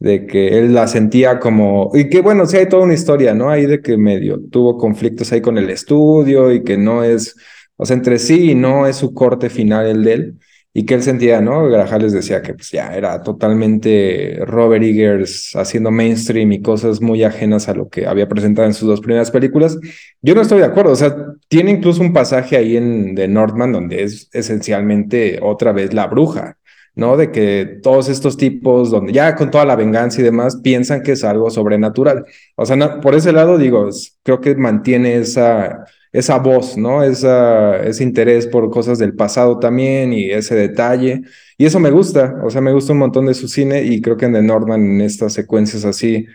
[0.00, 3.50] de que él la sentía como, y que bueno, sí hay toda una historia, ¿no?
[3.50, 7.36] Ahí de que medio tuvo conflictos ahí con el estudio y que no es,
[7.76, 10.38] o sea, entre sí y no es su corte final el de él,
[10.72, 11.68] y que él sentía, ¿no?
[11.68, 17.68] Grajales decía que pues ya era totalmente Robert Eggers haciendo mainstream y cosas muy ajenas
[17.68, 19.78] a lo que había presentado en sus dos primeras películas.
[20.22, 21.16] Yo no estoy de acuerdo, o sea,
[21.48, 26.56] tiene incluso un pasaje ahí en The Northman donde es esencialmente otra vez la bruja.
[26.94, 27.16] ¿no?
[27.16, 31.12] De que todos estos tipos, donde ya con toda la venganza y demás, piensan que
[31.12, 32.24] es algo sobrenatural.
[32.56, 33.88] O sea, por ese lado, digo,
[34.22, 37.02] creo que mantiene esa, esa voz, ¿no?
[37.02, 41.22] Ese interés por cosas del pasado también y ese detalle.
[41.56, 44.16] Y eso me gusta, o sea, me gusta un montón de su cine y creo
[44.16, 46.26] que en The Northman, en estas secuencias así,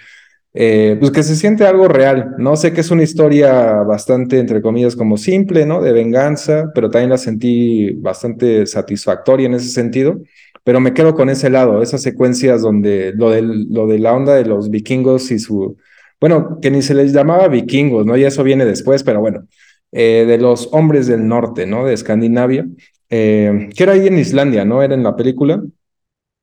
[0.54, 2.56] eh, pues que se siente algo real, ¿no?
[2.56, 5.82] Sé que es una historia bastante, entre comillas, como simple, ¿no?
[5.82, 10.22] De venganza, pero también la sentí bastante satisfactoria en ese sentido,
[10.64, 14.36] pero me quedo con ese lado, esas secuencias donde lo, del, lo de la onda
[14.36, 15.76] de los vikingos y su,
[16.22, 18.16] bueno, que ni se les llamaba vikingos, ¿no?
[18.16, 19.48] Y eso viene después, pero bueno,
[19.96, 21.86] eh, de los hombres del norte, ¿no?
[21.88, 22.68] De Escandinavia,
[23.10, 24.84] eh, que era ahí en Islandia, ¿no?
[24.84, 25.64] Era en la película,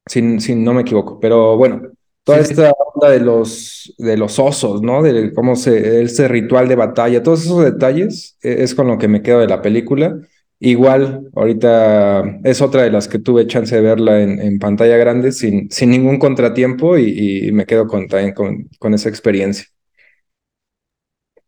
[0.07, 1.83] si, si no me equivoco, pero bueno
[2.25, 2.55] toda Sí, sí.
[2.55, 5.03] esta onda de los, de los osos, ¿no?
[5.03, 9.09] De cómo se, ese ritual de batalla, todos esos detalles eh, es con lo que
[9.09, 10.17] me quedo de la película.
[10.61, 15.33] Igual, ahorita es otra de las que tuve chance de verla en, en pantalla grande
[15.33, 19.67] sin, sin ningún contratiempo y, y me quedo con, también con, con esa experiencia.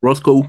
[0.03, 0.47] Roscoe.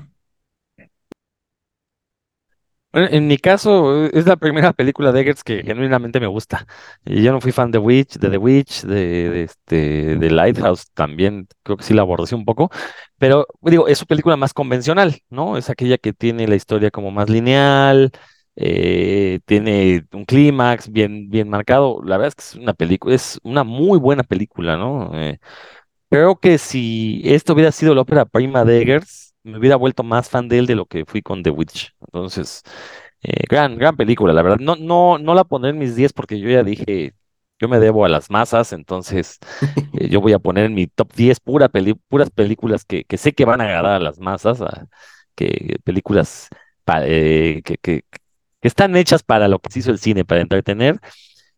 [2.96, 6.66] Bueno, en mi caso, es la primera película de Eggers que genuinamente me gusta.
[7.04, 11.46] Y yo no fui fan de Witch, de The Witch, de, de este, Lighthouse también,
[11.64, 12.70] creo que sí la abordé un poco.
[13.18, 15.58] Pero digo, es su película más convencional, ¿no?
[15.58, 18.12] Es aquella que tiene la historia como más lineal,
[18.56, 22.02] eh, tiene un clímax bien, bien marcado.
[22.06, 25.12] La verdad es que es una película, es una muy buena película, ¿no?
[25.20, 25.38] Eh,
[26.10, 30.30] Creo que si esto hubiera sido la ópera prima de Eggers, me hubiera vuelto más
[30.30, 31.94] fan de él de lo que fui con The Witch.
[32.02, 32.64] Entonces,
[33.24, 34.60] eh, gran, gran película, la verdad.
[34.60, 37.14] No, no, no la pondré en mis 10 porque yo ya dije,
[37.60, 39.40] yo me debo a las masas, entonces
[39.94, 43.18] eh, yo voy a poner en mi top 10 pura peli- puras películas que, que
[43.18, 44.60] sé que van a agradar a las masas,
[45.36, 46.50] que películas
[47.04, 48.04] eh, que, que,
[48.62, 51.00] que están hechas para lo que se hizo el cine, para entretener.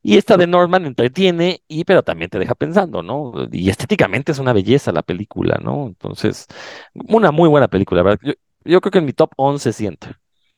[0.08, 3.34] Y esta de Norman entretiene, y pero también te deja pensando, ¿no?
[3.52, 5.88] Y estéticamente es una belleza la película, ¿no?
[5.88, 6.48] Entonces,
[6.94, 8.34] una muy buena película, ¿verdad?
[8.64, 10.08] Yo, creo que en mi top 11 siento.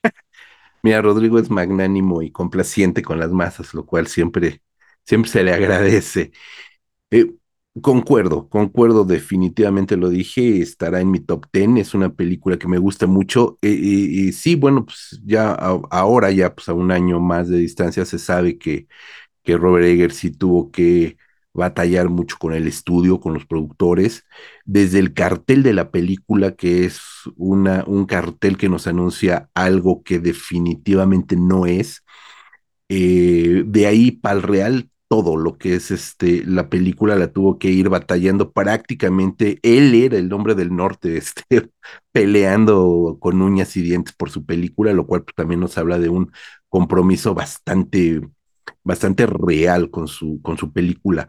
[0.84, 4.62] Mira, Rodrigo es magnánimo y complaciente con las masas, lo cual siempre,
[5.04, 6.32] siempre se le agradece.
[7.12, 7.34] Eh,
[7.82, 12.78] concuerdo, concuerdo, definitivamente lo dije, estará en mi top 10, es una película que me
[12.78, 13.58] gusta mucho.
[13.62, 17.58] eh, y, y sí, bueno, pues ya ahora, ya pues a un año más de
[17.58, 18.88] distancia, se sabe que,
[19.50, 21.18] que Robert Eggers sí tuvo que
[21.54, 24.24] batallar mucho con el estudio, con los productores,
[24.66, 27.02] desde el cartel de la película, que es
[27.36, 32.04] una, un cartel que nos anuncia algo que definitivamente no es
[32.90, 37.60] Eh, de ahí para el real, todo lo que es este, la película la tuvo
[37.60, 39.60] que ir batallando prácticamente.
[39.64, 41.70] Él era el hombre del norte, este,
[42.12, 46.10] peleando con uñas y dientes por su película, lo cual pues, también nos habla de
[46.10, 46.32] un
[46.70, 48.22] compromiso bastante,
[48.84, 51.28] bastante real con su, con su película.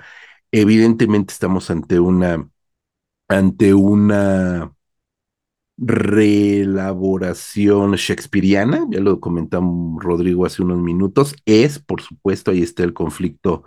[0.52, 2.48] Evidentemente estamos ante una,
[3.28, 4.72] ante una
[5.78, 12.92] reelaboración shakespeariana, ya lo comentamos Rodrigo hace unos minutos, es, por supuesto, ahí está el
[12.92, 13.64] conflicto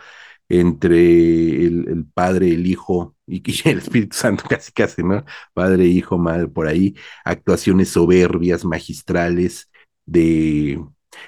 [0.49, 5.25] entre el, el Padre, el Hijo y, y, el Espíritu Santo, casi casi, ¿no?
[5.53, 6.95] Padre, Hijo, Madre, por ahí,
[7.25, 9.69] actuaciones soberbias, magistrales,
[10.05, 10.83] de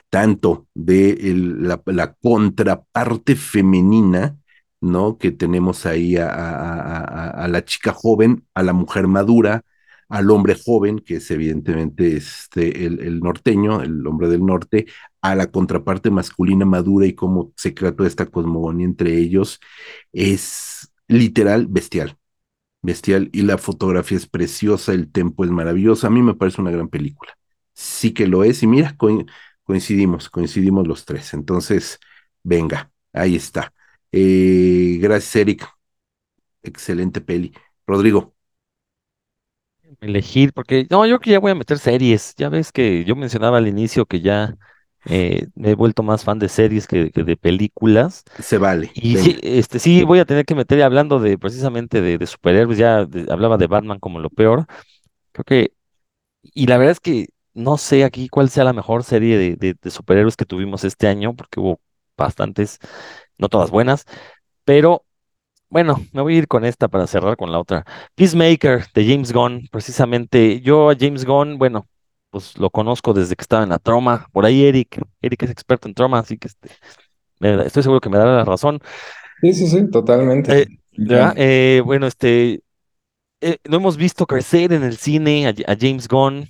[0.09, 1.17] tanto de
[1.59, 4.37] la, la, contraparte femenina,
[4.81, 5.17] ¿no?
[5.17, 9.63] Que tenemos ahí a, la chica joven, a la mujer madura,
[10.09, 14.85] al hombre joven, que es evidentemente este, el, el, norteño, el hombre del norte,
[15.21, 19.59] a la contraparte masculina madura y cómo se crea toda esta cosmogonía entre ellos,
[20.13, 22.17] es literal bestial,
[22.81, 26.71] bestial, y la fotografía es preciosa, el tempo es maravilloso, a mí me parece una
[26.71, 27.37] gran película,
[27.73, 28.95] sí que lo es, y mira,
[29.65, 31.99] coincidimos, coincidimos los tres, entonces,
[32.43, 33.73] venga, ahí está.
[34.13, 35.67] Eh, gracias, Eric,
[36.63, 37.53] excelente peli.
[37.87, 38.35] Rodrigo
[40.01, 42.33] elegir, porque no, yo que ya voy a meter series.
[42.37, 44.55] Ya ves que yo mencionaba al inicio que ya
[45.05, 48.23] eh, me he vuelto más fan de series que, que de películas.
[48.39, 48.91] Se vale.
[48.93, 52.77] Y sí, este, sí, voy a tener que meter, hablando de precisamente de, de superhéroes,
[52.77, 54.65] ya de, hablaba de Batman como lo peor.
[55.31, 55.73] Creo que,
[56.43, 59.75] y la verdad es que no sé aquí cuál sea la mejor serie de, de,
[59.81, 61.81] de superhéroes que tuvimos este año, porque hubo
[62.17, 62.79] bastantes,
[63.37, 64.05] no todas buenas,
[64.65, 65.05] pero
[65.69, 67.85] bueno, me voy a ir con esta para cerrar con la otra.
[68.15, 70.61] Peacemaker de James Gunn, precisamente.
[70.61, 71.87] Yo a James Gunn, bueno,
[72.29, 74.27] pues lo conozco desde que estaba en la troma.
[74.31, 76.69] Por ahí Eric, Eric es experto en troma, así que este,
[77.41, 78.79] estoy seguro que me dará la razón.
[79.41, 80.51] Sí, sí, sí, totalmente.
[80.53, 80.67] Eh,
[81.35, 82.61] eh, bueno, este,
[83.41, 86.49] eh, lo hemos visto crecer en el cine a, a James Gunn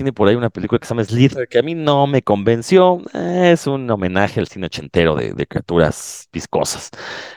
[0.00, 3.02] tiene por ahí una película que se llama Slither, que a mí no me convenció.
[3.12, 6.88] es un homenaje al cine ochentero de, criaturas viscosas.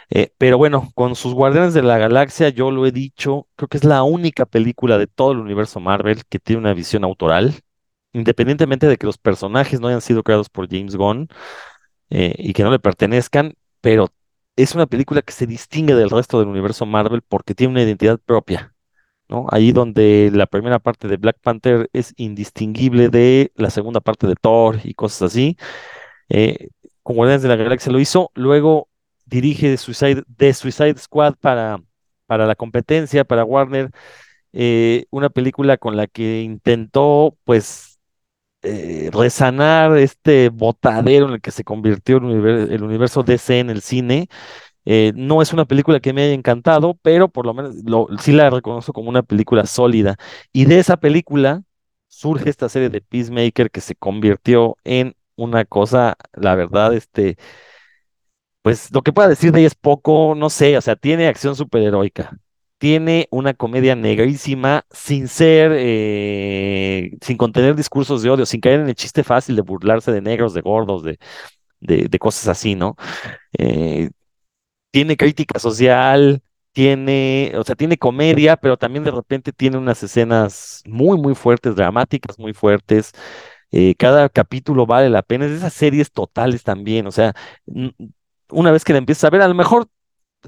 [0.09, 3.75] Eh, pero bueno, con sus Guardianes de la Galaxia, yo lo he dicho, creo que
[3.75, 7.53] es la única película de todo el universo Marvel que tiene una visión autoral,
[8.13, 11.27] independientemente de que los personajes no hayan sido creados por James Gunn
[12.09, 14.07] eh, y que no le pertenezcan, pero
[14.55, 18.19] es una película que se distingue del resto del universo Marvel porque tiene una identidad
[18.19, 18.72] propia
[19.29, 19.47] ¿no?
[19.51, 24.35] Ahí donde la primera parte de Black Panther es indistinguible de la segunda parte de
[24.35, 25.57] Thor y cosas así.
[26.29, 26.69] Eh,
[27.03, 28.89] con Guardianes de la Galaxia lo hizo, luego
[29.25, 29.75] dirige
[30.37, 31.81] The Suicide Squad para,
[32.27, 33.91] para la competencia, para Warner,
[34.53, 37.99] eh, una película con la que intentó, pues,
[38.63, 43.81] eh, resanar este botadero en el que se convirtió el el universo DC en el
[43.81, 44.29] cine
[44.85, 47.75] eh, no es una película que me haya encantado, pero por lo menos
[48.21, 50.17] sí la reconozco como una película sólida.
[50.51, 51.63] Y de esa película
[52.07, 57.37] surge esta serie de Peacemaker que se convirtió en una cosa, la verdad, este,
[58.61, 61.55] pues lo que pueda decir de ella es poco, no sé, o sea, tiene acción
[61.55, 62.37] superheroica,
[62.77, 68.89] tiene una comedia negrísima sin ser, eh, sin contener discursos de odio, sin caer en
[68.89, 71.19] el chiste fácil de burlarse de negros, de gordos, de,
[71.81, 72.95] de, de cosas así, ¿no?
[73.57, 74.09] Eh,
[74.93, 80.83] tiene crítica social, tiene, o sea, tiene comedia, pero también de repente tiene unas escenas
[80.85, 83.11] muy, muy fuertes, dramáticas, muy fuertes.
[83.71, 87.33] Eh, cada capítulo vale la pena, esas series totales también, o sea,
[88.51, 89.87] una vez que la empiezas a ver, a lo mejor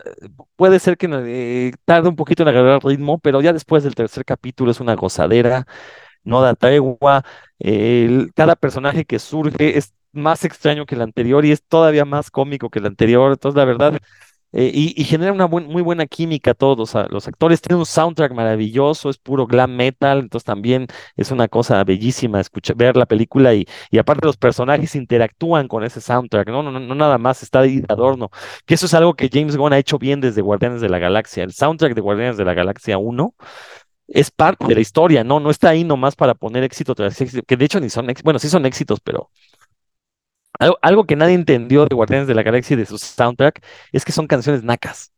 [0.05, 3.95] eh, puede ser que eh, tarde un poquito en agarrar ritmo, pero ya después del
[3.95, 5.65] tercer capítulo es una gozadera,
[6.23, 7.26] no da tregua,
[8.35, 12.69] cada personaje que surge es más extraño que el anterior y es todavía más cómico
[12.69, 13.99] que el anterior, entonces la verdad
[14.51, 16.93] eh, y, genera una muy buena química todos.
[17.09, 21.84] los actores tienen un soundtrack maravilloso, es puro glam metal, entonces también es una cosa
[21.84, 26.63] bellísima escuchar, ver la película y, y aparte los personajes interactúan con ese soundtrack, ¿no?
[26.63, 28.30] No, no, no nada más está ahí de adorno,
[28.65, 31.43] que eso es algo que James Gunn ha hecho bien desde Guardianes de la Galaxia.
[31.43, 33.35] El soundtrack de Guardianes de la Galaxia 1
[34.07, 35.39] es parte de la historia, ¿no?
[35.39, 38.39] No está ahí nomás para poner éxito tras éxito, que de hecho ni son bueno,
[38.39, 39.30] sí son éxitos, pero
[40.82, 44.11] algo, que nadie entendió de Guardianes de la Galaxia y de su soundtrack es que
[44.11, 45.11] son canciones nacas.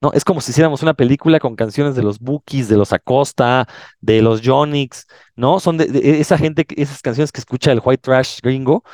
[0.00, 0.12] ¿no?
[0.12, 3.66] Es como si hiciéramos una película con canciones de los Bookies, de los Acosta,
[4.00, 5.60] de los Jonix, ¿no?
[5.60, 8.84] Son de, esa gente, esas canciones que escucha el white trash gringo,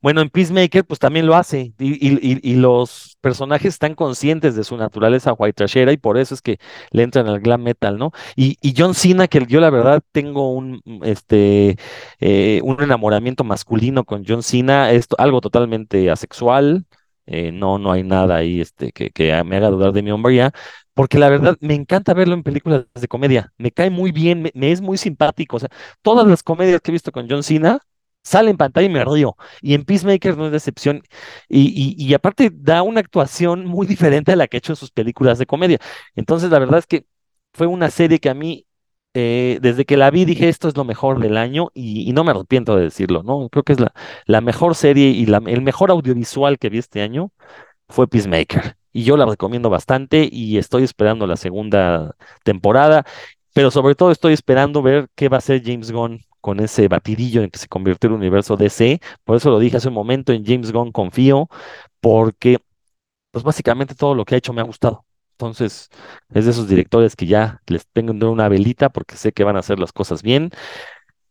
[0.00, 1.74] Bueno, en Peacemaker, pues también lo hace.
[1.78, 6.58] Y, los personajes están conscientes de su naturaleza white trashera y por eso es que
[6.92, 8.12] le entran al glam metal, ¿no?
[8.36, 11.76] Y, y John Cena, que yo la verdad tengo un, mm, este,
[12.20, 16.86] eh, un enamoramiento masculino con John Cena, es algo totalmente asexual.
[17.26, 20.52] eh, no, no hay nada ahí este, que, que me haga dudar de mi hombría.
[20.94, 23.52] Porque la verdad me encanta verlo en películas de comedia.
[23.58, 25.56] Me cae muy bien, me, me es muy simpático.
[25.56, 25.68] O sea,
[26.02, 27.80] todas las comedias que he visto con John Cena
[28.22, 29.36] sale en pantalla y me río.
[29.62, 31.02] Y en Peacemaker no es decepción.
[31.48, 34.76] Y, y, y aparte da una actuación muy diferente a la que ha hecho en
[34.76, 35.78] sus películas de comedia.
[36.14, 37.06] Entonces, la verdad es que
[37.54, 38.66] fue una serie que a mí,
[39.14, 42.30] eh, desde que la vi, dije, esto es lo mejor del año y, no me
[42.32, 43.48] arrepiento de decirlo, ¿no?
[43.48, 43.92] Creo que es la,
[44.26, 47.32] la mejor serie y la- el mejor audiovisual que vi este año
[47.88, 48.76] fue Peacemaker.
[48.92, 53.04] Y yo la recomiendo bastante y estoy esperando la segunda temporada,
[53.54, 57.42] pero sobre todo estoy esperando ver qué va a hacer James Gunn con ese batidillo
[57.42, 59.00] en que se convirtió el universo DC.
[59.24, 61.48] Por eso lo dije hace un momento, en James Gunn confío,
[62.00, 62.58] porque
[63.30, 65.06] pues básicamente todo lo que ha hecho me ha gustado.
[65.32, 65.90] Entonces,
[66.34, 69.60] es de esos directores que ya les tengo una velita porque sé que van a
[69.60, 70.50] hacer las cosas bien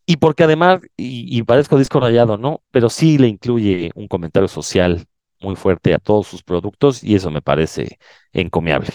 [0.06, 2.64] y porque además, y, y parezco disco rayado, ¿no?
[2.72, 5.06] Pero sí le incluye un comentario social
[5.42, 8.00] muy fuerte a todos sus productos y eso me parece
[8.34, 8.90] encomiable.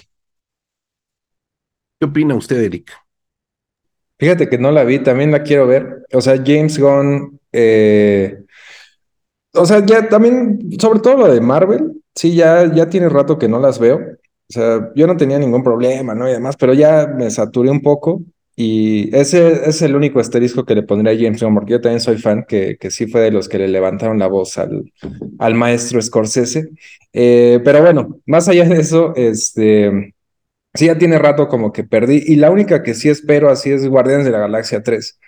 [1.98, 2.92] ¿Qué opina usted, Eric?
[4.22, 6.06] Fíjate que no la vi, también la quiero ver.
[6.12, 8.38] O sea, James Gunn, eh,
[9.52, 13.48] o sea, ya también, sobre todo lo de Marvel, sí, ya, ya tiene rato que
[13.48, 13.96] no las veo.
[13.98, 16.28] O sea, yo no tenía ningún problema, ¿no?
[16.28, 18.22] Y además, pero ya me saturé un poco
[18.54, 21.98] y ese es el único asterisco que le pondría a James Gunn, porque yo también
[21.98, 24.92] soy fan, que, que sí fue de los que le levantaron la voz al,
[25.40, 26.68] al maestro Scorsese.
[27.12, 30.14] Eh, pero bueno, más allá de eso, este...
[30.74, 32.22] Sí, ya tiene rato como que perdí.
[32.26, 35.18] Y la única que sí espero así es Guardianes de la Galaxia 3.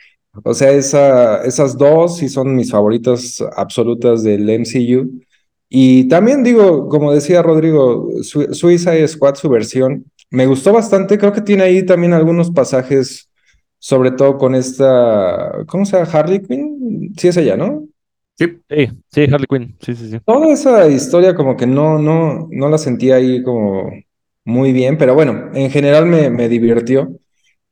[0.42, 5.20] O sea, esa, esas dos sí son mis favoritas absolutas del MCU.
[5.68, 11.18] Y también digo, como decía Rodrigo, Su- Suicide Squad, su versión, me gustó bastante.
[11.18, 13.28] Creo que tiene ahí también algunos pasajes,
[13.78, 16.10] sobre todo con esta, ¿cómo se llama?
[16.10, 17.12] Harley Quinn.
[17.18, 17.86] Sí, es ella, ¿no?
[18.38, 18.46] Sí.
[18.68, 20.18] Sí, sí, Harley Quinn, sí, sí, sí.
[20.24, 23.90] Toda esa historia como que no, no, no la sentí ahí como
[24.44, 27.18] muy bien, pero bueno, en general me, me divirtió.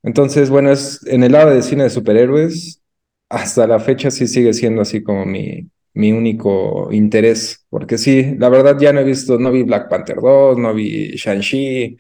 [0.03, 2.83] Entonces, bueno, es en el lado de cine de superhéroes,
[3.29, 8.49] hasta la fecha sí sigue siendo así como mi, mi único interés, porque sí, la
[8.49, 11.97] verdad ya no he visto, no vi Black Panther 2, no vi Shang-Chi,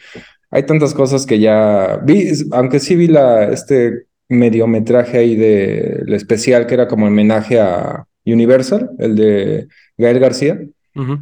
[0.50, 6.66] hay tantas cosas que ya vi, aunque sí vi la, este mediometraje ahí de especial
[6.66, 9.68] que era como homenaje a Universal, el de
[9.98, 10.60] Gael García.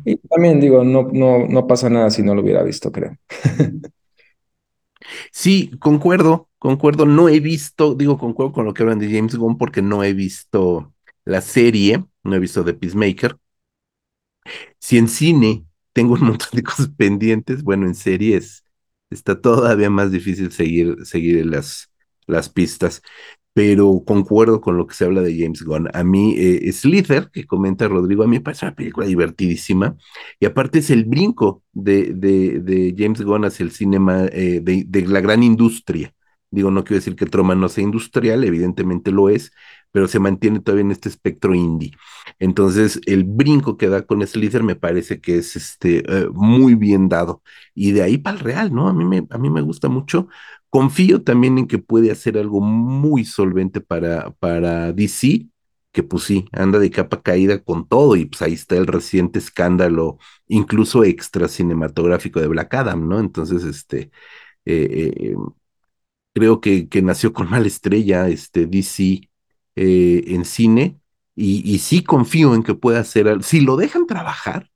[0.05, 3.17] Y también digo, no, no, no pasa nada si no lo hubiera visto, creo.
[5.33, 7.07] Sí, concuerdo, concuerdo.
[7.07, 10.13] No he visto, digo, concuerdo con lo que hablan de James Gunn porque no he
[10.13, 10.95] visto
[11.25, 13.37] la serie, no he visto The Peacemaker.
[14.79, 18.65] Si en cine tengo un montón de cosas pendientes, bueno, en series
[19.11, 21.91] está todavía más difícil seguir, seguir las,
[22.27, 23.03] las pistas,
[23.53, 25.89] pero concuerdo con lo que se habla de James Gunn.
[25.93, 29.97] A mí, eh, Slither, que comenta Rodrigo, a mí me parece una película divertidísima,
[30.39, 34.85] y aparte es el brinco de, de, de James Gunn hacia el cinema eh, de,
[34.87, 36.13] de la gran industria.
[36.53, 39.53] Digo, no quiero decir que Troma no sea industrial, evidentemente lo es,
[39.93, 41.93] pero se mantiene todavía en este espectro indie.
[42.39, 47.09] Entonces, el brinco que da con Slither me parece que es este, eh, muy bien
[47.09, 47.43] dado.
[47.75, 48.89] Y de ahí para el real, ¿no?
[48.89, 50.29] A mí, me, a mí me gusta mucho.
[50.71, 55.47] Confío también en que puede hacer algo muy solvente para, para DC,
[55.93, 58.17] que pues sí, anda de capa caída con todo.
[58.17, 60.19] Y pues ahí está el reciente escándalo,
[60.49, 63.19] incluso extra cinematográfico de Black Adam, ¿no?
[63.21, 64.11] Entonces, este.
[64.67, 65.37] eh, eh,
[66.35, 69.31] creo que, que nació con mala estrella este DC
[69.77, 71.01] eh, en cine
[71.35, 74.70] y, y sí confío en que pueda hacer, si lo dejan trabajar,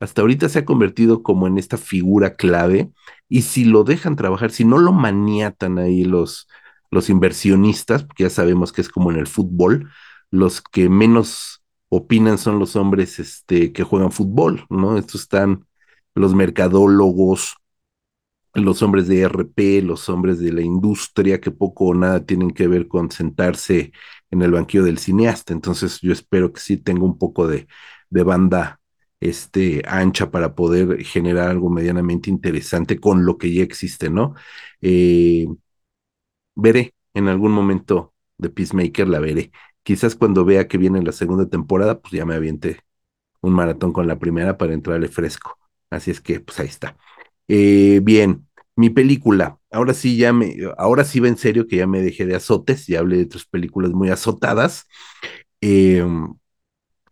[0.00, 2.90] hasta ahorita se ha convertido como en esta figura clave
[3.28, 6.48] y si lo dejan trabajar, si no lo maniatan ahí los,
[6.90, 9.90] los inversionistas, porque ya sabemos que es como en el fútbol,
[10.30, 14.96] los que menos opinan son los hombres este, que juegan fútbol, ¿no?
[14.98, 15.66] Estos están
[16.14, 17.56] los mercadólogos,
[18.54, 22.66] los hombres de RP, los hombres de la industria, que poco o nada tienen que
[22.68, 23.92] ver con sentarse
[24.30, 25.52] en el banquillo del cineasta.
[25.52, 27.68] Entonces yo espero que sí tenga un poco de,
[28.10, 28.79] de banda
[29.20, 34.34] este, ancha para poder generar algo medianamente interesante con lo que ya existe, ¿no?
[34.80, 35.46] Eh,
[36.54, 39.52] veré en algún momento de Peacemaker, la veré.
[39.82, 42.80] Quizás cuando vea que viene la segunda temporada, pues ya me aviente
[43.42, 45.58] un maratón con la primera para entrarle fresco.
[45.90, 46.96] Así es que, pues ahí está.
[47.48, 49.58] Eh, bien, mi película.
[49.70, 52.86] Ahora sí ya me, ahora sí va en serio que ya me dejé de azotes,
[52.88, 54.86] ya hablé de otras películas muy azotadas.
[55.60, 56.04] Eh,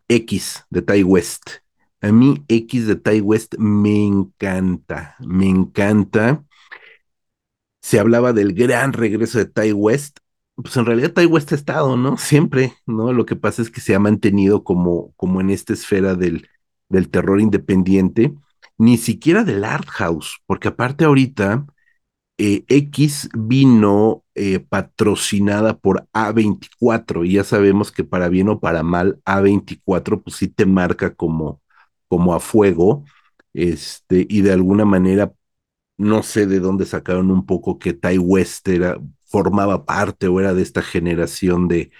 [0.09, 1.62] X de Ty West.
[2.00, 6.44] A mí X de Ty West me encanta, me encanta.
[7.80, 10.18] Se hablaba del gran regreso de Ty West.
[10.56, 12.16] Pues en realidad Ty West ha estado, ¿no?
[12.18, 13.12] Siempre, ¿no?
[13.12, 16.48] Lo que pasa es que se ha mantenido como, como en esta esfera del,
[16.88, 18.34] del terror independiente,
[18.76, 21.66] ni siquiera del art house, porque aparte ahorita
[22.38, 28.82] eh, X vino eh, patrocinada por A24 y ya sabemos que para bien o para
[28.84, 31.60] mal A24 pues sí te marca como,
[32.09, 33.05] como a fuego
[33.52, 35.32] este, y de alguna manera
[35.97, 40.55] no sé de dónde sacaron un poco que Ty West era, formaba parte o era
[40.55, 41.90] de esta generación de,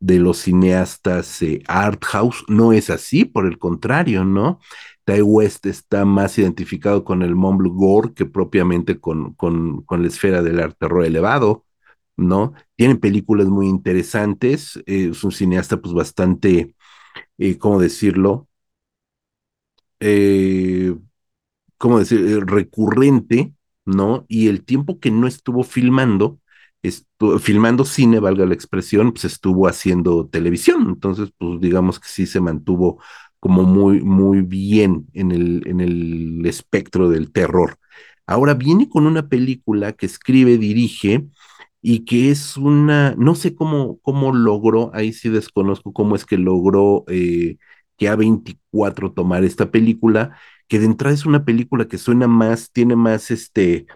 [0.00, 2.44] de los cineastas eh, art house.
[2.48, 4.60] No es así, por el contrario, ¿no?
[5.04, 10.08] Ty West está más identificado con el mumble gore que propiamente con, con, con la
[10.08, 11.64] esfera del arte terror elevado,
[12.16, 12.54] ¿no?
[12.76, 16.74] Tiene películas muy interesantes, eh, es un cineasta pues bastante,
[17.38, 18.48] eh, ¿cómo decirlo?
[20.04, 20.94] Eh,
[21.78, 22.20] ¿Cómo decir?
[22.26, 23.54] Eh, recurrente,
[23.86, 24.24] ¿no?
[24.28, 26.40] Y el tiempo que no estuvo filmando,
[26.82, 32.26] estuvo, filmando cine, valga la expresión, pues estuvo haciendo televisión, entonces pues digamos que sí
[32.26, 33.00] se mantuvo
[33.40, 37.76] como muy, muy bien en el, en el espectro del terror.
[38.26, 41.26] Ahora viene con una película que escribe, dirige
[41.80, 46.38] y que es una, no sé cómo, cómo logró, ahí sí desconozco cómo es que
[46.38, 47.56] logró eh,
[48.02, 50.36] que A24 tomar esta película,
[50.68, 53.86] que de entrada es una película que suena más, tiene más este,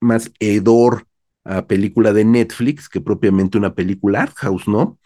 [0.00, 1.06] más hedor
[1.44, 4.98] a película de Netflix que propiamente una película art house, ¿no?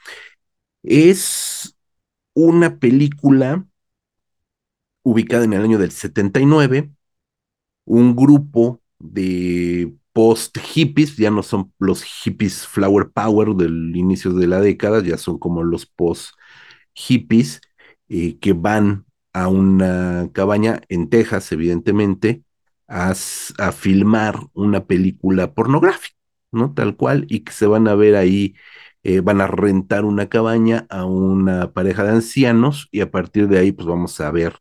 [0.83, 1.77] Es
[2.35, 3.67] una película
[5.03, 6.91] ubicada en el año del 79,
[7.85, 14.47] un grupo de post hippies, ya no son los hippies flower power del inicio de
[14.49, 16.35] la década, ya son como los post
[16.95, 17.61] hippies
[18.11, 22.45] eh, que van a una cabaña en Texas, evidentemente,
[22.89, 23.11] a,
[23.59, 26.17] a, filmar una película pornográfica,
[26.53, 26.75] ¿no?
[26.75, 28.55] Tal cual, y que se van a ver ahí
[29.03, 33.59] eh, van a rentar una cabaña a una pareja de ancianos y a partir de
[33.59, 34.59] ahí pues vamos a ver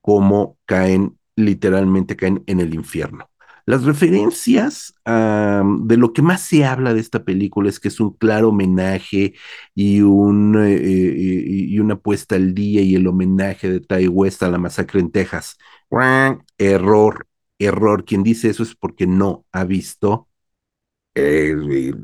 [0.00, 3.28] cómo caen, literalmente caen en el infierno.
[3.66, 8.12] Las referencias de lo que más se habla de esta película es que es un
[8.14, 9.34] claro homenaje
[9.74, 11.14] y, un, eh,
[11.46, 15.10] y una puesta al día y el homenaje de Ty West a la masacre en
[15.10, 15.56] Texas.
[16.58, 17.26] Error,
[17.58, 18.04] error.
[18.04, 20.28] Quien dice eso es porque no ha visto
[21.14, 21.54] eh,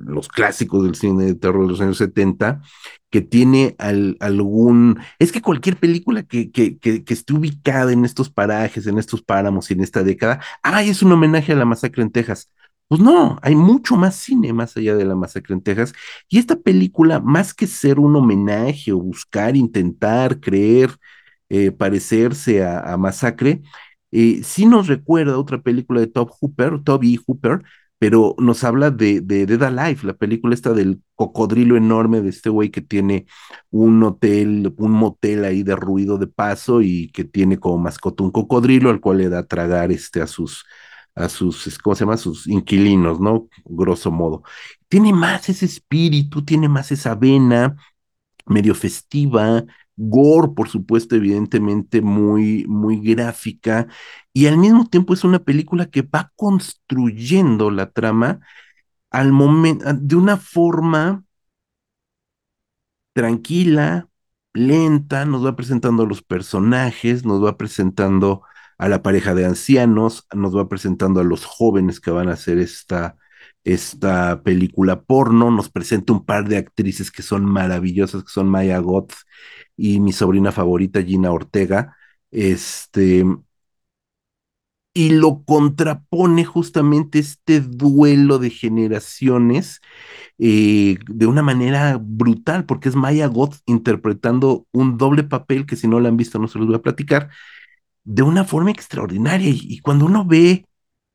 [0.06, 2.62] los clásicos del cine de terror de los años 70,
[3.10, 4.98] que tiene al, algún...
[5.18, 9.22] Es que cualquier película que, que, que, que, esté ubicada en estos parajes, en estos
[9.22, 12.50] páramos y en esta década, ¡ay, es un homenaje a la masacre en Texas!
[12.88, 15.92] Pues no, hay mucho más cine más allá de la masacre en Texas.
[16.28, 20.90] Y esta película, más que ser un homenaje o buscar, intentar, creer,
[21.48, 23.62] eh, parecerse a, a Masacre,
[24.12, 27.62] eh, sí nos recuerda otra película de Toby Hooper, Toby Hooper,
[28.00, 32.50] pero nos habla de, de Dead Alive, la película esta del cocodrilo enorme de este
[32.50, 33.26] güey que tiene
[33.70, 38.32] un hotel, un motel ahí de ruido de paso y que tiene como mascota un
[38.32, 40.64] cocodrilo al cual le da a tragar este a sus
[41.14, 42.16] a sus, ¿cómo se llama?
[42.16, 43.48] Sus inquilinos, ¿no?
[43.66, 44.42] Grosso modo.
[44.88, 47.76] Tiene más ese espíritu, tiene más esa vena
[48.46, 49.64] medio festiva,
[50.00, 53.86] gore, por supuesto, evidentemente muy, muy gráfica,
[54.32, 58.40] y al mismo tiempo es una película que va construyendo la trama
[59.10, 59.32] al
[60.00, 61.24] de una forma
[63.12, 64.08] tranquila,
[64.52, 68.42] lenta, nos va presentando a los personajes, nos va presentando
[68.78, 72.58] a la pareja de ancianos, nos va presentando a los jóvenes que van a hacer
[72.58, 73.16] esta,
[73.64, 78.78] esta película porno, nos presenta un par de actrices que son maravillosas, que son Maya
[78.78, 79.12] Goth
[79.80, 81.96] y mi sobrina favorita, Gina Ortega,
[82.30, 83.24] este,
[84.92, 89.80] y lo contrapone justamente este duelo de generaciones
[90.38, 95.88] eh, de una manera brutal, porque es Maya Goth interpretando un doble papel que si
[95.88, 97.30] no lo han visto no se los voy a platicar,
[98.04, 99.50] de una forma extraordinaria.
[99.50, 100.66] Y, y cuando uno ve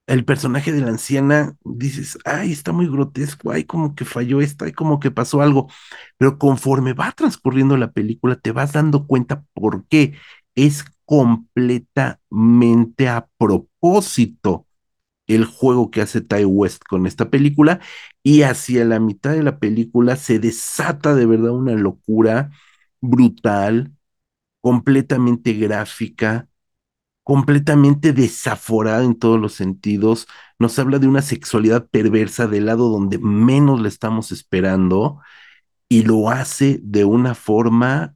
[0.07, 4.65] el personaje de la anciana, dices, ay, está muy grotesco, ay, como que falló esta,
[4.65, 5.67] ay, como que pasó algo.
[6.17, 10.13] Pero conforme va transcurriendo la película, te vas dando cuenta por qué
[10.55, 14.67] es completamente a propósito
[15.27, 17.79] el juego que hace Ty West con esta película
[18.23, 22.51] y hacia la mitad de la película se desata de verdad una locura
[23.01, 23.91] brutal,
[24.61, 26.47] completamente gráfica,
[27.25, 30.27] completamente desaforada en todos los sentidos,
[30.59, 35.21] nos habla de una sexualidad perversa del lado donde menos le estamos esperando
[35.89, 38.15] y lo hace de una forma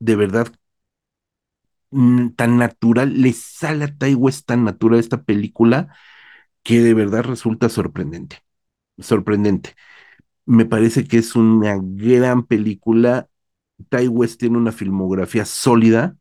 [0.00, 0.48] de verdad
[1.90, 5.94] mm, tan natural, le sale a Ty tan natural esta película
[6.62, 8.38] que de verdad resulta sorprendente,
[8.98, 9.76] sorprendente.
[10.46, 13.28] Me parece que es una gran película.
[13.90, 16.16] Ty West tiene una filmografía sólida.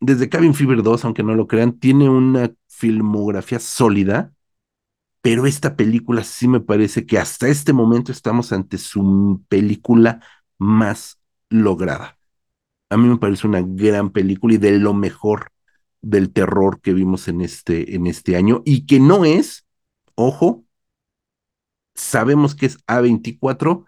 [0.00, 4.32] Desde Cabin Fever 2, aunque no lo crean, tiene una filmografía sólida,
[5.22, 10.22] pero esta película sí me parece que hasta este momento estamos ante su película
[10.58, 11.20] más
[11.50, 12.18] lograda.
[12.90, 15.52] A mí me parece una gran película y de lo mejor
[16.02, 19.66] del terror que vimos en este, en este año y que no es,
[20.16, 20.64] ojo,
[21.94, 23.84] sabemos que es A24,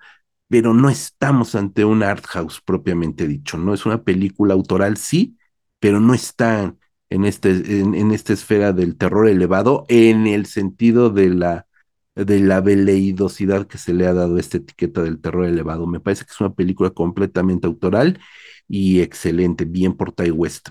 [0.53, 5.39] pero no estamos ante un art house propiamente dicho, no es una película autoral, sí,
[5.81, 6.77] pero no está
[7.09, 11.67] en, este, en, esta esfera del terror elevado en el sentido de la,
[12.15, 15.87] de la veleidosidad que se le ha dado a esta etiqueta del terror elevado.
[15.87, 18.21] Me parece que es una película completamente autoral
[18.69, 20.69] y excelente, bien por Ty West.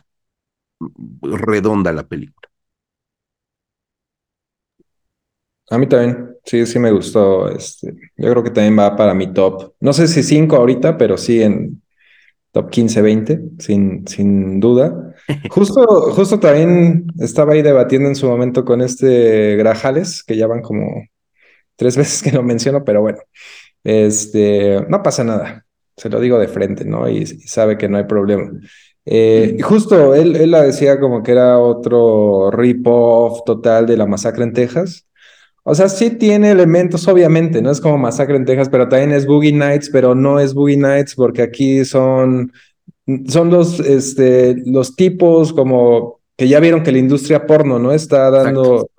[1.24, 2.51] Redonda la película.
[5.72, 7.50] A mí también, sí, sí me gustó.
[7.50, 9.74] Este, yo creo que también va para mi top.
[9.80, 11.82] No sé si 5 ahorita, pero sí en
[12.52, 15.16] top 15, 20, sin, sin duda.
[15.50, 20.62] Justo, justo también estaba ahí debatiendo en su momento con este Grajales, que ya van
[20.62, 21.06] como
[21.78, 23.20] tres veces que lo menciono, pero bueno,
[23.84, 25.66] este, no pasa nada.
[25.96, 27.10] Se lo digo de frente, ¿no?
[27.10, 28.52] Y, y sabe que no hay problema.
[29.06, 34.44] Eh, justo él, él la decía como que era otro rip-off total de la masacre
[34.44, 35.08] en Texas.
[35.64, 39.28] O sea, sí tiene elementos, obviamente, no es como Masacre en Texas, pero también es
[39.28, 42.52] Boogie Nights, pero no es Boogie Nights porque aquí son,
[43.28, 47.92] son los, este, los tipos como que ya vieron que la industria porno, ¿no?
[47.92, 48.90] Está dando,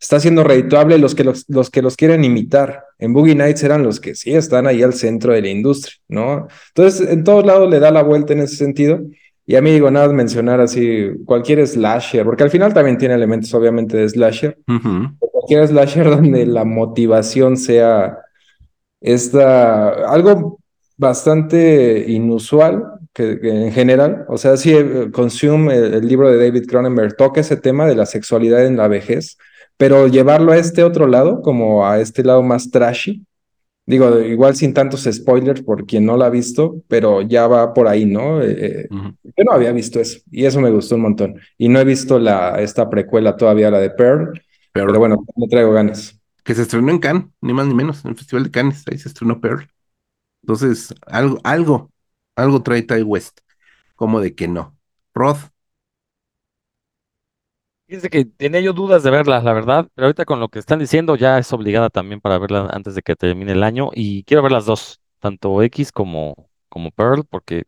[0.00, 2.84] está siendo redituable los que los, los que los quieren imitar.
[2.98, 6.46] En Boogie Nights eran los que sí están ahí al centro de la industria, ¿no?
[6.68, 9.00] Entonces, en todos lados le da la vuelta en ese sentido.
[9.48, 13.54] Y a mí digo, nada, mencionar así cualquier slasher, porque al final también tiene elementos
[13.54, 14.58] obviamente de slasher.
[14.66, 15.16] Uh -huh.
[15.18, 18.18] Cualquier slasher donde la motivación sea
[19.00, 20.58] esta, algo
[20.96, 26.38] bastante inusual que, que en general, o sea, si sí, Consume, el, el, libro de
[26.44, 29.38] David Cronenberg, toca ese tema de la sexualidad en la vejez,
[29.76, 33.24] pero llevarlo a este otro lado, como a este lado más trashy,
[33.86, 37.86] Digo, igual sin tantos spoilers por quien no la ha visto, pero ya va por
[37.86, 38.42] ahí, ¿no?
[38.42, 39.16] Eh, uh -huh.
[39.22, 41.40] Yo no había visto eso y eso me gustó un montón.
[41.56, 44.32] Y no he visto la, esta precuela todavía, la de Pearl,
[44.72, 44.86] Pearl.
[44.88, 46.20] pero bueno, me traigo ganas.
[46.42, 48.98] Que se estrenó en Cannes, ni más ni menos, en el Festival de Cannes, ahí
[48.98, 49.68] se estrenó Pearl.
[50.42, 51.90] Entonces, algo, algo,
[52.36, 53.40] algo trae Ty West,
[53.96, 54.76] como de que no.
[55.14, 55.50] Roth.
[57.86, 60.80] Fíjense que tenía yo dudas de verla, la verdad, pero ahorita con lo que están
[60.80, 64.42] diciendo ya es obligada también para verla antes de que termine el año y quiero
[64.42, 66.34] ver las dos, tanto X como,
[66.68, 67.64] como Pearl, porque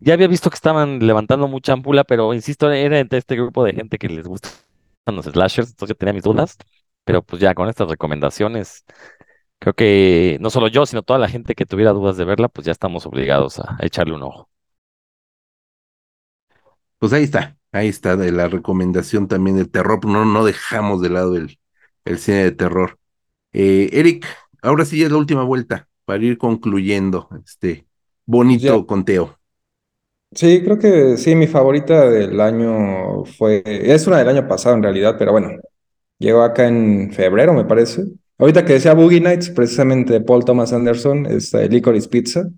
[0.00, 3.74] ya había visto que estaban levantando mucha ampula, pero insisto, era entre este grupo de
[3.74, 4.52] gente que les gustan
[5.06, 6.56] los slashers, entonces yo tenía mis dudas,
[7.04, 8.84] pero pues ya con estas recomendaciones,
[9.60, 12.66] creo que no solo yo, sino toda la gente que tuviera dudas de verla, pues
[12.66, 14.50] ya estamos obligados a echarle un ojo.
[16.98, 21.10] Pues ahí está, ahí está de la recomendación también del terror, no, no dejamos de
[21.10, 21.58] lado el,
[22.04, 22.98] el cine de terror.
[23.52, 24.26] Eh, Eric,
[24.62, 27.86] ahora sí ya es la última vuelta para ir concluyendo este
[28.26, 28.86] bonito ya.
[28.86, 29.38] conteo.
[30.34, 34.82] Sí, creo que sí, mi favorita del año fue, es una del año pasado en
[34.82, 35.50] realidad, pero bueno,
[36.18, 38.04] llegó acá en febrero, me parece.
[38.38, 42.48] Ahorita que decía Boogie Nights, precisamente Paul Thomas Anderson, es Licorice Pizza.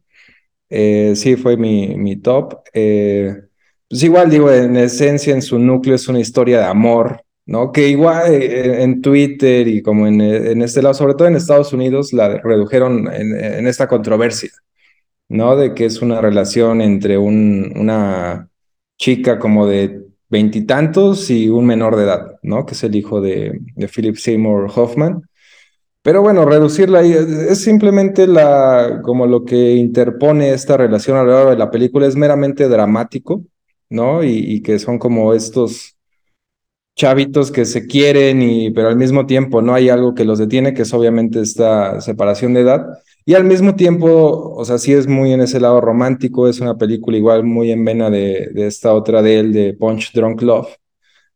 [0.71, 2.63] Eh, sí, fue mi, mi top.
[2.75, 3.37] Eh,
[3.95, 7.71] pues igual digo, en esencia, en su núcleo es una historia de amor, ¿no?
[7.71, 11.73] Que igual eh, en Twitter y como en, en, este lado, sobre todo en Estados
[11.73, 14.51] Unidos, la redujeron en, en esta controversia,
[15.29, 15.55] ¿no?
[15.55, 18.49] De que es una relación entre un, una
[18.99, 22.67] chica como de veintitantos y, y, un menor de edad, ¿no?
[22.67, 25.23] Que es el hijo de, de Philip Seymour Hoffman.
[26.03, 31.31] Pero bueno, reducirla ahí es simplemente la, como lo que interpone esta relación a lo
[31.31, 33.45] largo de la película, es meramente dramático,
[33.91, 34.23] ¿no?
[34.25, 35.97] Y, que son como estos
[36.97, 40.75] chavitos que se quieren, y, pero al mismo tiempo no hay algo que los detiene,
[40.75, 42.87] que es obviamente esta separación de edad.
[43.27, 46.77] Y al mismo tiempo, o sea, sí es muy en ese lado romántico, es una
[46.77, 50.69] película igual muy en vena de, de esta otra de él, de Punch Drunk Love,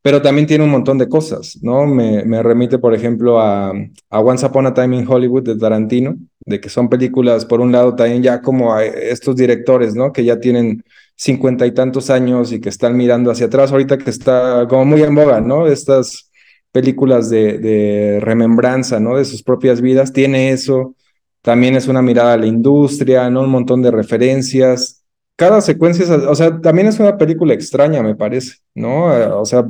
[0.02, 1.86] pero también tiene un montón de cosas, ¿no?
[1.86, 3.72] Me, me remite, por ejemplo, a,
[4.10, 7.72] a, Once Upon a Time in Hollywood de Tarantino, de que son películas, por un
[7.72, 10.12] lado, también ya como a estos directores, ¿no?
[10.12, 10.84] Que ya tienen
[11.18, 15.02] cincuenta y tantos años y que están mirando hacia atrás, ahorita que está como muy
[15.02, 15.66] en boga, ¿no?
[15.66, 16.30] Estas
[16.72, 19.16] películas de, remembranza, ¿no?
[19.18, 20.94] De sus propias vidas, tiene eso.
[21.42, 23.42] también es una mirada a la industria, ¿no?
[23.42, 25.02] Un montón de referencias.
[25.36, 29.06] Cada secuencia, o sea, también es una película extraña, me parece, ¿no?
[29.40, 29.64] O sea,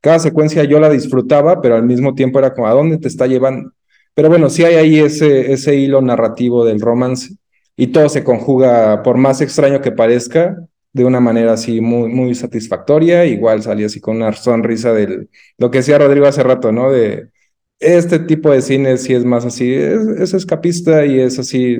[0.00, 3.26] cada secuencia yo la disfrutaba, pero al mismo tiempo era como, ¿a dónde te está
[3.26, 3.72] llevando?
[4.14, 7.34] Pero bueno, sí hay ahí ese, ese hilo narrativo del romance
[7.76, 10.56] y todo se conjuga, por más extraño que parezca,
[10.92, 13.24] de una manera así muy, muy satisfactoria.
[13.26, 16.90] Igual salí así con una sonrisa del, lo que decía Rodrigo hace rato, ¿no?
[16.90, 17.30] De
[17.78, 21.78] este tipo de cine sí es más así, es, es escapista y es así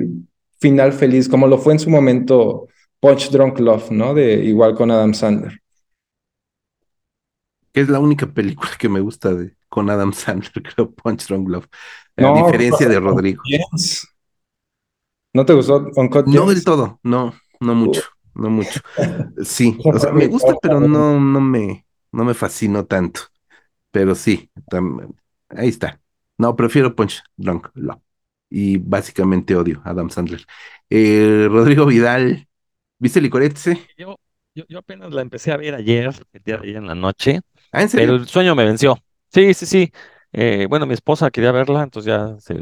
[0.59, 2.67] final feliz, como lo fue en su momento
[2.99, 4.13] Punch Drunk Love, ¿no?
[4.13, 5.59] De igual con Adam Sandler.
[7.71, 11.49] Que es la única película que me gusta de, con Adam Sandler, creo, Punch Drunk
[11.49, 11.67] Love.
[12.17, 13.41] A No, diferencia de Rodrigo.
[13.45, 14.07] Yes.
[15.33, 18.01] ¿No te gustó Uncut No del todo, no, no mucho,
[18.39, 18.81] no mucho.
[19.43, 23.21] Sí, o sea, me gusta, pero no, no me, no me fascinó tanto.
[23.91, 25.15] Pero sí, tam-
[25.49, 26.01] ahí está.
[26.37, 28.01] No, prefiero Punch Drunk Love.
[28.49, 30.45] Y básicamente odio a Adam Sandler.
[30.89, 32.47] Eh, Rodrigo Vidal,
[32.99, 33.79] ¿viste Licoretse?
[33.97, 34.15] Yo,
[34.55, 37.41] yo, yo apenas la empecé a ver ayer, el día de ayer en la noche,
[37.71, 38.97] Ah, ¿en pero el sueño me venció.
[39.33, 39.91] Sí, sí, sí.
[40.31, 42.55] Eh, bueno, mi esposa quería verla, entonces ya se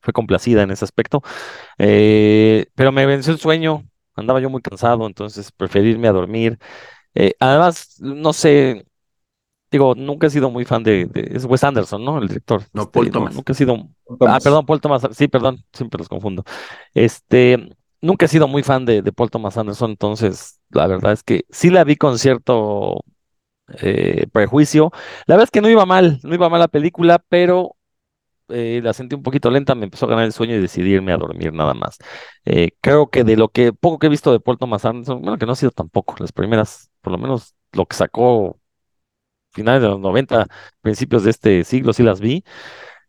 [0.00, 1.22] fue complacida en ese aspecto.
[1.78, 3.84] Eh, pero me venció el sueño,
[4.18, 6.58] andaba yo muy cansado, entonces preferí irme a dormir.
[7.14, 8.86] Eh, además, no sé,
[9.70, 12.18] digo, nunca he sido muy fan de, de- es Wes Anderson, ¿no?
[12.18, 12.64] El director.
[12.72, 13.34] No, Paul Este, no, Thomas.
[13.34, 13.88] nunca he sido,
[14.24, 16.44] ah, perdón, Paul Thomas, sí, perdón, siempre los confundo.
[16.94, 17.70] Este,
[18.00, 21.44] nunca he sido muy fan de, de Paul Thomas Anderson, entonces la verdad es que
[21.50, 23.04] sí la vi con cierto
[23.82, 24.90] eh, prejuicio.
[25.26, 27.76] La verdad es que no iba mal, no iba mal la película, pero
[28.50, 31.12] eh, la sentí un poquito lenta, me empezó a ganar el sueño y decidí irme
[31.12, 31.98] a dormir nada más.
[32.44, 35.38] Eh, creo que de lo que poco que he visto de Paul Thomas Anderson, bueno,
[35.38, 38.58] que no ha sido tampoco, las primeras, por lo menos lo que sacó
[39.52, 40.46] finales de los 90,
[40.80, 42.44] principios de este siglo, sí las vi.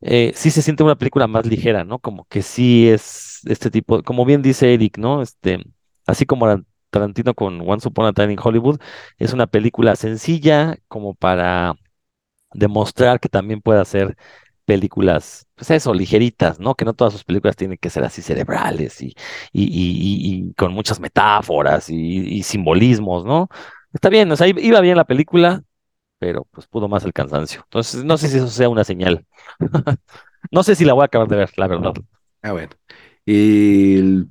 [0.01, 1.99] Eh, sí se siente una película más ligera, ¿no?
[1.99, 5.21] Como que sí es este tipo, como bien dice Eric, ¿no?
[5.21, 5.59] Este,
[6.07, 8.79] así como Tar- Tarantino con Once Upon a Time in Hollywood,
[9.19, 11.75] es una película sencilla como para
[12.53, 14.17] demostrar que también puede hacer
[14.69, 16.75] películas, pues eso, ligeritas, ¿no?
[16.75, 19.07] Que no todas sus películas tienen que ser así cerebrales y,
[19.51, 23.49] y, y- y- con muchas metáforas y, simbolismos, ¿no?
[23.93, 25.63] Está bien, o sea, iba bien la película,
[26.19, 27.61] pero pues pudo más el cansancio.
[27.65, 29.25] Entonces, no sé si eso sea una señal.
[30.51, 31.93] No sé si la voy a acabar de ver, la verdad.
[32.41, 32.69] Ah, bueno.
[33.25, 34.29] El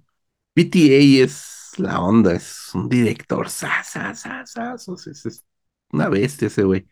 [0.55, 4.43] PTA es la onda, es un director, sa, sa, sa,
[4.75, 5.45] es, es
[5.93, 6.87] una bestia ese güey.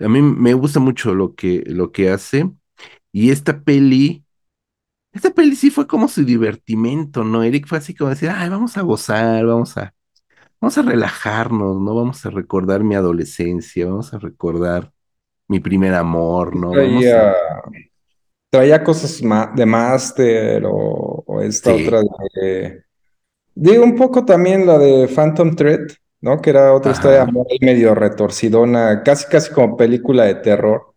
[0.00, 2.50] A mí me gusta mucho lo que, lo que hace.
[3.12, 4.24] Y esta peli,
[5.12, 7.42] esta peli sí fue como su divertimento, ¿no?
[7.44, 9.94] Eric fue así como decir, ay, vamos a gozar, vamos a,
[10.60, 11.94] vamos a relajarnos, ¿no?
[11.94, 14.92] Vamos a recordar mi adolescencia, vamos a recordar
[15.48, 16.76] mi primer amor, ¿no?
[16.76, 17.34] Vamos Traía, a...
[18.50, 19.20] traía cosas
[19.56, 21.74] de Master o, o esta Sí.
[21.74, 22.00] otra
[22.34, 22.84] de...
[23.54, 25.88] Digo, un poco también la de Phantom Thread,
[26.20, 26.40] ¿no?
[26.40, 27.32] Que era otra historia Ajá.
[27.60, 30.94] medio retorcidona, casi casi como película de terror.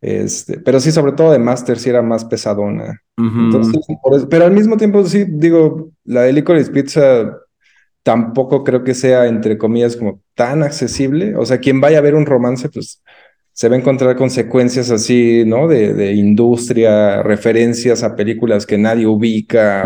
[0.00, 3.02] Este, pero sí, sobre todo de Master sí era más pesadona.
[3.16, 7.38] Entonces, eso- pero al mismo tiempo sí, digo, la de Licorice Pizza
[8.02, 11.36] tampoco creo que sea, entre comillas, como tan accesible.
[11.36, 13.02] O sea, quien vaya a ver un romance, pues
[13.52, 15.66] se va a encontrar consecuencias así, ¿no?
[15.68, 19.84] De, de industria, referencias a películas que nadie ubica,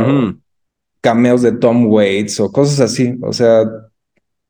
[1.00, 3.16] cameos de Tom Waits o cosas así.
[3.22, 3.64] O sea,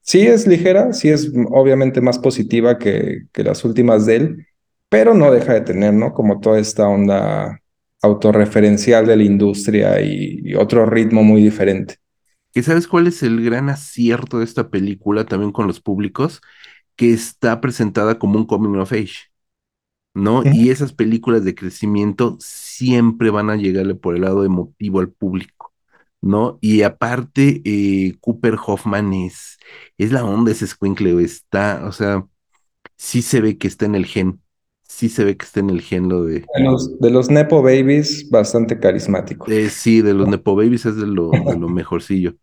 [0.02, 4.46] sí es ligera, sí es obviamente más positiva que, que las últimas de él,
[4.88, 6.12] pero no deja de tener, ¿no?
[6.12, 7.60] Como toda esta onda
[8.02, 11.96] autorreferencial de la industria y, y otro ritmo muy diferente.
[12.54, 16.40] ¿Y sabes cuál es el gran acierto de esta película también con los públicos?
[16.96, 19.30] Que está presentada como un coming of age,
[20.14, 20.42] ¿no?
[20.52, 25.72] Y esas películas de crecimiento siempre van a llegarle por el lado emotivo al público,
[26.20, 26.58] ¿no?
[26.60, 29.58] Y aparte, eh, Cooper Hoffman es,
[29.98, 32.26] es la onda, ese escuincle, está, o sea,
[32.96, 34.42] sí se ve que está en el gen,
[34.84, 37.60] sí se ve que está en el gen lo de, De los, de los Nepo
[37.60, 39.46] Babies, bastante carismático.
[39.46, 42.36] eh, sí, de los Nepo Babies es de lo, de lo mejorcillo.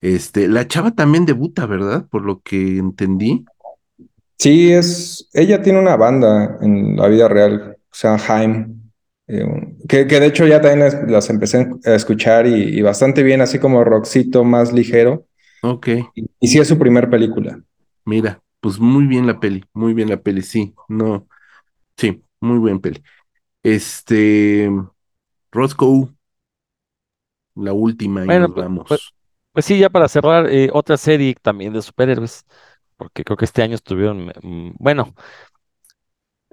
[0.00, 2.08] Este, la chava también debuta, ¿verdad?
[2.08, 3.46] Por lo que entendí.
[4.38, 8.82] Sí, es, ella tiene una banda en la vida real, o sea, Haim,
[9.26, 9.44] eh,
[9.88, 13.40] que, que de hecho ya también las, las empecé a escuchar y, y bastante bien,
[13.40, 15.25] así como rockcito más ligero.
[15.62, 17.60] Ok, Y, y sí es su primer película.
[18.04, 21.28] mira, pues muy bien la peli, muy bien la peli, sí, no,
[21.96, 23.02] sí, muy buen peli.
[23.62, 24.70] Este,
[25.52, 26.10] Roscoe,
[27.56, 29.14] la última y Bueno, nos pues, pues, vamos.
[29.52, 32.44] pues sí, ya para cerrar, eh, otra serie también de superhéroes,
[32.96, 35.14] porque creo que este año estuvieron, mm, bueno,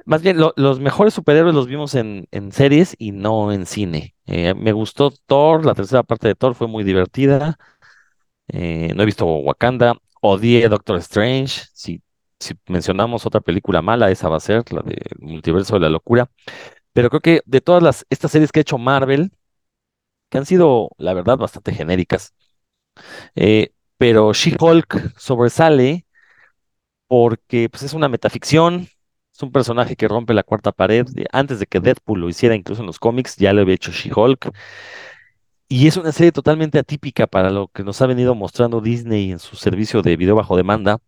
[0.05, 4.15] Más bien, lo- los mejores superhéroes los vimos en, en series y no en cine.
[4.25, 7.57] Eh, me gustó Thor, la tercera parte de Thor fue muy divertida.
[8.47, 9.95] Eh, no he visto Wakanda.
[10.21, 11.63] Odié Doctor Strange.
[11.73, 12.01] Si,
[12.39, 16.29] si mencionamos otra película mala, esa va a ser la de Multiverso de la Locura.
[16.93, 19.31] Pero creo que de todas las, estas series que ha hecho Marvel,
[20.29, 22.33] que han sido, la verdad, bastante genéricas,
[23.35, 26.05] eh, pero She-Hulk sobresale
[27.07, 28.87] porque pues, es una metaficción,
[29.33, 31.05] es un personaje que rompe la cuarta pared.
[31.31, 34.51] Antes de que Deadpool lo hiciera, incluso en los cómics, ya lo había hecho She-Hulk.
[35.67, 39.39] Y es una serie totalmente atípica para lo que nos ha venido mostrando Disney en
[39.39, 40.99] su servicio de video bajo demanda.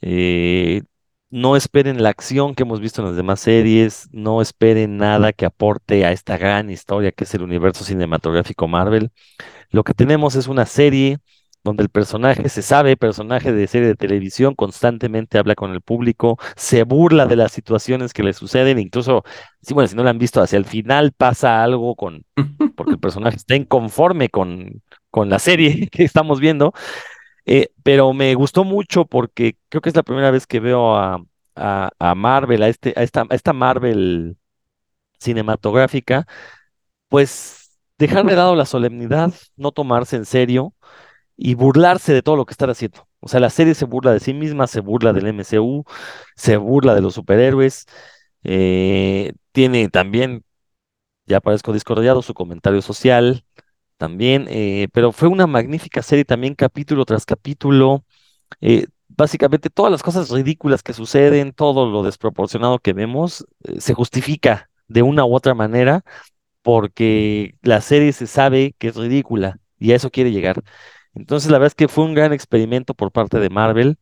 [0.00, 0.82] Eh,
[1.30, 5.46] no esperen la acción que hemos visto en las demás series, no esperen nada que
[5.46, 9.10] aporte a esta gran historia que es el universo cinematográfico Marvel.
[9.70, 11.18] Lo que tenemos es una serie
[11.64, 16.38] donde el personaje se sabe, personaje de serie de televisión, constantemente habla con el público,
[16.56, 19.24] se burla de las situaciones que le suceden, incluso,
[19.62, 22.24] sí, bueno, si no lo han visto, hacia el final pasa algo con,
[22.76, 26.74] porque el personaje está inconforme con, con la serie que estamos viendo,
[27.46, 31.24] eh, pero me gustó mucho porque creo que es la primera vez que veo a,
[31.56, 34.36] a, a Marvel, a, este, a, esta, a esta Marvel
[35.18, 36.26] cinematográfica,
[37.08, 40.74] pues dejar de lado la solemnidad, no tomarse en serio
[41.36, 43.08] y burlarse de todo lo que están haciendo.
[43.20, 45.84] O sea, la serie se burla de sí misma, se burla del MCU,
[46.36, 47.86] se burla de los superhéroes,
[48.44, 50.44] eh, tiene también,
[51.26, 53.44] ya parezco discordado, su comentario social
[53.98, 58.04] también, eh, pero fue una magnífica serie también, capítulo tras capítulo.
[58.60, 63.46] eh, básicamente todas las cosas ridículas que suceden, todo lo desproporcionado que vemos,
[63.78, 66.04] se justifica de una u otra manera
[66.62, 70.62] porque la serie se sabe que es ridícula y a eso quiere llegar.
[71.14, 73.98] Entonces, la verdad es que fue un gran experimento por parte de Marvel.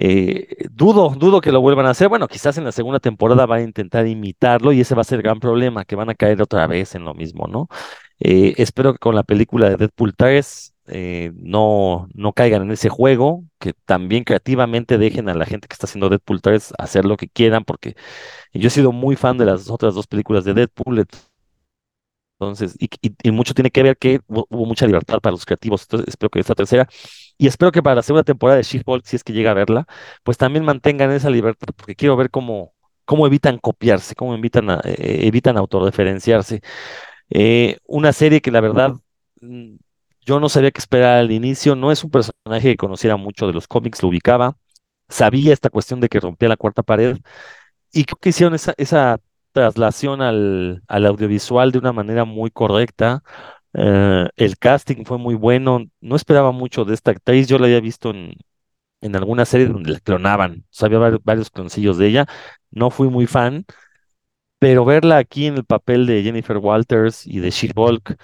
[0.00, 2.08] Eh, dudo, dudo que lo vuelvan a hacer.
[2.08, 5.18] Bueno, quizás en la segunda temporada van a intentar imitarlo y ese va a ser
[5.18, 7.68] el gran problema, que van a caer otra vez en lo mismo, ¿no?
[8.20, 12.88] Eh, espero que con la película de Deadpool 3 eh, no, no caigan en ese
[12.88, 17.16] juego, que también creativamente dejen a la gente que está haciendo Deadpool 3 hacer lo
[17.16, 17.94] que quieran, porque
[18.52, 21.06] yo he sido muy fan de las otras dos películas de Deadpool.
[22.40, 22.88] Entonces, y,
[23.22, 25.82] y- mucho tiene que ver que hubo, mucha libertad para los creativos.
[25.82, 26.88] Entonces, espero que esta tercera,
[27.36, 29.86] y espero que para la segunda temporada de She-Hulk, si es que llega a verla,
[30.22, 32.74] pues también mantengan esa libertad, porque quiero ver cómo,
[33.04, 36.60] cómo evitan copiarse, cómo evitan, a- eh, evitan autorreferenciarse.
[37.30, 38.92] Eh, una serie que la verdad
[39.40, 39.76] mm,
[40.26, 43.52] yo no sabía qué esperar al inicio, no es un personaje que conociera mucho de
[43.52, 44.56] los cómics, lo ubicaba,
[45.08, 47.18] sabía esta cuestión de que rompía la cuarta pared,
[47.92, 49.20] y creo que hicieron esa, esa
[49.58, 53.22] traslación al, al audiovisual de una manera muy correcta.
[53.74, 55.86] Eh, el casting fue muy bueno.
[56.00, 57.48] No esperaba mucho de esta actriz.
[57.48, 58.34] Yo la había visto en,
[59.00, 60.64] en alguna serie donde la clonaban.
[60.70, 62.26] Sabía varios, varios cloncillos de ella.
[62.70, 63.66] No fui muy fan,
[64.58, 68.16] pero verla aquí en el papel de Jennifer Walters y de She-Hulk,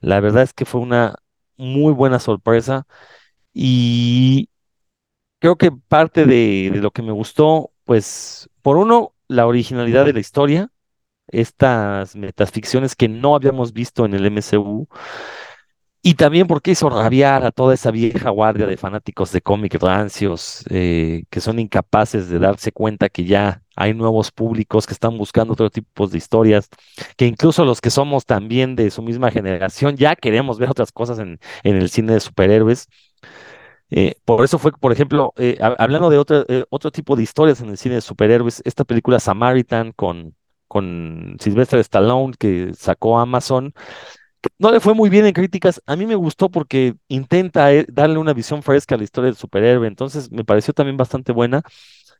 [0.00, 1.16] la verdad es que fue una
[1.56, 2.86] muy buena sorpresa.
[3.54, 4.50] Y
[5.40, 10.20] creo que parte de lo que me gustó, pues, por uno, la originalidad de la
[10.20, 10.70] historia
[11.28, 14.88] estas metaficciones que no habíamos visto en el MCU.
[16.06, 20.62] Y también porque hizo rabiar a toda esa vieja guardia de fanáticos de cómic rancios,
[20.68, 25.54] eh, que son incapaces de darse cuenta que ya hay nuevos públicos que están buscando
[25.54, 26.68] otro tipo de historias,
[27.16, 31.18] que incluso los que somos también de su misma generación ya queremos ver otras cosas
[31.20, 32.86] en, en el cine de superhéroes.
[33.90, 37.60] Eh, por eso fue, por ejemplo, eh, ha- hablando de otro, otro tipo de historias
[37.60, 40.34] en el cine de superhéroes, esta película Samaritan con,
[40.74, 43.72] con Sylvester Stallone que sacó Amazon,
[44.58, 45.80] no le fue muy bien en críticas.
[45.86, 49.36] A mí me gustó porque intenta eh, darle una visión fresca a la historia del
[49.36, 51.62] superhéroe, entonces me pareció también bastante buena,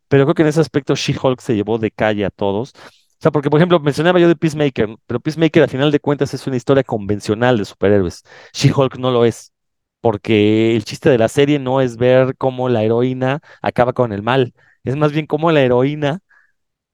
[0.09, 2.73] pero creo que en ese aspecto She-Hulk se llevó de calle a todos.
[2.77, 6.33] O sea, porque por ejemplo mencionaba yo de Peacemaker, pero Peacemaker a final de cuentas
[6.35, 8.23] es una historia convencional de superhéroes.
[8.53, 9.53] She-Hulk no lo es
[10.01, 14.23] porque el chiste de la serie no es ver cómo la heroína acaba con el
[14.23, 14.55] mal,
[14.85, 16.21] es más bien cómo la heroína,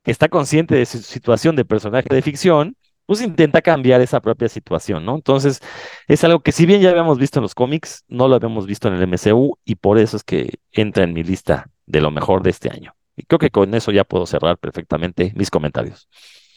[0.04, 5.04] está consciente de su situación de personaje de ficción, pues intenta cambiar esa propia situación,
[5.04, 5.16] ¿no?
[5.16, 5.60] Entonces,
[6.06, 8.88] es algo que si bien ya habíamos visto en los cómics, no lo habíamos visto
[8.88, 12.42] en el MCU y por eso es que entra en mi lista de lo mejor
[12.42, 12.94] de este año.
[13.16, 16.08] Y creo que con eso ya puedo cerrar perfectamente mis comentarios.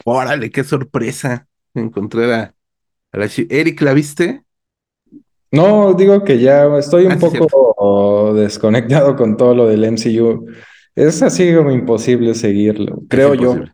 [0.06, 2.56] Órale, qué sorpresa encontrar a,
[3.14, 4.44] a la Eric, ¿la viste?
[5.52, 10.48] No, digo que ya estoy Ah, un sí, poco desconectado con todo lo del MCU.
[10.95, 13.70] Es así como imposible seguirlo, Es creo yo.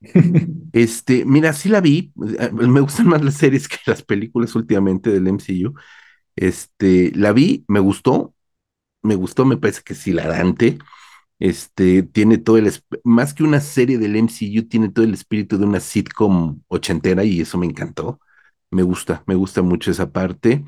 [0.72, 2.12] Este, mira, sí la vi.
[2.38, 5.74] eh, Me gustan más las series que las películas últimamente del MCU.
[6.36, 8.34] Este, la vi, me gustó,
[9.02, 10.78] me gustó, me parece que es hilarante.
[11.40, 12.72] Este, tiene todo el,
[13.04, 17.40] más que una serie del MCU, tiene todo el espíritu de una sitcom ochentera y
[17.42, 18.20] eso me encantó.
[18.70, 20.64] Me gusta, me gusta mucho esa parte.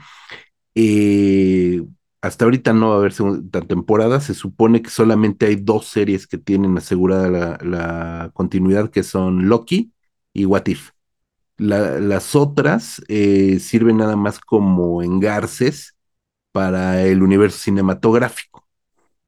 [0.74, 1.82] Eh,
[2.20, 4.20] hasta ahorita no va a haber segunda temporada.
[4.20, 9.92] Se supone que solamente hay dos series que tienen asegurada la, continuidad, que son Loki
[10.32, 10.90] y What If.
[11.58, 15.96] La- las otras eh, sirven nada más como engarces
[16.52, 18.66] para el universo cinematográfico,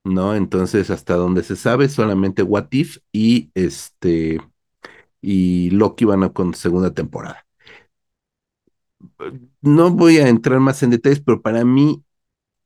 [0.04, 0.34] ¿no?
[0.36, 4.40] Entonces, hasta donde se sabe, solamente What If y este
[5.22, 7.46] y Loki van a con segunda temporada.
[9.62, 12.02] No voy a entrar más en detalles, pero para mí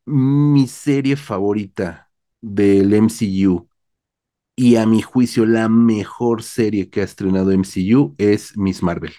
[0.07, 2.11] mi serie favorita
[2.41, 3.69] del MCU
[4.57, 9.13] y a mi juicio la mejor serie que ha estrenado MCU es Miss Marvel.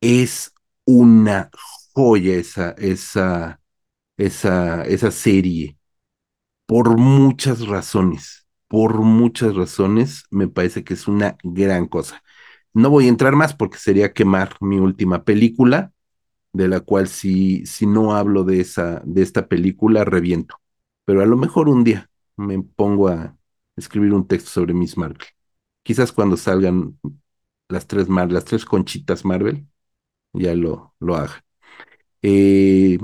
[0.00, 0.52] Es
[0.84, 1.50] una
[1.94, 3.60] joya esa, esa,
[4.18, 5.78] esa, esa serie
[6.66, 8.46] por muchas razones.
[8.68, 12.22] Por muchas razones me parece que es una gran cosa.
[12.74, 15.92] No voy a entrar más porque sería quemar mi última película,
[16.56, 20.56] de la cual si, si no hablo de esa, de esta película, reviento.
[21.04, 23.36] Pero a lo mejor un día me pongo a
[23.76, 25.18] escribir un texto sobre Miss Marvel.
[25.82, 26.98] Quizás cuando salgan
[27.68, 29.66] las tres, Mar las tres conchitas Marvel,
[30.32, 31.44] ya lo, lo haga.
[32.22, 32.98] Eh,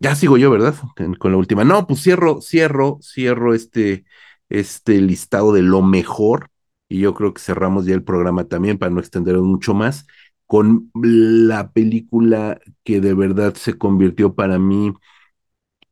[0.00, 0.74] ya sigo yo, ¿verdad?
[1.18, 1.64] Con, la última.
[1.64, 4.04] No, pues cierro, cierro, cierro este,
[4.48, 6.50] este listado de lo mejor.
[6.88, 10.06] Y yo creo que cerramos ya el programa también para no extenderlo mucho más
[10.52, 14.92] con la película que de verdad se convirtió para mí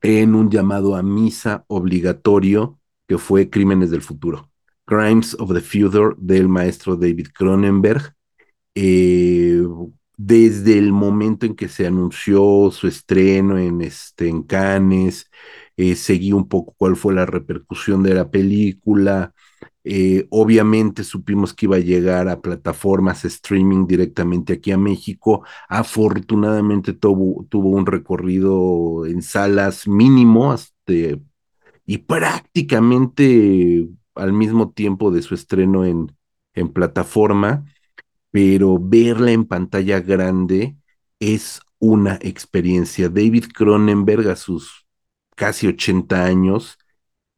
[0.03, 2.79] en un llamado a misa obligatorio,
[3.09, 4.51] que fue Crímenes del Futuro.
[4.85, 8.15] Crimes of the Future del maestro David Cronenberg.
[8.75, 9.63] Eh,
[10.19, 15.31] desde el momento en que se anunció su estreno en, este, en Cannes,
[15.79, 19.33] eh, seguí un poco cuál fue la repercusión de la película.
[19.85, 25.45] Eh, obviamente supimos que iba a llegar a plataformas streaming directamente aquí a México.
[25.69, 30.75] Afortunadamente tuvo, tuvo un recorrido en salas mínimo hasta,
[31.87, 36.13] y prácticamente al mismo tiempo de su estreno en,
[36.55, 37.65] en plataforma
[38.31, 40.77] pero verla en pantalla grande
[41.21, 43.09] es una experiencia.
[43.09, 44.87] David Cronenberg a sus
[45.37, 46.79] casi 80 años,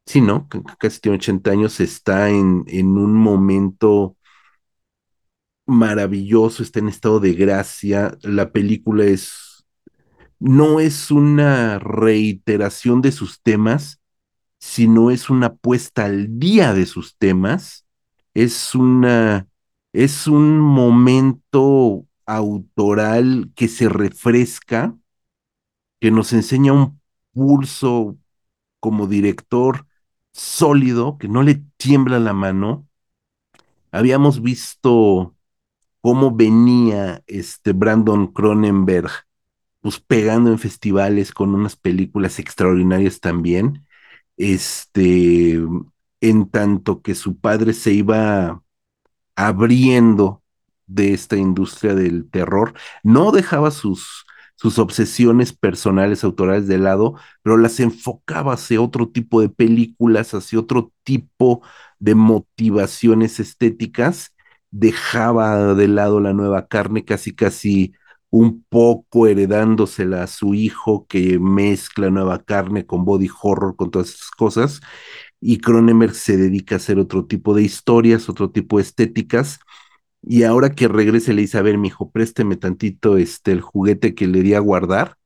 [0.05, 0.47] sí, ¿no?
[0.79, 4.17] Casi tiene 80 años, está en, en un momento
[5.65, 8.17] maravilloso, está en estado de gracia.
[8.23, 9.65] La película es,
[10.39, 14.01] no es una reiteración de sus temas,
[14.59, 17.87] sino es una puesta al día de sus temas,
[18.33, 19.47] es una,
[19.93, 24.97] es un momento autoral que se refresca,
[25.99, 26.99] que nos enseña un
[27.33, 28.17] pulso
[28.79, 29.87] como director
[30.33, 32.87] sólido, que no le tiembla la mano.
[33.91, 35.35] Habíamos visto
[36.01, 39.11] cómo venía este Brandon Cronenberg,
[39.81, 43.85] pues pegando en festivales con unas películas extraordinarias también
[44.37, 45.59] este,
[46.21, 48.63] en tanto que su padre se iba
[49.35, 50.43] abriendo
[50.87, 52.73] de esta industria del terror,
[53.03, 54.22] no dejaba sus,
[54.55, 60.59] sus obsesiones personales, autorales de lado, pero las enfocaba hacia otro tipo de películas, hacia
[60.59, 61.61] otro tipo
[61.99, 64.33] de motivaciones estéticas,
[64.71, 67.93] dejaba de lado la nueva carne casi casi
[68.29, 74.09] un poco heredándosela a su hijo que mezcla nueva carne con body horror, con todas
[74.09, 74.81] esas cosas,
[75.39, 79.59] y Cronenberg se dedica a hacer otro tipo de historias, otro tipo de estéticas,
[80.23, 84.27] y ahora que regrese le dice, a ver, mijo, présteme tantito este, el juguete que
[84.27, 85.17] le di a guardar,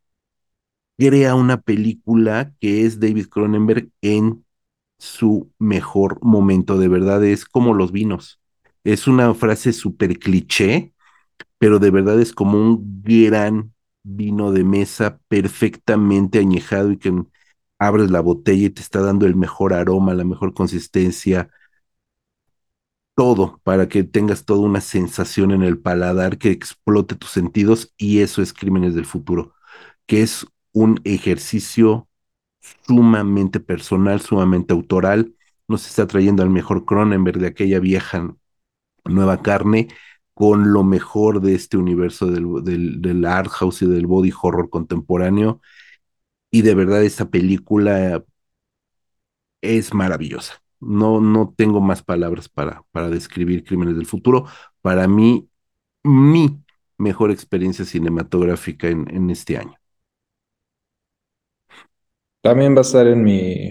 [0.98, 4.46] crea una película que es David Cronenberg en
[5.00, 8.42] su mejor momento, de verdad es como los vinos.
[8.84, 10.94] Es una frase súper cliché,
[11.60, 17.14] pero de verdad es como un gran vino de mesa perfectamente añejado y que
[17.80, 21.50] abres la botella y te está dando el mejor aroma, la mejor consistencia,
[23.18, 28.22] todo para que tengas toda una sensación en el paladar que explote tus sentidos y
[28.22, 29.56] eso es Crímenes del Futuro,
[30.08, 32.08] que es un ejercicio
[32.88, 35.34] sumamente personal, sumamente autoral,
[35.68, 38.36] nos está trayendo al mejor Cronenberg de aquella vieja
[39.06, 39.88] nueva carne
[40.34, 45.62] con lo mejor de este universo del, del, art house y del body horror contemporáneo.
[46.52, 48.24] Y de verdad esta película
[49.62, 50.62] es maravillosa.
[50.80, 54.46] No, no tengo más palabras para, para describir Crímenes del Futuro.
[54.82, 55.50] Para mí,
[56.04, 56.62] mi
[56.98, 59.76] mejor experiencia cinematográfica en, en este año.
[62.42, 63.70] También va a estar en mi,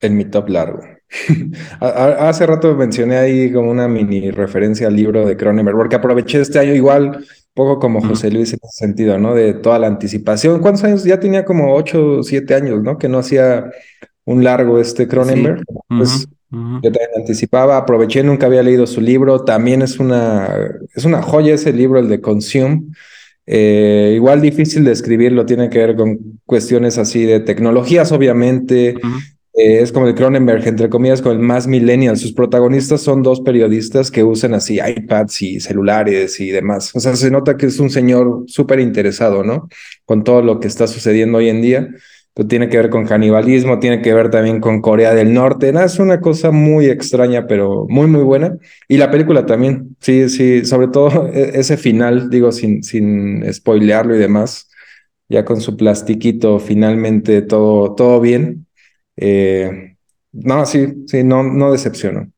[0.00, 0.80] en mi top largo.
[1.80, 6.58] Hace rato mencioné ahí como una mini referencia al libro de Cronenberg, porque aproveché este
[6.58, 7.24] año igual,
[7.54, 8.00] poco como.
[8.00, 9.34] José Luis en ese sentido, ¿no?
[9.34, 10.60] De toda la anticipación.
[10.60, 11.04] ¿Cuántos años?
[11.04, 12.98] Ya tenía como 8 o 7 años, ¿no?
[12.98, 13.70] Que no hacía
[14.24, 15.64] un largo este Cronenberg.
[15.88, 19.44] Pues Yo también anticipaba, aproveché, nunca había leído su libro.
[19.44, 20.48] También es una,
[20.94, 22.82] es una joya ese libro, el de Consume.
[23.46, 28.96] Eh, igual difícil de escribirlo, tiene que ver con cuestiones así de tecnologías, obviamente.
[28.96, 29.18] Ujú.
[29.54, 32.16] Eh, es como el Cronenberg, entre comillas, con el más millennial.
[32.16, 36.94] Sus protagonistas son dos periodistas que usan así iPads y celulares y demás.
[36.94, 39.68] O sea, se nota que es un señor súper interesado, ¿no?
[40.04, 41.88] Con todo lo que está sucediendo hoy en día.
[42.40, 45.72] Pero tiene que ver con canibalismo, tiene que ver también con Corea del Norte.
[45.74, 48.56] Nada, es una cosa muy extraña, pero muy, muy buena.
[48.88, 54.16] Y la película también, sí, sí, sobre todo e- ese final, digo, sin, sin spoilearlo
[54.16, 54.70] y demás,
[55.28, 58.66] ya con su plastiquito, finalmente todo, todo bien.
[59.16, 59.96] Eh,
[60.32, 62.32] no, sí, sí, no, no decepcionó.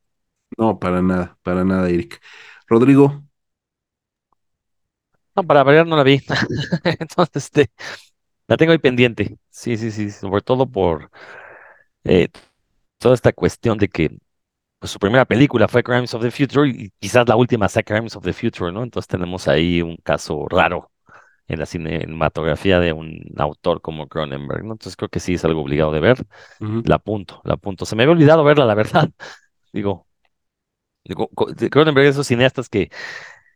[0.58, 2.20] No, para nada, para nada, Eric.
[2.68, 3.24] Rodrigo,
[5.36, 6.20] No, para variar no la vi.
[6.84, 7.70] Entonces, este,
[8.52, 9.38] la tengo ahí pendiente.
[9.48, 11.10] Sí, sí, sí, sobre todo por
[12.04, 12.28] eh,
[12.98, 14.10] toda esta cuestión de que
[14.78, 18.14] pues, su primera película fue Crimes of the Future y quizás la última sea Crimes
[18.14, 18.82] of the Future, ¿no?
[18.82, 20.90] Entonces tenemos ahí un caso raro
[21.48, 24.72] en la cinematografía de un autor como Cronenberg, ¿no?
[24.72, 26.18] Entonces creo que sí es algo obligado de ver.
[26.84, 27.86] La apunto, la apunto.
[27.86, 29.08] Se me había olvidado verla, la verdad.
[29.72, 30.06] Digo,
[31.04, 31.30] digo,
[31.70, 32.90] Cronenberg es esos cineastas que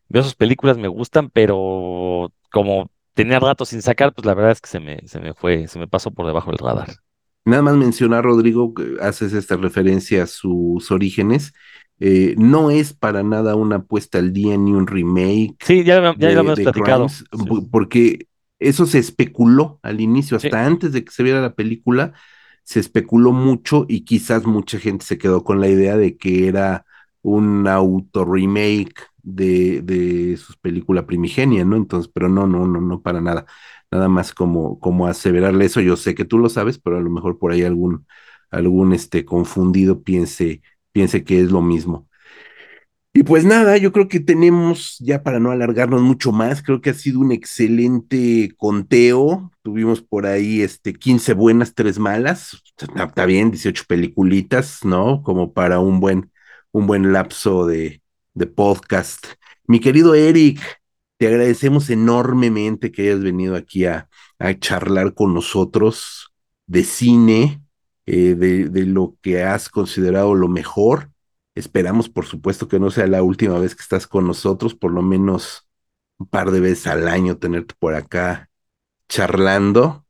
[0.08, 4.60] veo sus películas, me gustan, pero como tenía rato sin sacar, pues la verdad es
[4.60, 6.88] que se me, se me fue, se me pasó por debajo del radar.
[7.44, 11.52] Nada más mencionar, Rodrigo, que haces esta referencia a sus orígenes.
[11.98, 16.14] eh, no es para nada una puesta al día ni un remake Sí, ya, ya,
[16.18, 17.06] ya lo de, hemos de platicado.
[17.06, 17.38] Crimes, Sí.
[17.48, 18.26] bu- porque
[18.58, 20.48] eso se especuló al inicio, Sí.
[20.48, 22.12] hasta antes de que se viera la película,
[22.64, 26.84] se especuló mucho y quizás mucha gente se quedó con la idea de que era
[27.22, 28.94] un auto remake
[29.26, 31.76] de, de su película primigenia, ¿no?
[31.76, 33.44] Entonces, pero no, no, no, no para nada.
[33.90, 37.10] Nada más como, como aseverarle eso, yo sé que tú lo sabes, pero a lo
[37.10, 38.06] mejor por ahí algún,
[38.50, 40.62] algún este confundido piense,
[40.92, 42.08] piense que es lo mismo.
[43.12, 46.90] Y pues nada, yo creo que tenemos, ya para no alargarnos mucho más, creo que
[46.90, 49.50] ha sido un excelente conteo.
[49.62, 52.62] Tuvimos por ahí este 15 buenas, 3 malas.
[52.94, 55.22] Está bien, 18 peliculitas, ¿no?
[55.22, 56.30] Como para un buen,
[56.72, 58.02] un buen lapso de,
[58.36, 59.26] de podcast.
[59.66, 60.60] Mi querido Eric,
[61.16, 64.08] te agradecemos enormemente que hayas venido aquí a,
[64.60, 66.32] charlar con nosotros
[66.66, 67.62] de cine,
[68.04, 71.10] eh, de, de lo que has considerado lo mejor.
[71.54, 75.00] Esperamos, por supuesto, que no sea la última vez que estás con nosotros, por lo
[75.00, 75.66] menos
[76.18, 78.50] un par de veces al año tenerte por acá
[79.08, 80.04] charlando.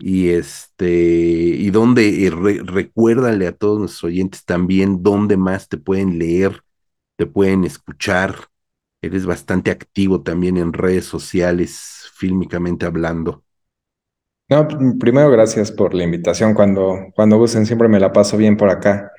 [0.00, 5.76] Y este, y donde, y re- recuérdale a todos nuestros oyentes también dónde más te
[5.76, 6.64] pueden leer,
[7.26, 8.34] pueden escuchar.
[9.00, 13.42] Eres bastante activo también en redes sociales, fílmicamente hablando.
[14.48, 14.68] No,
[14.98, 16.54] primero gracias por la invitación.
[16.54, 19.10] Cuando, cuando gusten, siempre me la paso bien por acá.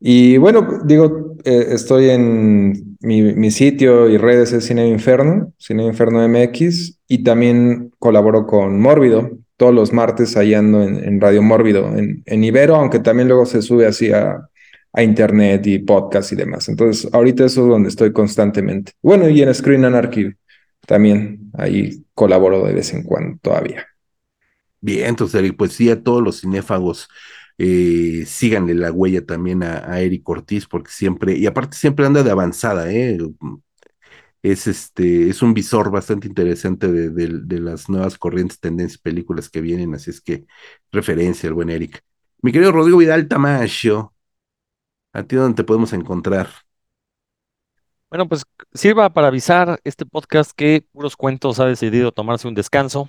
[0.00, 5.86] Y bueno, digo, eh, estoy en mi, mi sitio y redes es Cine Inferno, Cine
[5.86, 9.30] Inferno MX, y también colaboro con Mórbido.
[9.56, 13.46] Todos los martes ahí ando en, en Radio Mórbido, en, en Ibero, aunque también luego
[13.46, 14.48] se sube así a,
[14.92, 16.68] a internet y podcast y demás.
[16.68, 18.92] Entonces, ahorita eso es donde estoy constantemente.
[19.02, 20.32] Bueno, y en Screen Anarchy
[20.86, 23.86] también ahí colaboro de vez en cuando todavía.
[24.80, 27.08] Bien, entonces, Eric, pues sí, a todos los cinéfagos,
[27.58, 32.30] eh, síganle la huella también a, Eric Ortiz, porque siempre, y aparte siempre anda de
[32.30, 33.18] avanzada, ¿eh?
[34.42, 39.94] Es este, es un visor bastante interesante de las nuevas corrientes, tendencias, películas que vienen,
[39.94, 40.46] así es que
[40.90, 42.02] referencia al buen Eric.
[42.42, 44.12] Mi querido Rodrigo Vidal Tamayo,
[45.12, 46.48] ¿a ti dónde te podemos encontrar?
[48.10, 48.44] Bueno, pues
[48.74, 53.08] sirva para avisar este podcast que Puros Cuentos ha decidido tomarse un descanso.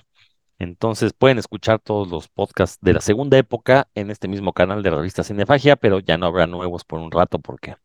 [0.58, 4.90] Entonces pueden escuchar todos los podcasts de la segunda época en este mismo canal de
[4.90, 7.76] la revista Cinefagia, pero ya no habrá nuevos por un rato porque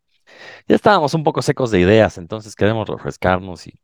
[0.68, 3.74] ya estábamos un poco secos de ideas, entonces queremos refrescarnos y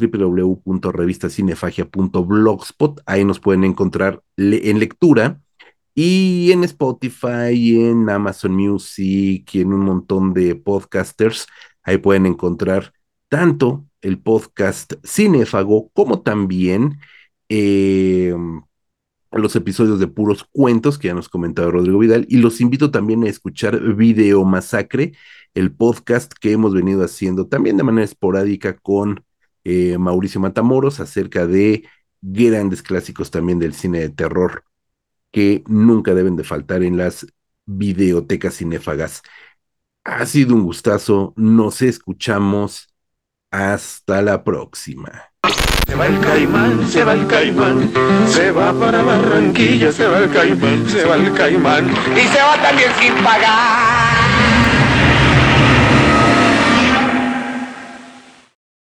[3.07, 5.41] Ahí nos pueden encontrar en lectura
[5.97, 11.47] y en Spotify, en Amazon Music y en un montón de podcasters.
[11.83, 12.93] Ahí pueden encontrar
[13.29, 17.01] tanto el podcast Cinefago como también
[17.49, 18.35] eh,
[19.33, 23.25] los episodios de puros cuentos que ya nos comentaba Rodrigo Vidal y los invito también
[23.25, 25.13] a escuchar Video Masacre,
[25.55, 29.25] el podcast que hemos venido haciendo también de manera esporádica con
[29.65, 31.89] eh, Mauricio Matamoros acerca de
[32.21, 34.66] grandes clásicos también del cine de terror
[35.33, 37.27] que nunca deben de faltar en las
[37.67, 39.23] videotecas cinéfagas.
[40.05, 42.89] Ha sido un gustazo, nos escuchamos,
[43.51, 45.31] hasta la próxima.
[45.87, 47.91] Se va el caimán, se va el caimán,
[48.29, 51.89] se va para Barranquilla, se va el caimán, se va el caimán.
[51.89, 54.17] Y se va también sin pagar.